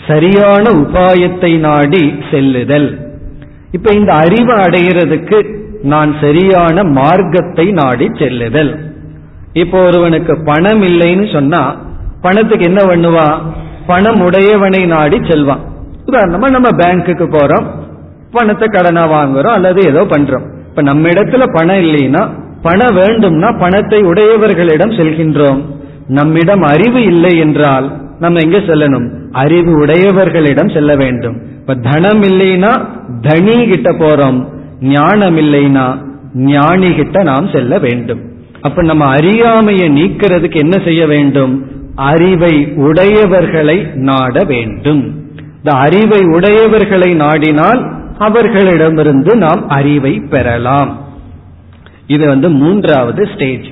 சரியான 0.07 0.69
உபாயத்தை 0.69 1.57
நாடி 1.57 2.13
செல்லுதல். 2.31 2.99
இப்ப 3.71 3.93
இந்த 3.93 4.13
அறிவு 4.13 4.53
அடைகிறதுக்கு 4.53 5.59
நான் 5.83 6.11
சரியான 6.21 6.83
மார்க்கத்தை 6.83 7.71
நாடி 7.71 8.07
செல்லுதல். 8.19 8.71
இப்போ 9.53 9.83
ஒருவனுக்கு 9.83 10.33
பணம் 10.43 10.81
இல்லைன்னு 10.81 11.33
சொன்னா 11.33 11.75
பணத்துக்கு 12.21 12.65
என்ன 12.65 12.81
பண்ணுவான் 12.83 13.37
பணம் 13.87 14.21
உடையவனை 14.21 14.85
நாடி 14.85 15.17
செல்வான். 15.29 15.63
உதாரணமா 16.05 16.49
நம்ம 16.49 16.69
பேங்க்குக்கு 16.69 17.25
போறோம். 17.37 17.65
பணத்தை 18.31 18.67
கடனா 18.67 19.03
வாங்குறோம் 19.07 19.57
அல்லது 19.57 19.81
ஏதோ 19.87 20.01
பண்றோம். 20.03 20.45
இப்ப 20.69 20.81
நம்ம 20.81 21.09
இடத்துல 21.09 21.43
பணம் 21.53 21.77
இல்லைன்னா 21.77 22.29
பணம் 22.61 22.97
வேண்டும்னா 22.97 23.59
பணத்தை 23.59 24.01
உடையவர்களிடம் 24.01 24.95
செல்கின்றோம். 24.97 25.61
நம்மிடம் 26.07 26.61
அறிவு 26.61 27.03
இல்லை 27.03 27.37
என்றால் 27.37 27.99
நம்ம 28.19 28.39
எங்க 28.39 28.57
செல்லணும்? 28.57 29.07
அறிவு 29.31 29.85
உடையவர்களிடம் 29.85 30.73
செல்ல 30.73 30.95
வேண்டும். 30.95 31.37
இப்ப 31.59 31.75
தனம் 31.75 32.21
இல்லைன்னா 32.21 32.85
தனி 33.21 33.67
கிட்ட 33.67 33.91
போறோம். 33.91 34.39
ஞானம் 34.81 35.37
இல்லைன்னா 35.37 36.03
ஞானிகிட்ட 36.35 37.23
நாம் 37.23 37.47
செல்ல 37.47 37.79
வேண்டும். 37.79 38.21
அப்ப 38.61 38.83
நம்ம 38.83 39.05
அறியாமையை 39.05 39.89
நீக்கிறதுக்கு 39.89 40.55
என்ன 40.55 40.81
செய்ய 40.83 41.07
வேண்டும்? 41.07 41.65
அறிவை 41.95 42.73
உடையவர்களை 42.75 43.93
நாட 43.93 44.43
வேண்டும். 44.43 45.15
இந்த 45.55 45.71
அறிவை 45.71 46.19
உடையவர்களை 46.19 47.15
நாடினால் 47.15 47.91
அவர்களிடமிருந்து 48.17 49.37
நாம் 49.37 49.69
அறிவை 49.69 50.21
பெறலாம். 50.29 51.05
இது 52.07 52.27
வந்து 52.27 52.49
மூன்றாவது 52.49 53.27
ஸ்டேஜ் 53.33 53.65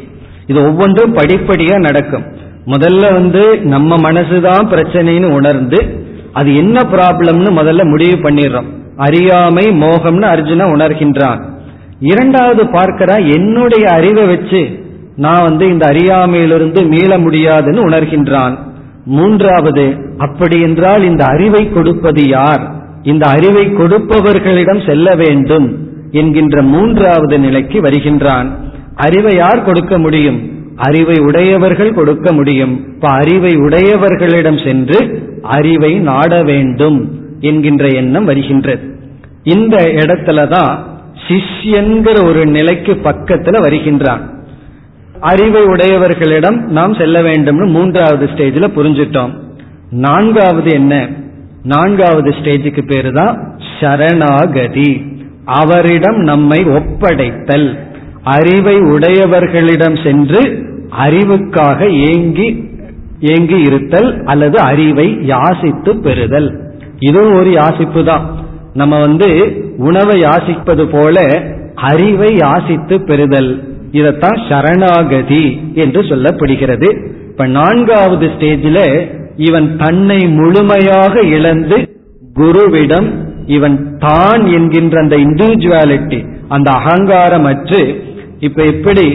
இது 0.48 0.64
ஒவ்வொன்றும் 0.64 1.16
படிப்படியா 1.16 1.80
நடக்கும். 1.80 2.24
முதல்ல 2.66 3.14
வந்து 3.14 3.58
நம்ம 3.58 4.12
மனசுதான் 4.12 4.68
பிரச்சனைன்னு 4.70 5.26
உணர்ந்து 5.26 6.08
அது 6.34 6.56
என்ன 6.56 6.82
ப்ராப்ளம்னு 6.82 7.52
முதல்ல 7.58 7.84
முடிவு 7.84 8.30
பண்ணிடுறோம். 8.30 8.78
அறியாமை 9.00 9.66
மோகம்னு 9.66 10.28
அர்ஜுன 10.34 10.64
உணர்கின்றான். 10.76 11.40
இரண்டாவது 12.00 12.64
பார்க்கிறா 12.64 13.34
என்னுடைய 13.34 13.90
அறிவை 13.90 14.26
வச்சு 14.26 14.62
நான் 15.16 15.44
வந்து 15.44 15.68
இந்த 15.68 15.86
அறியாமையிலிருந்து 15.86 16.86
மீள 16.86 17.18
முடியாதுன்னு 17.18 17.90
உணர்கின்றான். 17.90 18.58
மூன்றாவது 19.06 19.86
அப்படி 20.18 20.62
என்றால் 20.62 21.04
இந்த 21.04 21.26
அறிவை 21.26 21.72
கொடுப்பது 21.72 22.24
யார்? 22.28 22.64
இந்த 23.04 23.26
அறிவை 23.28 23.66
கொடுப்பவர்களிடம் 23.66 24.86
செல்ல 24.86 25.16
வேண்டும் 25.16 25.68
என்கின்ற 26.12 26.62
மூன்றாவது 26.62 27.40
நிலைக்கு 27.40 27.82
வருகின்றான். 27.82 28.50
அறிவை 28.96 29.36
யார் 29.36 29.64
கொடுக்க 29.64 29.98
முடியும்? 29.98 30.40
அறிவை 30.76 31.18
உடையவர்கள் 31.20 31.94
கொடுக்க 31.94 32.34
முடியும். 32.34 32.74
இப்ப 32.88 33.08
அறிவை 33.10 33.52
உடையவர்களிடம் 33.56 34.64
சென்று 34.66 35.00
அறிவை 35.42 36.00
நாட 36.00 36.44
வேண்டும். 36.44 37.00
என்கின்ற 37.40 37.88
எண்ணம் 37.88 38.26
வருகின்றது. 38.26 39.00
இந்த 39.44 39.78
இடத்துலதான் 39.78 40.78
சிஷ்யன்கிற 41.28 42.26
ஒரு 42.26 42.46
நிலைக்கு 42.46 42.94
பக்கத்துல 42.94 43.60
வருகின்றான். 43.60 44.30
அறிவை 45.20 45.62
உடையவர்களிடம் 45.62 46.58
நாம் 46.58 46.94
செல்ல 46.94 47.22
வேண்டும்னு 47.22 47.68
மூன்றாவது 47.68 48.26
ஸ்டேஜில் 48.26 48.72
புரிஞ்சிட்டோம். 48.76 49.34
நான்காவது 49.92 50.72
என்ன? 50.72 51.10
நான்காவது 51.64 52.30
ஸ்டேஜுக்கு 52.30 52.82
பேரு 52.82 53.12
தான் 53.12 53.60
சரணாகதி. 53.80 55.02
அவரிடம் 55.46 56.16
நம்மை 56.16 56.64
ஒப்படைத்தல். 56.64 57.80
அறிவை 58.24 58.78
உடையவர்களிடம் 58.78 60.04
சென்று 60.04 60.66
அறிவுக்காக 61.06 61.92
ஏங்கி 61.92 62.68
ஏங்கி 63.20 63.60
இருத்தல் 63.60 64.24
அல்லது 64.24 64.60
அறிவை 64.60 65.14
யாசித்து 65.14 66.02
பெறுதல். 66.02 66.69
இதுவும் 67.00 67.36
ஒரு 67.36 67.50
யாசிப்பு 67.50 68.04
தான். 68.04 68.26
நம்ம 68.74 69.00
வந்து 69.00 69.30
உணவை 69.78 70.22
யாசிப்பது 70.22 70.84
போல 70.92 71.20
அறிவை 71.76 72.36
யாசித்து 72.36 72.96
பெறுதல். 73.06 73.64
இதத்தான் 73.92 74.40
சரணாகதி 74.50 75.60
என்று 75.74 76.02
சொல்லப்படுகிறது. 76.02 76.90
இப்ப 77.30 77.48
நான்காவது 77.48 78.28
ஸ்டேஜில் 78.28 79.10
இவன் 79.36 79.78
தன்னை 79.78 80.28
முழுமையாக 80.28 81.22
இழந்து 81.22 81.78
குருவிடம் 82.36 83.10
இவன் 83.46 83.98
தான் 83.98 84.46
என்கின்ற 84.46 85.00
அந்த 85.02 85.16
இண்டிவிஜுவாலிட்டி 85.18 86.20
அந்த 86.48 86.72
அகங்காரம் 86.72 87.44
அற்று 87.44 87.82
இப்ப 88.40 88.64
எப்படி 88.64 89.08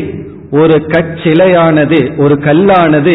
ஒரு 0.50 0.76
கச்சிலையானது 0.86 2.16
ஒரு 2.16 2.34
கல்லானது 2.34 3.14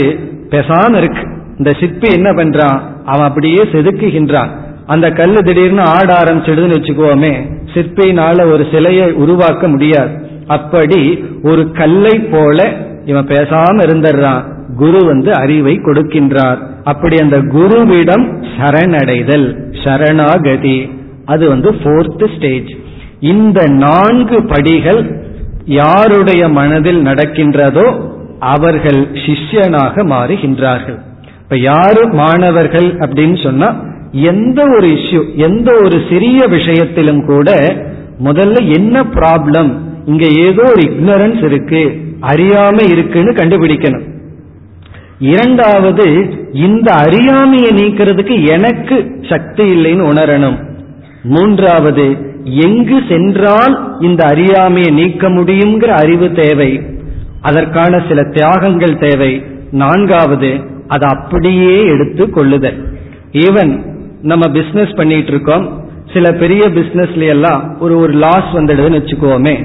பெசாம 0.50 0.98
இருக்கு. 0.98 1.24
இந்த 1.60 1.72
சிற்பி 1.80 2.10
என்ன 2.12 2.30
பண்றான் 2.32 2.82
அவன் 3.06 3.28
அப்படியே 3.28 3.62
செதுக்குகின்றான். 3.72 4.52
அந்த 4.86 5.12
கல் 5.12 5.44
திடீர்னு 5.44 5.82
ஆட 5.82 6.22
ஆரம்பிச்சிடுதுன்னு 6.22 6.78
வச்சுக்கோமே 6.78 7.34
சிற்பியினால 7.74 8.52
ஒரு 8.52 8.68
சிலையை 8.72 9.12
உருவாக்க 9.14 9.68
முடியாது. 9.68 10.14
அப்படி 10.48 11.24
ஒரு 11.44 11.72
கல்லை 11.72 12.20
போல 12.20 12.74
இவன் 13.06 13.28
பேசாம 13.28 13.76
இருந்துடுறான். 13.86 14.44
குரு 14.78 15.06
வந்து 15.06 15.34
அறிவை 15.34 15.76
கொடுக்கின்றார். 15.76 16.58
அப்படி 16.84 17.18
அந்த 17.18 17.38
குருவிடம் 17.38 18.26
சரணடைதல் 18.58 19.48
சரணாகதி. 19.84 20.78
அது 21.26 21.48
வந்து 21.48 21.74
போர்த் 21.74 22.30
ஸ்டேஜ் 22.38 22.72
இந்த 23.20 23.68
நான்கு 23.68 24.46
படிகள் 24.46 25.02
யாருடைய 25.66 26.48
மனதில் 26.48 27.04
நடக்கின்றதோ 27.04 27.86
அவர்கள் 28.40 29.02
சிஷ்யனாக 29.26 30.06
மாறுகின்றார்கள். 30.14 31.00
இப்ப 31.50 31.62
யாரு 31.62 32.14
மாணவர்கள் 32.14 32.94
அப்படின்னு 32.94 33.44
சொன்னா 33.44 33.82
எந்த 34.12 34.64
ஒரு 34.64 34.88
இஷ்யூ 34.88 35.36
எந்த 35.36 35.80
ஒரு 35.84 36.02
சிறிய 36.10 36.48
விஷயத்திலும் 36.48 37.26
கூட 37.26 37.52
முதல்ல 38.24 38.74
என்ன 38.74 39.02
ப்ராப்ளம் 39.02 39.74
இங்க 40.06 40.26
ஏதோ 40.26 40.62
ஒரு 40.62 40.82
இக்னரன்ஸ் 40.82 41.44
இருக்கு 41.44 42.02
அறியாம 42.22 42.90
இருக்குன்னு 42.90 43.32
கண்டுபிடிக்கணும். 43.32 44.06
இரண்டாவது 45.20 46.34
இந்த 46.54 46.92
அறியாமையை 46.92 47.70
நீக்கிறதுக்கு 47.70 48.48
எனக்கு 48.48 49.24
சக்தி 49.30 49.64
இல்லைன்னு 49.64 50.06
உணரணும். 50.06 50.58
மூன்றாவது 51.24 52.18
எங்கு 52.44 53.02
சென்றால் 53.10 53.98
இந்த 54.00 54.26
அறியாமையை 54.26 54.94
நீக்க 54.94 55.30
முடியுங்கிற 55.30 55.88
அறிவு 55.88 56.32
தேவை. 56.32 56.82
அதற்கான 57.42 58.04
சில 58.08 58.24
தியாகங்கள் 58.24 59.10
தேவை. 59.10 59.44
நான்காவது 59.72 60.78
அதை 60.94 61.08
அப்படியே 61.16 61.76
எடுத்து 61.94 62.30
கொள்ளுதல். 62.30 62.80
ஈவன் 63.46 63.74
நம்ம 64.22 64.48
பிசினஸ் 64.48 64.94
பண்ணிட்டு 64.96 65.32
இருக்கோம் 65.34 65.66
சில 66.14 66.32
பெரிய 66.32 66.64
பிசினஸ்ல 66.78 67.28
எல்லாம் 67.36 67.78
ஒரு 67.80 67.98
ஒரு 67.98 68.14
லாஸ் 68.14 68.50
வந்துடுதுன்னு 68.54 69.00
வச்சுக்கோமே 69.00 69.56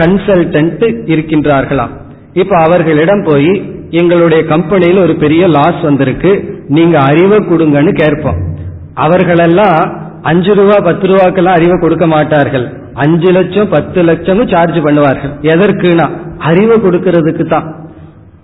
கன்சல்டன்ட் 0.00 0.82
இருக்கின்றார்களாம் 1.14 1.92
இப்ப 2.32 2.56
அவர்களிடம் 2.56 3.22
போய் 3.22 3.52
எங்களுடைய 3.90 4.44
கம்பெனியில் 4.44 5.04
ஒரு 5.06 5.14
பெரிய 5.16 5.48
லாஸ் 5.48 5.80
வந்திருக்கு 5.80 6.30
நீங்க 6.68 6.98
அறிவை 7.00 7.38
கொடுங்கன்னு 7.38 7.92
கேட்போம். 8.02 8.38
அவர்களெல்லாம் 8.94 9.80
அஞ்சு 10.22 10.54
ரூபா 10.54 10.76
பத்து 10.78 11.06
ரூபாக்கெல்லாம் 11.08 11.58
அறிவை 11.58 11.76
கொடுக்க 11.80 12.06
மாட்டார்கள். 12.06 12.66
அஞ்சு 12.94 13.30
லட்சம் 13.32 13.68
பத்து 13.68 14.02
லட்சம் 14.02 14.42
சார்ஜ் 14.48 14.78
பண்ணுவார்கள். 14.86 15.32
எதற்குனா 15.52 16.06
அறிவை 16.38 16.76
கொடுக்கறதுக்கு 16.76 17.46
தான். 17.46 17.66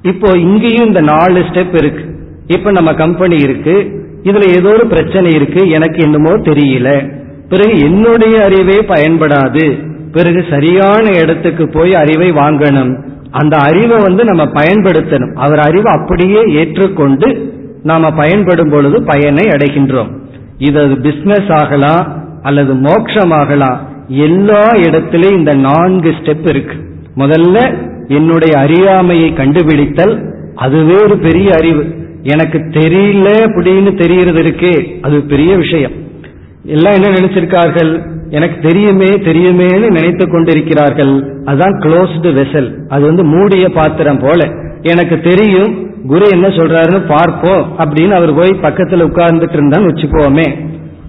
இப்போ 0.02 0.28
இங்கேயும் 0.38 0.86
இந்த 0.86 1.00
நாலு 1.00 1.40
ஸ்டெப் 1.48 1.76
இருக்கு. 1.82 2.04
இப்ப 2.48 2.70
நம்ம 2.70 2.94
கம்பெனி 2.94 3.36
இருக்கு 3.36 3.76
இதுல 4.22 4.44
ஏதோ 4.56 4.68
ஒரு 4.68 4.86
பிரச்சனை 4.86 5.32
இருக்கு 5.32 5.70
எனக்கு 5.70 6.02
என்னமோ 6.02 6.30
தெரியல. 6.30 7.12
பிறகு 7.48 7.78
என்னுடைய 7.78 8.44
அறிவே 8.44 8.78
பயன்படாது. 8.78 9.86
பிறகு 10.12 10.44
சரியான 10.50 11.10
இடத்துக்கு 11.18 11.68
போய் 11.68 11.94
அறிவை 11.94 12.32
வாங்கணும். 12.32 12.92
அந்த 13.30 13.56
அறிவை 13.56 13.98
வந்து 13.98 14.24
நம்ம 14.24 14.44
பயன்படுத்தணும். 14.44 15.34
அவர் 15.34 15.58
அறிவை 15.58 15.92
அப்படியே 15.92 16.42
ஏற்றுக்கொண்டு 16.42 17.54
நாம 17.82 18.10
பயன்படும் 18.10 18.70
பொழுது 18.70 19.02
பயனை 19.02 19.48
அடைகின்றோம். 19.48 20.10
இது 20.58 20.88
பிசினஸ் 20.88 21.50
ஆகலாம் 21.50 22.24
அல்லது 22.42 22.74
மோட்சமாகலாம் 22.74 23.76
எல்லா 24.08 24.70
இடத்திலும் 24.86 25.36
இந்த 25.36 25.54
நான்கு 25.54 26.10
ஸ்டெப் 26.10 26.48
இருக்கு. 26.48 26.76
முதல்ல 27.16 27.76
என்னுடைய 28.08 28.58
அறியாமையை 28.58 29.32
கண்டுபிடித்தல் 29.32 30.14
அதுவே 30.54 31.02
ஒரு 31.02 31.18
பெரிய 31.18 31.54
அறிவு. 31.54 31.97
எனக்கு 32.22 32.58
தெரியல 32.58 33.28
அப்படின்னு 33.46 34.00
தெரியறது 34.00 34.42
இருக்கே 34.42 34.98
அது 35.02 35.20
பெரிய 35.20 35.56
விஷயம். 35.56 35.92
எல்லாம் 36.64 36.92
என்ன 36.92 37.08
நினைச்சிருக்கார்கள்? 37.08 38.06
எனக்கு 38.30 38.60
தெரியுமே 38.60 39.08
தெரியுமேன்னு 39.08 39.90
நினைத்து 39.90 40.30
கொண்டிருக்கிறார்கள். 40.30 41.42
அதுதான் 41.44 41.78
க்ளோஸ்டு 41.78 42.22
வெசல் 42.22 42.74
அது 42.88 43.02
வந்து 43.04 43.24
மூடிய 43.24 43.68
பாத்திரம் 43.68 44.18
போல. 44.18 44.50
எனக்கு 44.82 45.20
தெரியும் 45.20 45.86
குரு 46.06 46.28
என்ன 46.30 46.48
சொல்றாருன்னு 46.48 47.06
பார்ப்போம் 47.08 47.74
அப்படின்னு 47.78 48.10
அவர் 48.10 48.34
போய் 48.34 48.60
பக்கத்துல 48.62 49.02
உட்கார்ந்துட்டு 49.02 49.56
இருந்தான்னு 49.56 49.88
வச்சுக்கோமே. 49.88 50.66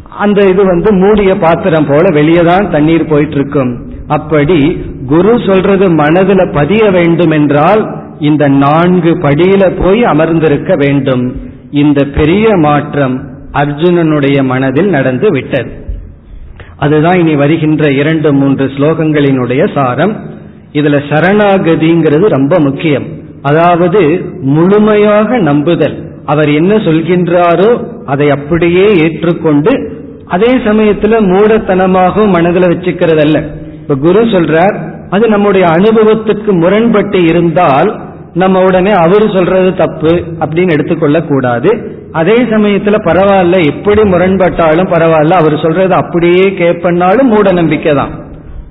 அந்த 0.09 0.47
இது 0.49 0.65
வந்து 0.65 0.93
மூடிய 0.93 1.35
பாத்திரம் 1.35 1.85
போல 1.85 2.01
வெளியே 2.11 2.39
தான் 2.39 2.71
தண்ணீர் 2.71 3.07
போயிட்டு 3.07 3.35
இருக்கும். 3.35 3.88
அப்படி 4.09 4.59
குரு 5.07 5.33
சொல்றது 5.47 5.85
மனதுல 5.95 6.41
பதிய 6.53 6.83
வேண்டும் 6.91 7.31
என்றால் 7.31 7.83
இந்த 8.19 8.47
நான்கு 8.47 9.11
படியில 9.15 9.63
போய் 9.81 10.01
அமர்ந்திருக்க 10.03 10.75
வேண்டும். 10.75 11.23
இந்த 11.71 12.03
பெரிய 12.03 12.47
மாற்றம் 12.55 13.15
அர்ஜுனனுடைய 13.53 14.43
மனதில் 14.43 14.89
நடந்து 14.89 15.29
விட்டது. 15.29 15.71
அதுதான் 16.77 17.19
இனி 17.19 17.35
வருகின்ற 17.35 17.91
இரண்டு 17.91 18.33
மூன்று 18.33 18.65
ஸ்லோகங்களினுடைய 18.65 19.63
சாரம். 19.73 20.13
இதுல 20.73 20.97
சரணாகதிங்கிறது 21.09 22.25
ரொம்ப 22.37 22.59
முக்கியம். 22.59 23.07
அதாவது 23.41 24.01
முழுமையாக 24.41 25.37
நம்புதல். 25.37 25.97
அவர் 26.25 26.49
என்ன 26.49 26.75
சொல்கின்றாரோ 26.75 27.69
அதை 28.05 28.29
அப்படியே 28.29 28.87
ஏற்றுக்கொண்டு 28.97 29.71
அதே 30.25 30.51
சமயத்துல 30.67 31.19
மூடத்தனமாகவும் 31.31 32.35
மனதில் 32.35 32.69
வச்சுக்கிறது 32.71 33.21
அல்ல 33.21 33.39
இப்ப 33.89 34.01
குரு 34.01 34.19
சொல்றார் 34.19 34.75
அது 35.09 35.29
நம்முடைய 35.29 35.67
அனுபவத்துக்கு 35.67 36.51
முரண்பட்டு 36.51 37.23
இருந்தால் 37.23 38.01
நம்ம 38.33 38.63
உடனே 38.63 38.91
அவர் 38.91 39.31
சொல்றது 39.33 39.75
தப்பு 39.75 40.23
அப்படின்னு 40.39 40.71
எடுத்துக்கொள்ள 40.71 41.21
கூடாது 41.21 41.69
அதே 42.11 42.33
சமயத்துல 42.33 42.95
பரவாயில்ல 43.05 43.65
எப்படி 43.65 44.01
முரண்பட்டாலும் 44.01 44.87
பரவாயில்ல 44.87 45.29
அவர் 45.29 45.61
சொல்றது 45.61 45.93
அப்படியே 45.93 46.49
கேட்பனாலும் 46.49 47.23
மூட 47.23 47.51
நம்பிக்கை 47.51 47.95
தான். 47.95 48.09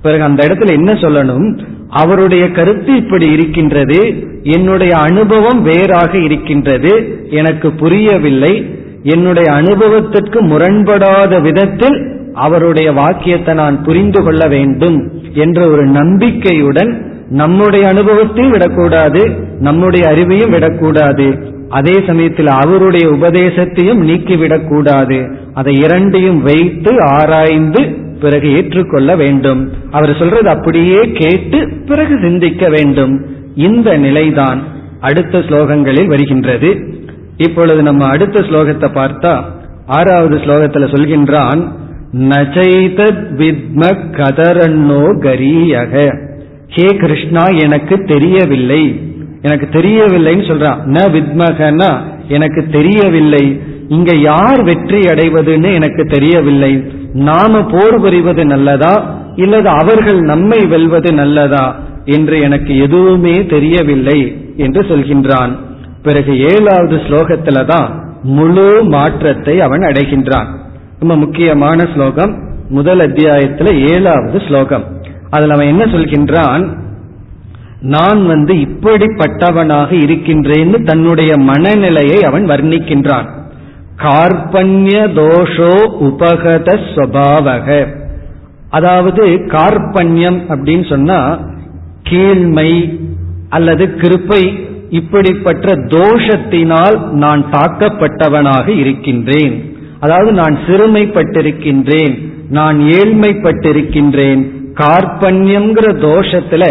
பிறகு 0.01 0.23
அந்த 0.23 0.47
இடத்துல 0.47 0.71
என்ன 0.71 0.93
சொல்லணும்? 0.93 1.59
அவருடைய 1.89 2.51
கருத்து 2.51 2.95
இப்படி 2.95 3.31
இருக்கின்றது 3.31 3.99
என்னுடைய 4.43 4.97
அனுபவம் 4.97 5.61
வேறாக 5.61 6.17
இருக்கின்றது 6.17 7.19
எனக்கு 7.29 7.71
புரியவில்லை 7.71 8.71
என்னுடைய 9.03 9.51
அனுபவத்திற்கு 9.51 10.41
முரண்படாத 10.43 11.41
விதத்தில் 11.41 12.18
அவருடைய 12.33 12.91
வாக்கியத்தை 12.91 13.53
நான் 13.53 13.83
புரிந்து 13.83 14.23
கொள்ள 14.23 14.47
வேண்டும் 14.47 15.11
என்ற 15.33 15.69
ஒரு 15.69 15.85
நம்பிக்கையுடன் 15.85 17.07
நம்முடைய 17.29 17.87
அனுபவத்தையும் 17.87 18.51
விடக்கூடாது 18.51 19.29
நம்முடைய 19.59 20.07
அறிவையும் 20.07 20.49
விடக்கூடாது. 20.49 21.57
அதே 21.69 22.03
சமயத்தில் 22.07 22.47
அவருடைய 22.47 23.07
உபதேசத்தையும் 23.07 24.07
நீக்கிவிடக்கூடாது. 24.07 25.35
அதை 25.53 25.79
இரண்டையும் 25.79 26.41
வைத்து 26.41 27.01
ஆராய்ந்து 27.01 27.83
பிறகு 28.21 28.55
ஏற்றுக்கொள்ள 28.55 29.15
வேண்டும். 29.15 29.73
அவர் 29.91 30.17
சொல்றது 30.17 30.49
அப்படியே 30.49 31.11
கேட்டு 31.11 31.69
பிறகு 31.85 32.19
சிந்திக்க 32.21 32.69
வேண்டும். 32.69 33.25
இந்த 33.55 33.97
நிலைதான் 33.97 34.63
அடுத்த 34.99 35.37
ஸ்லோகங்களில் 35.37 36.07
வருகின்றது. 36.07 36.79
இப்பொழுது 37.37 37.83
நம்ம 37.83 38.05
அடுத்த 38.05 38.39
ஸ்லோகத்தை 38.39 38.89
பார்த்தா 38.93 39.41
ஆறாவது 39.85 40.37
ஸ்லோகத்துல 40.37 40.87
சொல்கின்றான் 40.95 41.67
நச்சைதத் 42.13 43.25
வித்ம 43.37 43.85
கதரண்ணோ 44.11 45.01
கரியக. 45.21 46.21
ஹே 46.67 46.85
கிருஷ்ணா 46.85 47.43
எனக்கு 47.43 48.03
தெரியவில்லை. 48.03 49.01
எனக்கு 49.41 49.79
தெரியவில்லைன்னு 49.79 50.47
சொல்றான் 50.47 50.77
ந 50.85 51.09
வித்மகனா 51.09 51.99
எனக்கு 52.27 52.65
தெரியவில்லை. 52.71 53.61
இங்க 53.87 54.15
யார் 54.15 54.63
வெற்றி 54.63 54.99
அடைவதுன்னு 54.99 55.73
எனக்கு 55.73 56.05
தெரியவில்லை. 56.05 56.83
நாம 57.13 57.63
போர் 57.63 58.01
புரிவது 58.01 58.45
நல்லதா? 58.45 59.19
இல்லது 59.35 59.69
அவர்கள் 59.69 60.19
நம்மை 60.19 60.65
வெல்வது 60.65 61.13
நல்லதா? 61.13 61.79
என்று 62.05 62.39
எனக்கு 62.39 62.79
எதுவுமே 62.79 63.45
தெரியவில்லை 63.45 64.45
என்று 64.57 64.81
சொல்கின்றான். 64.81 65.51
பிறகு 66.03 66.39
ஏழாவது 66.39 66.95
ஸ்லோகத்தில்தான் 66.95 67.89
முழு 68.23 68.83
மாற்றத்தை 68.83 69.61
அவன் 69.61 69.79
அடைகின்றான். 69.79 70.45
ரொம்ப 70.99 71.15
முக்கியமான 71.15 71.87
ஸ்லோகம். 71.93 72.37
முதல் 72.69 72.99
அத்தியாயத்துல 72.99 73.89
ஏழாவது 73.89 74.41
ஸ்லோகம். 74.47 74.83
அதுல 75.29 75.53
அவன் 75.53 75.67
என்ன 75.67 75.83
சொல்கின்றான்? 75.85 76.77
நான் 77.81 78.27
வந்து 78.27 78.53
இப்படிப்பட்டவனாக 78.53 79.91
இருக்கின்றேன்னு 79.91 80.83
தன்னுடைய 80.83 81.37
மனநிலையை 81.37 82.23
அவன் 82.23 82.47
வர்ணிக்கின்றான். 82.47 83.25
கார்பண்ய 83.97 85.07
தோஷோ 85.13 85.73
உபகத 86.01 86.79
ஸ்வபாவக 86.89 87.87
அதாவது 88.69 89.27
கார்பண்யம் 89.27 90.39
அப்படின்னு 90.49 90.89
சொன்னா 90.89 91.39
கீழ்மை 92.09 92.99
அல்லது 93.49 93.85
கிருப்பை 93.85 94.69
இப்படிப்பட்ட 94.89 95.73
தோஷத்தினால் 95.75 97.09
நான் 97.09 97.45
தாக்கப்பட்டவனாக 97.51 98.67
இருக்கின்றேன். 98.67 99.77
அதாவது 99.99 100.31
நான் 100.31 100.55
சிறுமைப்பட்டிருக்கின்றேன் 100.67 102.13
நான் 102.49 102.77
ஏழ்மைப்பட்டிருக்கின்றேன் 102.97 104.41
கார்பண்யம்ங்கிற 104.73 105.87
தோஷத்துல 106.05 106.65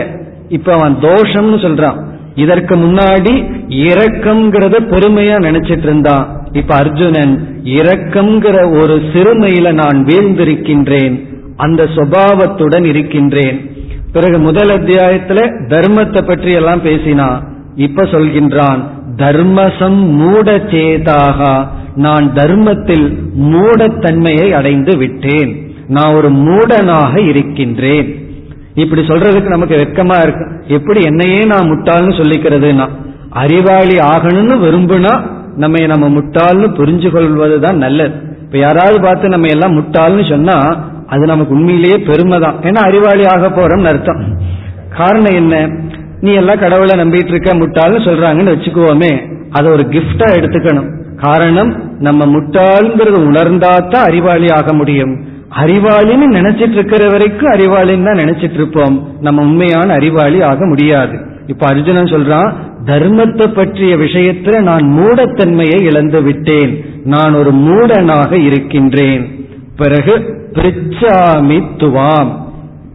இப்ப 0.49 0.73
அவன் 0.73 0.95
தோஷம்னு 1.03 1.59
சொல்றான். 1.65 1.99
இதற்கு 2.35 2.75
முன்னாடி 2.77 3.33
இரக்கம்ங்கிறத 3.69 4.77
பெருமையா 4.93 5.37
நினைச்சிட்டு 5.47 5.87
இருந்தான். 5.89 6.27
இப்ப 6.53 6.75
அர்ஜுனன் 6.75 7.33
இரக்கம்ங்கிற 7.79 8.57
ஒரு 8.81 8.95
சிறுமையில 9.13 9.73
நான் 9.73 9.99
வீழ்ந்திருக்கின்றேன் 10.05 11.17
அந்த 11.57 11.83
சுபாவத்துடன் 11.97 12.85
இருக்கின்றேன். 12.85 13.59
பிறகு 14.13 14.39
முதல் 14.39 14.69
அத்தியாயத்துல 14.69 15.41
தர்மத்தை 15.69 16.23
பற்றி 16.27 16.53
எல்லாம் 16.53 16.83
பேசினான் 16.83 17.41
இப்ப 17.77 18.05
சொல்கின்றான் 18.05 18.81
தர்மசம் 19.17 19.99
மூட 20.21 20.49
சேதாகா 20.71 21.55
நான் 21.99 22.27
தர்மத்தில் 22.35 23.07
மூடத்தன்மையை 23.53 24.51
அடைந்து 24.51 24.97
விட்டேன். 24.97 25.53
நான் 25.89 26.15
ஒரு 26.15 26.31
மூடனாக 26.31 27.29
இருக்கின்றேன். 27.29 28.09
இப்படி 28.75 29.03
சொல்றதுக்கு 29.03 29.49
நமக்கு 29.49 29.77
வெக்கமா 29.77 30.17
இருக்கு. 30.23 30.47
எப்படி 30.69 31.01
என்னையே 31.03 31.45
நான் 31.45 31.71
முட்டாள்னு 31.71 32.15
சொல்லிக்கிறதுனா 32.21 32.89
அறிவாளி 33.31 33.97
ஆகணும்னு 33.97 34.57
விரும்புனா 34.65 35.15
நம்ம 35.57 35.79
நம்ம 35.87 36.09
முட்டாள்னு 36.09 36.69
புரிஞ்சு 36.79 37.11
கொள்வதுதான் 37.11 37.77
நல்லது. 37.77 38.15
இப்ப 38.43 38.59
யாராவது 38.59 39.01
பார்த்து 39.01 39.29
நம்ம 39.29 39.49
எல்லாம் 39.49 39.77
முட்டாள்னு 39.79 40.31
சொன்னா 40.31 40.57
அது 41.07 41.27
நமக்கு 41.27 41.55
உண்மையிலேயே 41.55 41.99
பெருமை 41.99 42.39
தான் 42.41 42.57
ஏன்னா 42.63 42.81
அறிவாளி 42.89 43.25
ஆக 43.27 43.49
போறோம்னு 43.49 43.91
அர்த்தம். 43.93 44.23
காரணம் 44.99 45.35
என்ன? 45.35 45.55
நீ 46.21 46.33
எல்லாம் 46.33 46.59
கடவுளை 46.59 46.95
நம்பிட்டு 47.01 47.33
இருக்க 47.35 47.55
முட்டாள்னு 47.55 48.07
சொல்றாங்கன்னு 48.07 48.55
வச்சுக்குவோமே 48.55 49.13
அதை 49.51 49.73
ஒரு 49.73 49.85
கிஃப்டா 49.91 50.29
எடுத்துக்கணும். 50.39 50.89
காரணம் 51.21 51.99
நம்ம 51.99 52.27
முட்டாளுங்கிறத 52.27 53.25
உணர்ந்தா 53.25 53.77
தான் 53.77 54.05
அறிவாளி 54.05 54.49
ஆக 54.49 54.73
முடியும். 54.73 55.17
அறிவாளின்னு 55.65 56.27
நினைச்சிட்டு 56.31 56.71
இருக்கிற 56.71 57.09
வரைக்கும் 57.09 57.51
அறிவாளின்னு 57.51 58.05
தான் 58.05 58.25
நினைச்சிட்டு 58.25 58.53
இருப்போம் 58.53 59.09
நம்ம 59.21 59.43
உண்மையான 59.43 59.93
அறிவாளி 59.93 60.43
ஆக 60.43 60.67
முடியாது. 60.67 61.19
இப்ப 61.47 61.67
அர்ஜுனன் 61.67 62.05
சொல்றான் 62.05 62.53
தர்மத்தை 62.85 63.55
பற்றிய 63.55 63.97
விஷயத்துல 63.97 64.61
நான் 64.61 64.83
மூடத்தன்மையை 64.83 65.83
இழந்து 65.83 66.23
விட்டேன். 66.23 66.85
நான் 67.05 67.35
ஒரு 67.35 67.53
மூடனாக 67.53 68.33
இருக்கின்றேன். 68.33 69.47
பிறகு 69.77 70.15
பிரிச்சாமித்துவாம். 70.53 72.31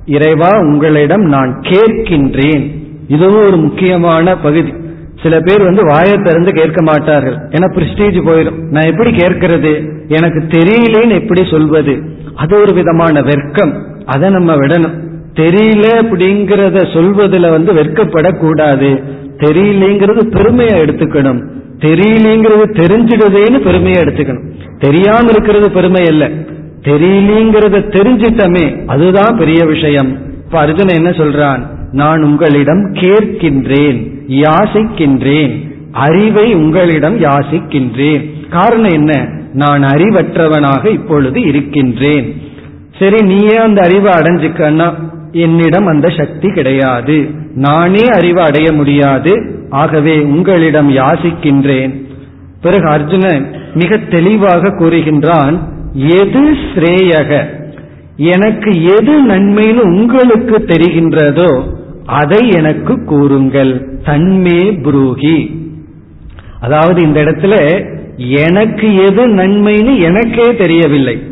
இறைவா 0.05 0.49
உங்களிடம் 0.59 1.21
நான் 1.21 1.59
கேட்கின்றேன். 1.61 2.71
இதுவும் 3.07 3.45
ஒரு 3.45 3.57
முக்கியமான 3.57 4.38
பகுதி. 4.38 4.74
சில 5.24 5.39
பேர் 5.39 5.63
வந்து 5.63 5.86
வாயை 5.86 6.13
திறந்து 6.13 6.51
கேட்க 6.51 6.82
மாட்டார்கள். 6.82 7.36
ஏன்னா 7.36 7.67
பிரிஸ்டீஜ் 7.76 8.19
போயிடும். 8.21 8.69
நான் 8.69 8.84
எப்படி 8.84 9.11
கேட்கறது? 9.11 9.89
எனக்கு 10.07 10.43
தெரியலேன்னு 10.49 11.21
எப்படி 11.21 11.45
சொல்வது? 11.45 12.01
அது 12.36 12.59
ஒரு 12.59 12.74
விதமான 12.74 13.21
வெர்க்கம் 13.21 13.82
அதை 14.05 14.30
நம்ம 14.30 14.55
விடணும். 14.55 15.01
தெரியல 15.34 15.86
அப்படிங்கறத 16.01 16.93
சொல்வதில் 16.93 17.49
வந்து 17.49 17.74
வெட்கப்படக்கூடாது. 17.74 19.03
தெரியலேங்கிறது 19.38 20.24
பெருமையா 20.30 20.76
எடுத்துக்கணும். 20.84 21.43
தெரியலேங்கிறது 21.80 22.65
தெரிஞ்சிடுதேன்னு 22.65 23.61
பெருமையா 23.67 24.01
எடுத்துக்கணும். 24.01 24.51
தெரியாம 24.80 25.30
இருக்கிறது 25.30 25.71
பெருமை 25.71 26.05
அல்ல 26.05 26.30
தெரியலேங்கிறத 26.82 27.82
தெரிஞ்சிட்டமே 27.89 28.86
அதுதான் 28.86 29.38
பெரிய 29.38 29.65
விஷயம். 29.65 30.17
இப்ப 30.45 30.67
அர்ஜுன் 30.67 30.93
என்ன 30.93 31.09
சொல்றான்? 31.09 31.59
நான் 31.91 32.24
உங்களிடம் 32.24 32.93
கேட்கின்றேன். 32.93 34.12
யாசிக்கின்றேன். 34.28 35.71
அறிவை 35.91 36.53
உங்களிடம் 36.53 37.19
யாசிக்கின்றேன். 37.19 38.49
காரணம் 38.49 38.91
என்ன? 38.91 39.28
நான் 39.53 39.84
அறிவற்றவனாக 39.84 40.86
இப்பொழுது 40.86 41.41
இருக்கின்றேன். 41.41 42.41
சரி 42.99 43.21
நீயே 43.21 43.55
அந்த 43.55 43.82
அறிவை 43.82 44.13
அடைஞ்சுக்கன்னா 44.13 44.93
என்னிடம் 45.32 45.86
அந்த 45.86 46.09
சக்தி 46.09 46.49
கிடையாது. 46.53 47.30
நானே 47.55 48.07
அறிவை 48.07 48.43
அடைய 48.43 48.71
முடியாது. 48.71 49.61
ஆகவே 49.69 50.19
உங்களிடம் 50.19 50.95
யாசிக்கின்றேன். 50.95 52.01
பிறகு 52.61 52.88
அர்ஜுனன் 52.88 53.55
மிக 53.74 53.97
தெளிவாக 53.97 54.69
கூறுகின்றான் 54.69 55.59
எது 55.93 56.51
ஸ்ரேயக? 56.53 57.45
எனக்கு 58.15 58.84
எது 58.84 59.28
நன்மைன்னு 59.28 59.80
உங்களுக்கு 59.80 60.57
தெரிகின்றதோ 60.57 61.82
அதை 62.06 62.49
எனக்கு 62.49 63.04
கூறுங்கள். 63.04 63.99
தன்மே 64.06 64.82
புரூகி. 64.82 65.62
அதாவது 66.62 67.01
இந்த 67.01 67.24
இடத்துல 67.24 67.86
எனக்கு 68.18 68.95
எது 68.95 69.28
நன்மைன்னு 69.28 69.99
எனக்கே 69.99 70.56
தெரியவில்லை. 70.56 71.24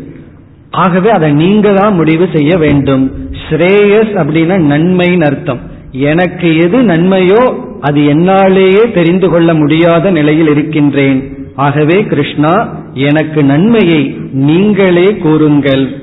ஆகவே 0.72 1.09
அதை 1.09 1.32
நீங்க 1.32 1.74
தான் 1.74 1.95
முடிவு 1.95 2.28
செய்ய 2.34 2.57
வேண்டும். 2.57 3.30
ஸ்ரேயஸ் 3.49 4.13
அப்படின்னா 4.13 4.57
நன்மைன்னு 4.74 5.24
அர்த்தம். 5.24 5.59
எனக்கு 5.91 6.57
எது 6.57 6.82
நன்மையோ 6.82 7.69
அது 7.80 8.01
என்னாலேயே 8.01 8.93
தெரிந்து 8.93 9.30
கொள்ள 9.30 9.53
முடியாத 9.53 10.11
நிலையில் 10.11 10.47
இருக்கின்றேன். 10.47 11.38
ஆகவே 11.55 12.03
கிருஷ்ணா 12.03 12.74
எனக்கு 12.93 13.43
நன்மையை 13.43 14.17
நீங்களே 14.32 15.17
கூறுங்கள். 15.17 16.01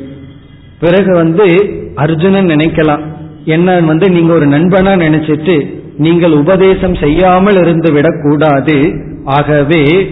பிறகு 0.81 1.15
வந்து 1.15 1.75
அர்ஜுனன் 1.95 2.47
நினைக்கலாம். 2.47 3.17
என்ன 3.49 3.81
வந்து 3.81 4.11
நீங்க 4.11 4.33
ஒரு 4.33 4.47
நண்பனா 4.47 4.93
நினைச்சிட்டு 4.97 5.67
நீங்கள் 5.99 6.33
உபதேசம் 6.33 6.95
செய்யாமல் 6.95 7.57
இருந்து 7.57 7.93
விடக்கூடாது. 7.93 8.93
ஆகவே 9.25 10.11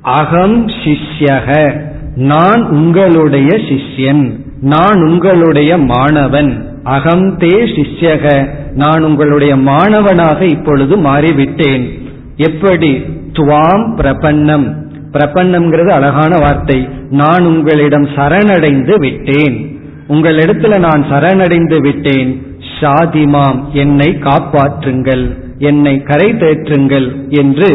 அகம் 0.00 0.68
சிஷ்யக 0.68 1.80
நான் 2.14 2.68
உங்களுடைய 2.68 3.48
சிஷ்யன் 3.48 4.40
நான் 4.60 5.02
உங்களுடைய 5.02 5.78
மாணவன் 5.78 6.80
அகம் 6.82 7.38
தே 7.38 7.66
சிஷ்யக 7.76 8.48
நான் 8.72 9.02
உங்களுடைய 9.02 9.56
மாணவனாக 9.56 10.44
இப்பொழுது 10.44 10.96
மாறிவிட்டேன். 10.96 11.88
எப்படி? 12.36 13.04
துவாம் 13.32 13.94
பிரபன்னம். 13.94 14.74
பிரபன்னம்ங்கிறது 15.12 15.88
அழகான 15.88 16.38
வார்த்தை. 16.38 16.88
நான் 17.10 17.44
உங்களிடம் 17.44 18.04
சரணடைந்து 18.04 18.98
விட்டேன். 18.98 19.71
உங்களிடத்துல 20.12 20.78
நான் 20.78 21.02
சரணடைந்து 21.10 21.78
விட்டேன். 21.86 22.30
ஷாதிமாம் 22.78 23.58
என்னை 23.82 24.08
காப்பாற்றுங்கள் 24.26 25.24
என்னை 25.70 25.94
கரை 26.02 26.28
தேற்றுங்கள் 26.34 27.08
என்று 27.40 27.68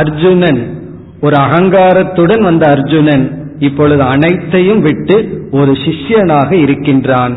அர்ஜுனன் 0.00 0.60
ஒரு 1.20 1.36
அகங்காரத்துடன் 1.36 2.42
வந்த 2.42 2.64
அர்ஜுனன் 2.74 3.24
இப்பொழுது 3.58 4.02
அனைத்தையும் 4.14 4.80
விட்டு 4.80 5.16
ஒரு 5.50 5.72
சிஷ்யனாக 5.84 6.50
இருக்கின்றான். 6.64 7.34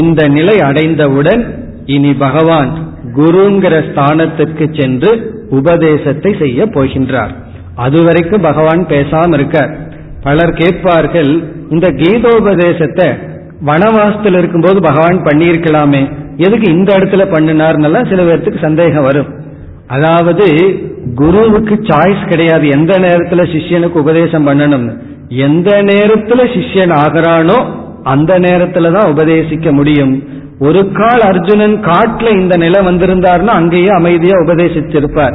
இந்த 0.00 0.20
நிலை 0.28 0.56
அடைந்தவுடன் 0.60 1.42
இனி 1.86 2.12
பகவான் 2.24 2.70
குருங்கிற 3.16 3.74
ஸ்தானத்திற்கு 3.88 4.66
சென்று 4.78 5.10
உபதேசத்தை 5.50 6.30
செய்ய 6.38 6.60
போகின்றார். 6.76 7.32
அதுவரைக்கும் 7.84 8.46
பகவான் 8.50 8.82
பேசாம 8.86 9.34
இருக்க 9.34 9.58
பலர் 10.22 10.54
கேட்பார்கள் 10.60 11.32
இந்த 11.70 11.86
கீதோபதேசத்தை 12.00 13.08
வனவாசத்தில் 13.64 14.38
இருக்கும்போது 14.38 14.80
பகவான் 14.80 15.22
பண்ணியிருக்கலாமே. 15.22 16.12
எதுக்கு 16.36 16.72
இந்த 16.72 16.98
இடத்துல 16.98 17.24
பண்ணினார்னெல்லாம் 17.32 18.08
சில 18.08 18.22
பேர்த்துக்கு 18.22 18.60
சந்தேகம் 18.60 19.02
வரும். 19.02 19.26
அதாவது 19.86 20.46
குருவுக்கு 21.14 21.74
சாய்ஸ் 21.74 22.28
கிடையாது. 22.28 22.68
எந்த 22.68 22.98
நேரத்துல 22.98 23.42
சிஷ்யனுக்கு 23.54 23.98
உபதேசம் 23.98 24.46
பண்ணணும்னு. 24.46 24.96
எந்த 25.28 25.82
நேரத்துல 25.82 26.40
சிஷ்யன் 26.54 26.92
ஆகிறானோ 26.92 27.58
அந்த 28.02 28.38
நேரத்துல 28.40 28.92
தான் 28.92 29.12
உபதேசிக்க 29.12 29.72
முடியும். 29.72 30.28
ஒரு 30.58 30.92
கால் 30.92 31.20
அர்ஜுனன் 31.20 31.80
காட்டுல 31.80 32.32
இந்த 32.32 32.56
நிலை 32.56 32.86
வந்திருந்தார்னா 32.86 33.46
அங்கேயே 33.46 33.88
அமைதியா 33.88 34.34
உபதேசிச்சிருப்பார் 34.38 35.34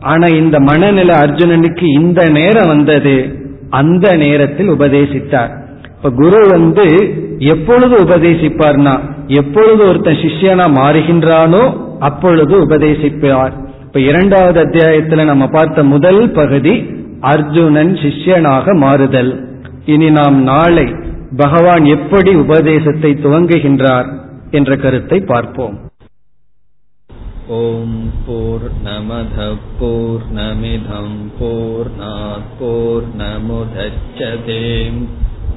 ஆனா 0.00 0.26
இந்த 0.26 0.60
மனநிலை 0.60 1.14
அர்ஜுனனுக்கு 1.14 1.84
இந்த 2.00 2.28
நேரம் 2.28 2.66
வந்தது. 2.66 3.40
அந்த 3.70 4.16
நேரத்தில் 4.16 4.70
உபதேசித்தார். 4.70 5.50
இப்ப 5.96 6.10
குரு 6.10 6.46
வந்து 6.48 7.14
எப்பொழுது 7.50 7.94
உபதேசிப்பார்னா 8.04 8.94
எப்பொழுது 9.40 9.82
ஒருத்தன் 9.88 10.20
சிஷ்யனா 10.22 10.66
மாறுகின்றானோ 10.78 11.62
அப்பொழுது 11.98 12.54
உபதேசிப்பார். 12.66 13.54
இப்ப 13.86 14.00
இரண்டாவது 14.00 14.58
அத்தியாயத்துல 14.64 15.24
நம்ம 15.24 15.46
பார்த்த 15.46 15.84
முதல் 15.84 16.22
பகுதி 16.30 16.74
அர்ஜுனன் 17.32 17.92
சிஷ்யனாக 17.94 18.74
மாறுதல். 18.74 19.32
இனி 19.84 20.08
நாம் 20.10 20.38
நாளை 20.42 20.86
பகவான் 21.36 21.84
எப்படி 21.84 22.32
உபதேசத்தை 22.34 23.10
துவங்குகின்றார் 23.24 24.08
என்ற 24.50 24.76
கருத்தை 24.76 25.18
பார்ப்போம். 25.32 25.76
ஓம் 27.58 27.98
போர் 28.26 28.68
நமத 28.84 29.46
போர் 29.78 30.26
நமிதம் 30.36 31.18
போர் 31.38 31.90
நமுதச்சதேம் 33.20 35.02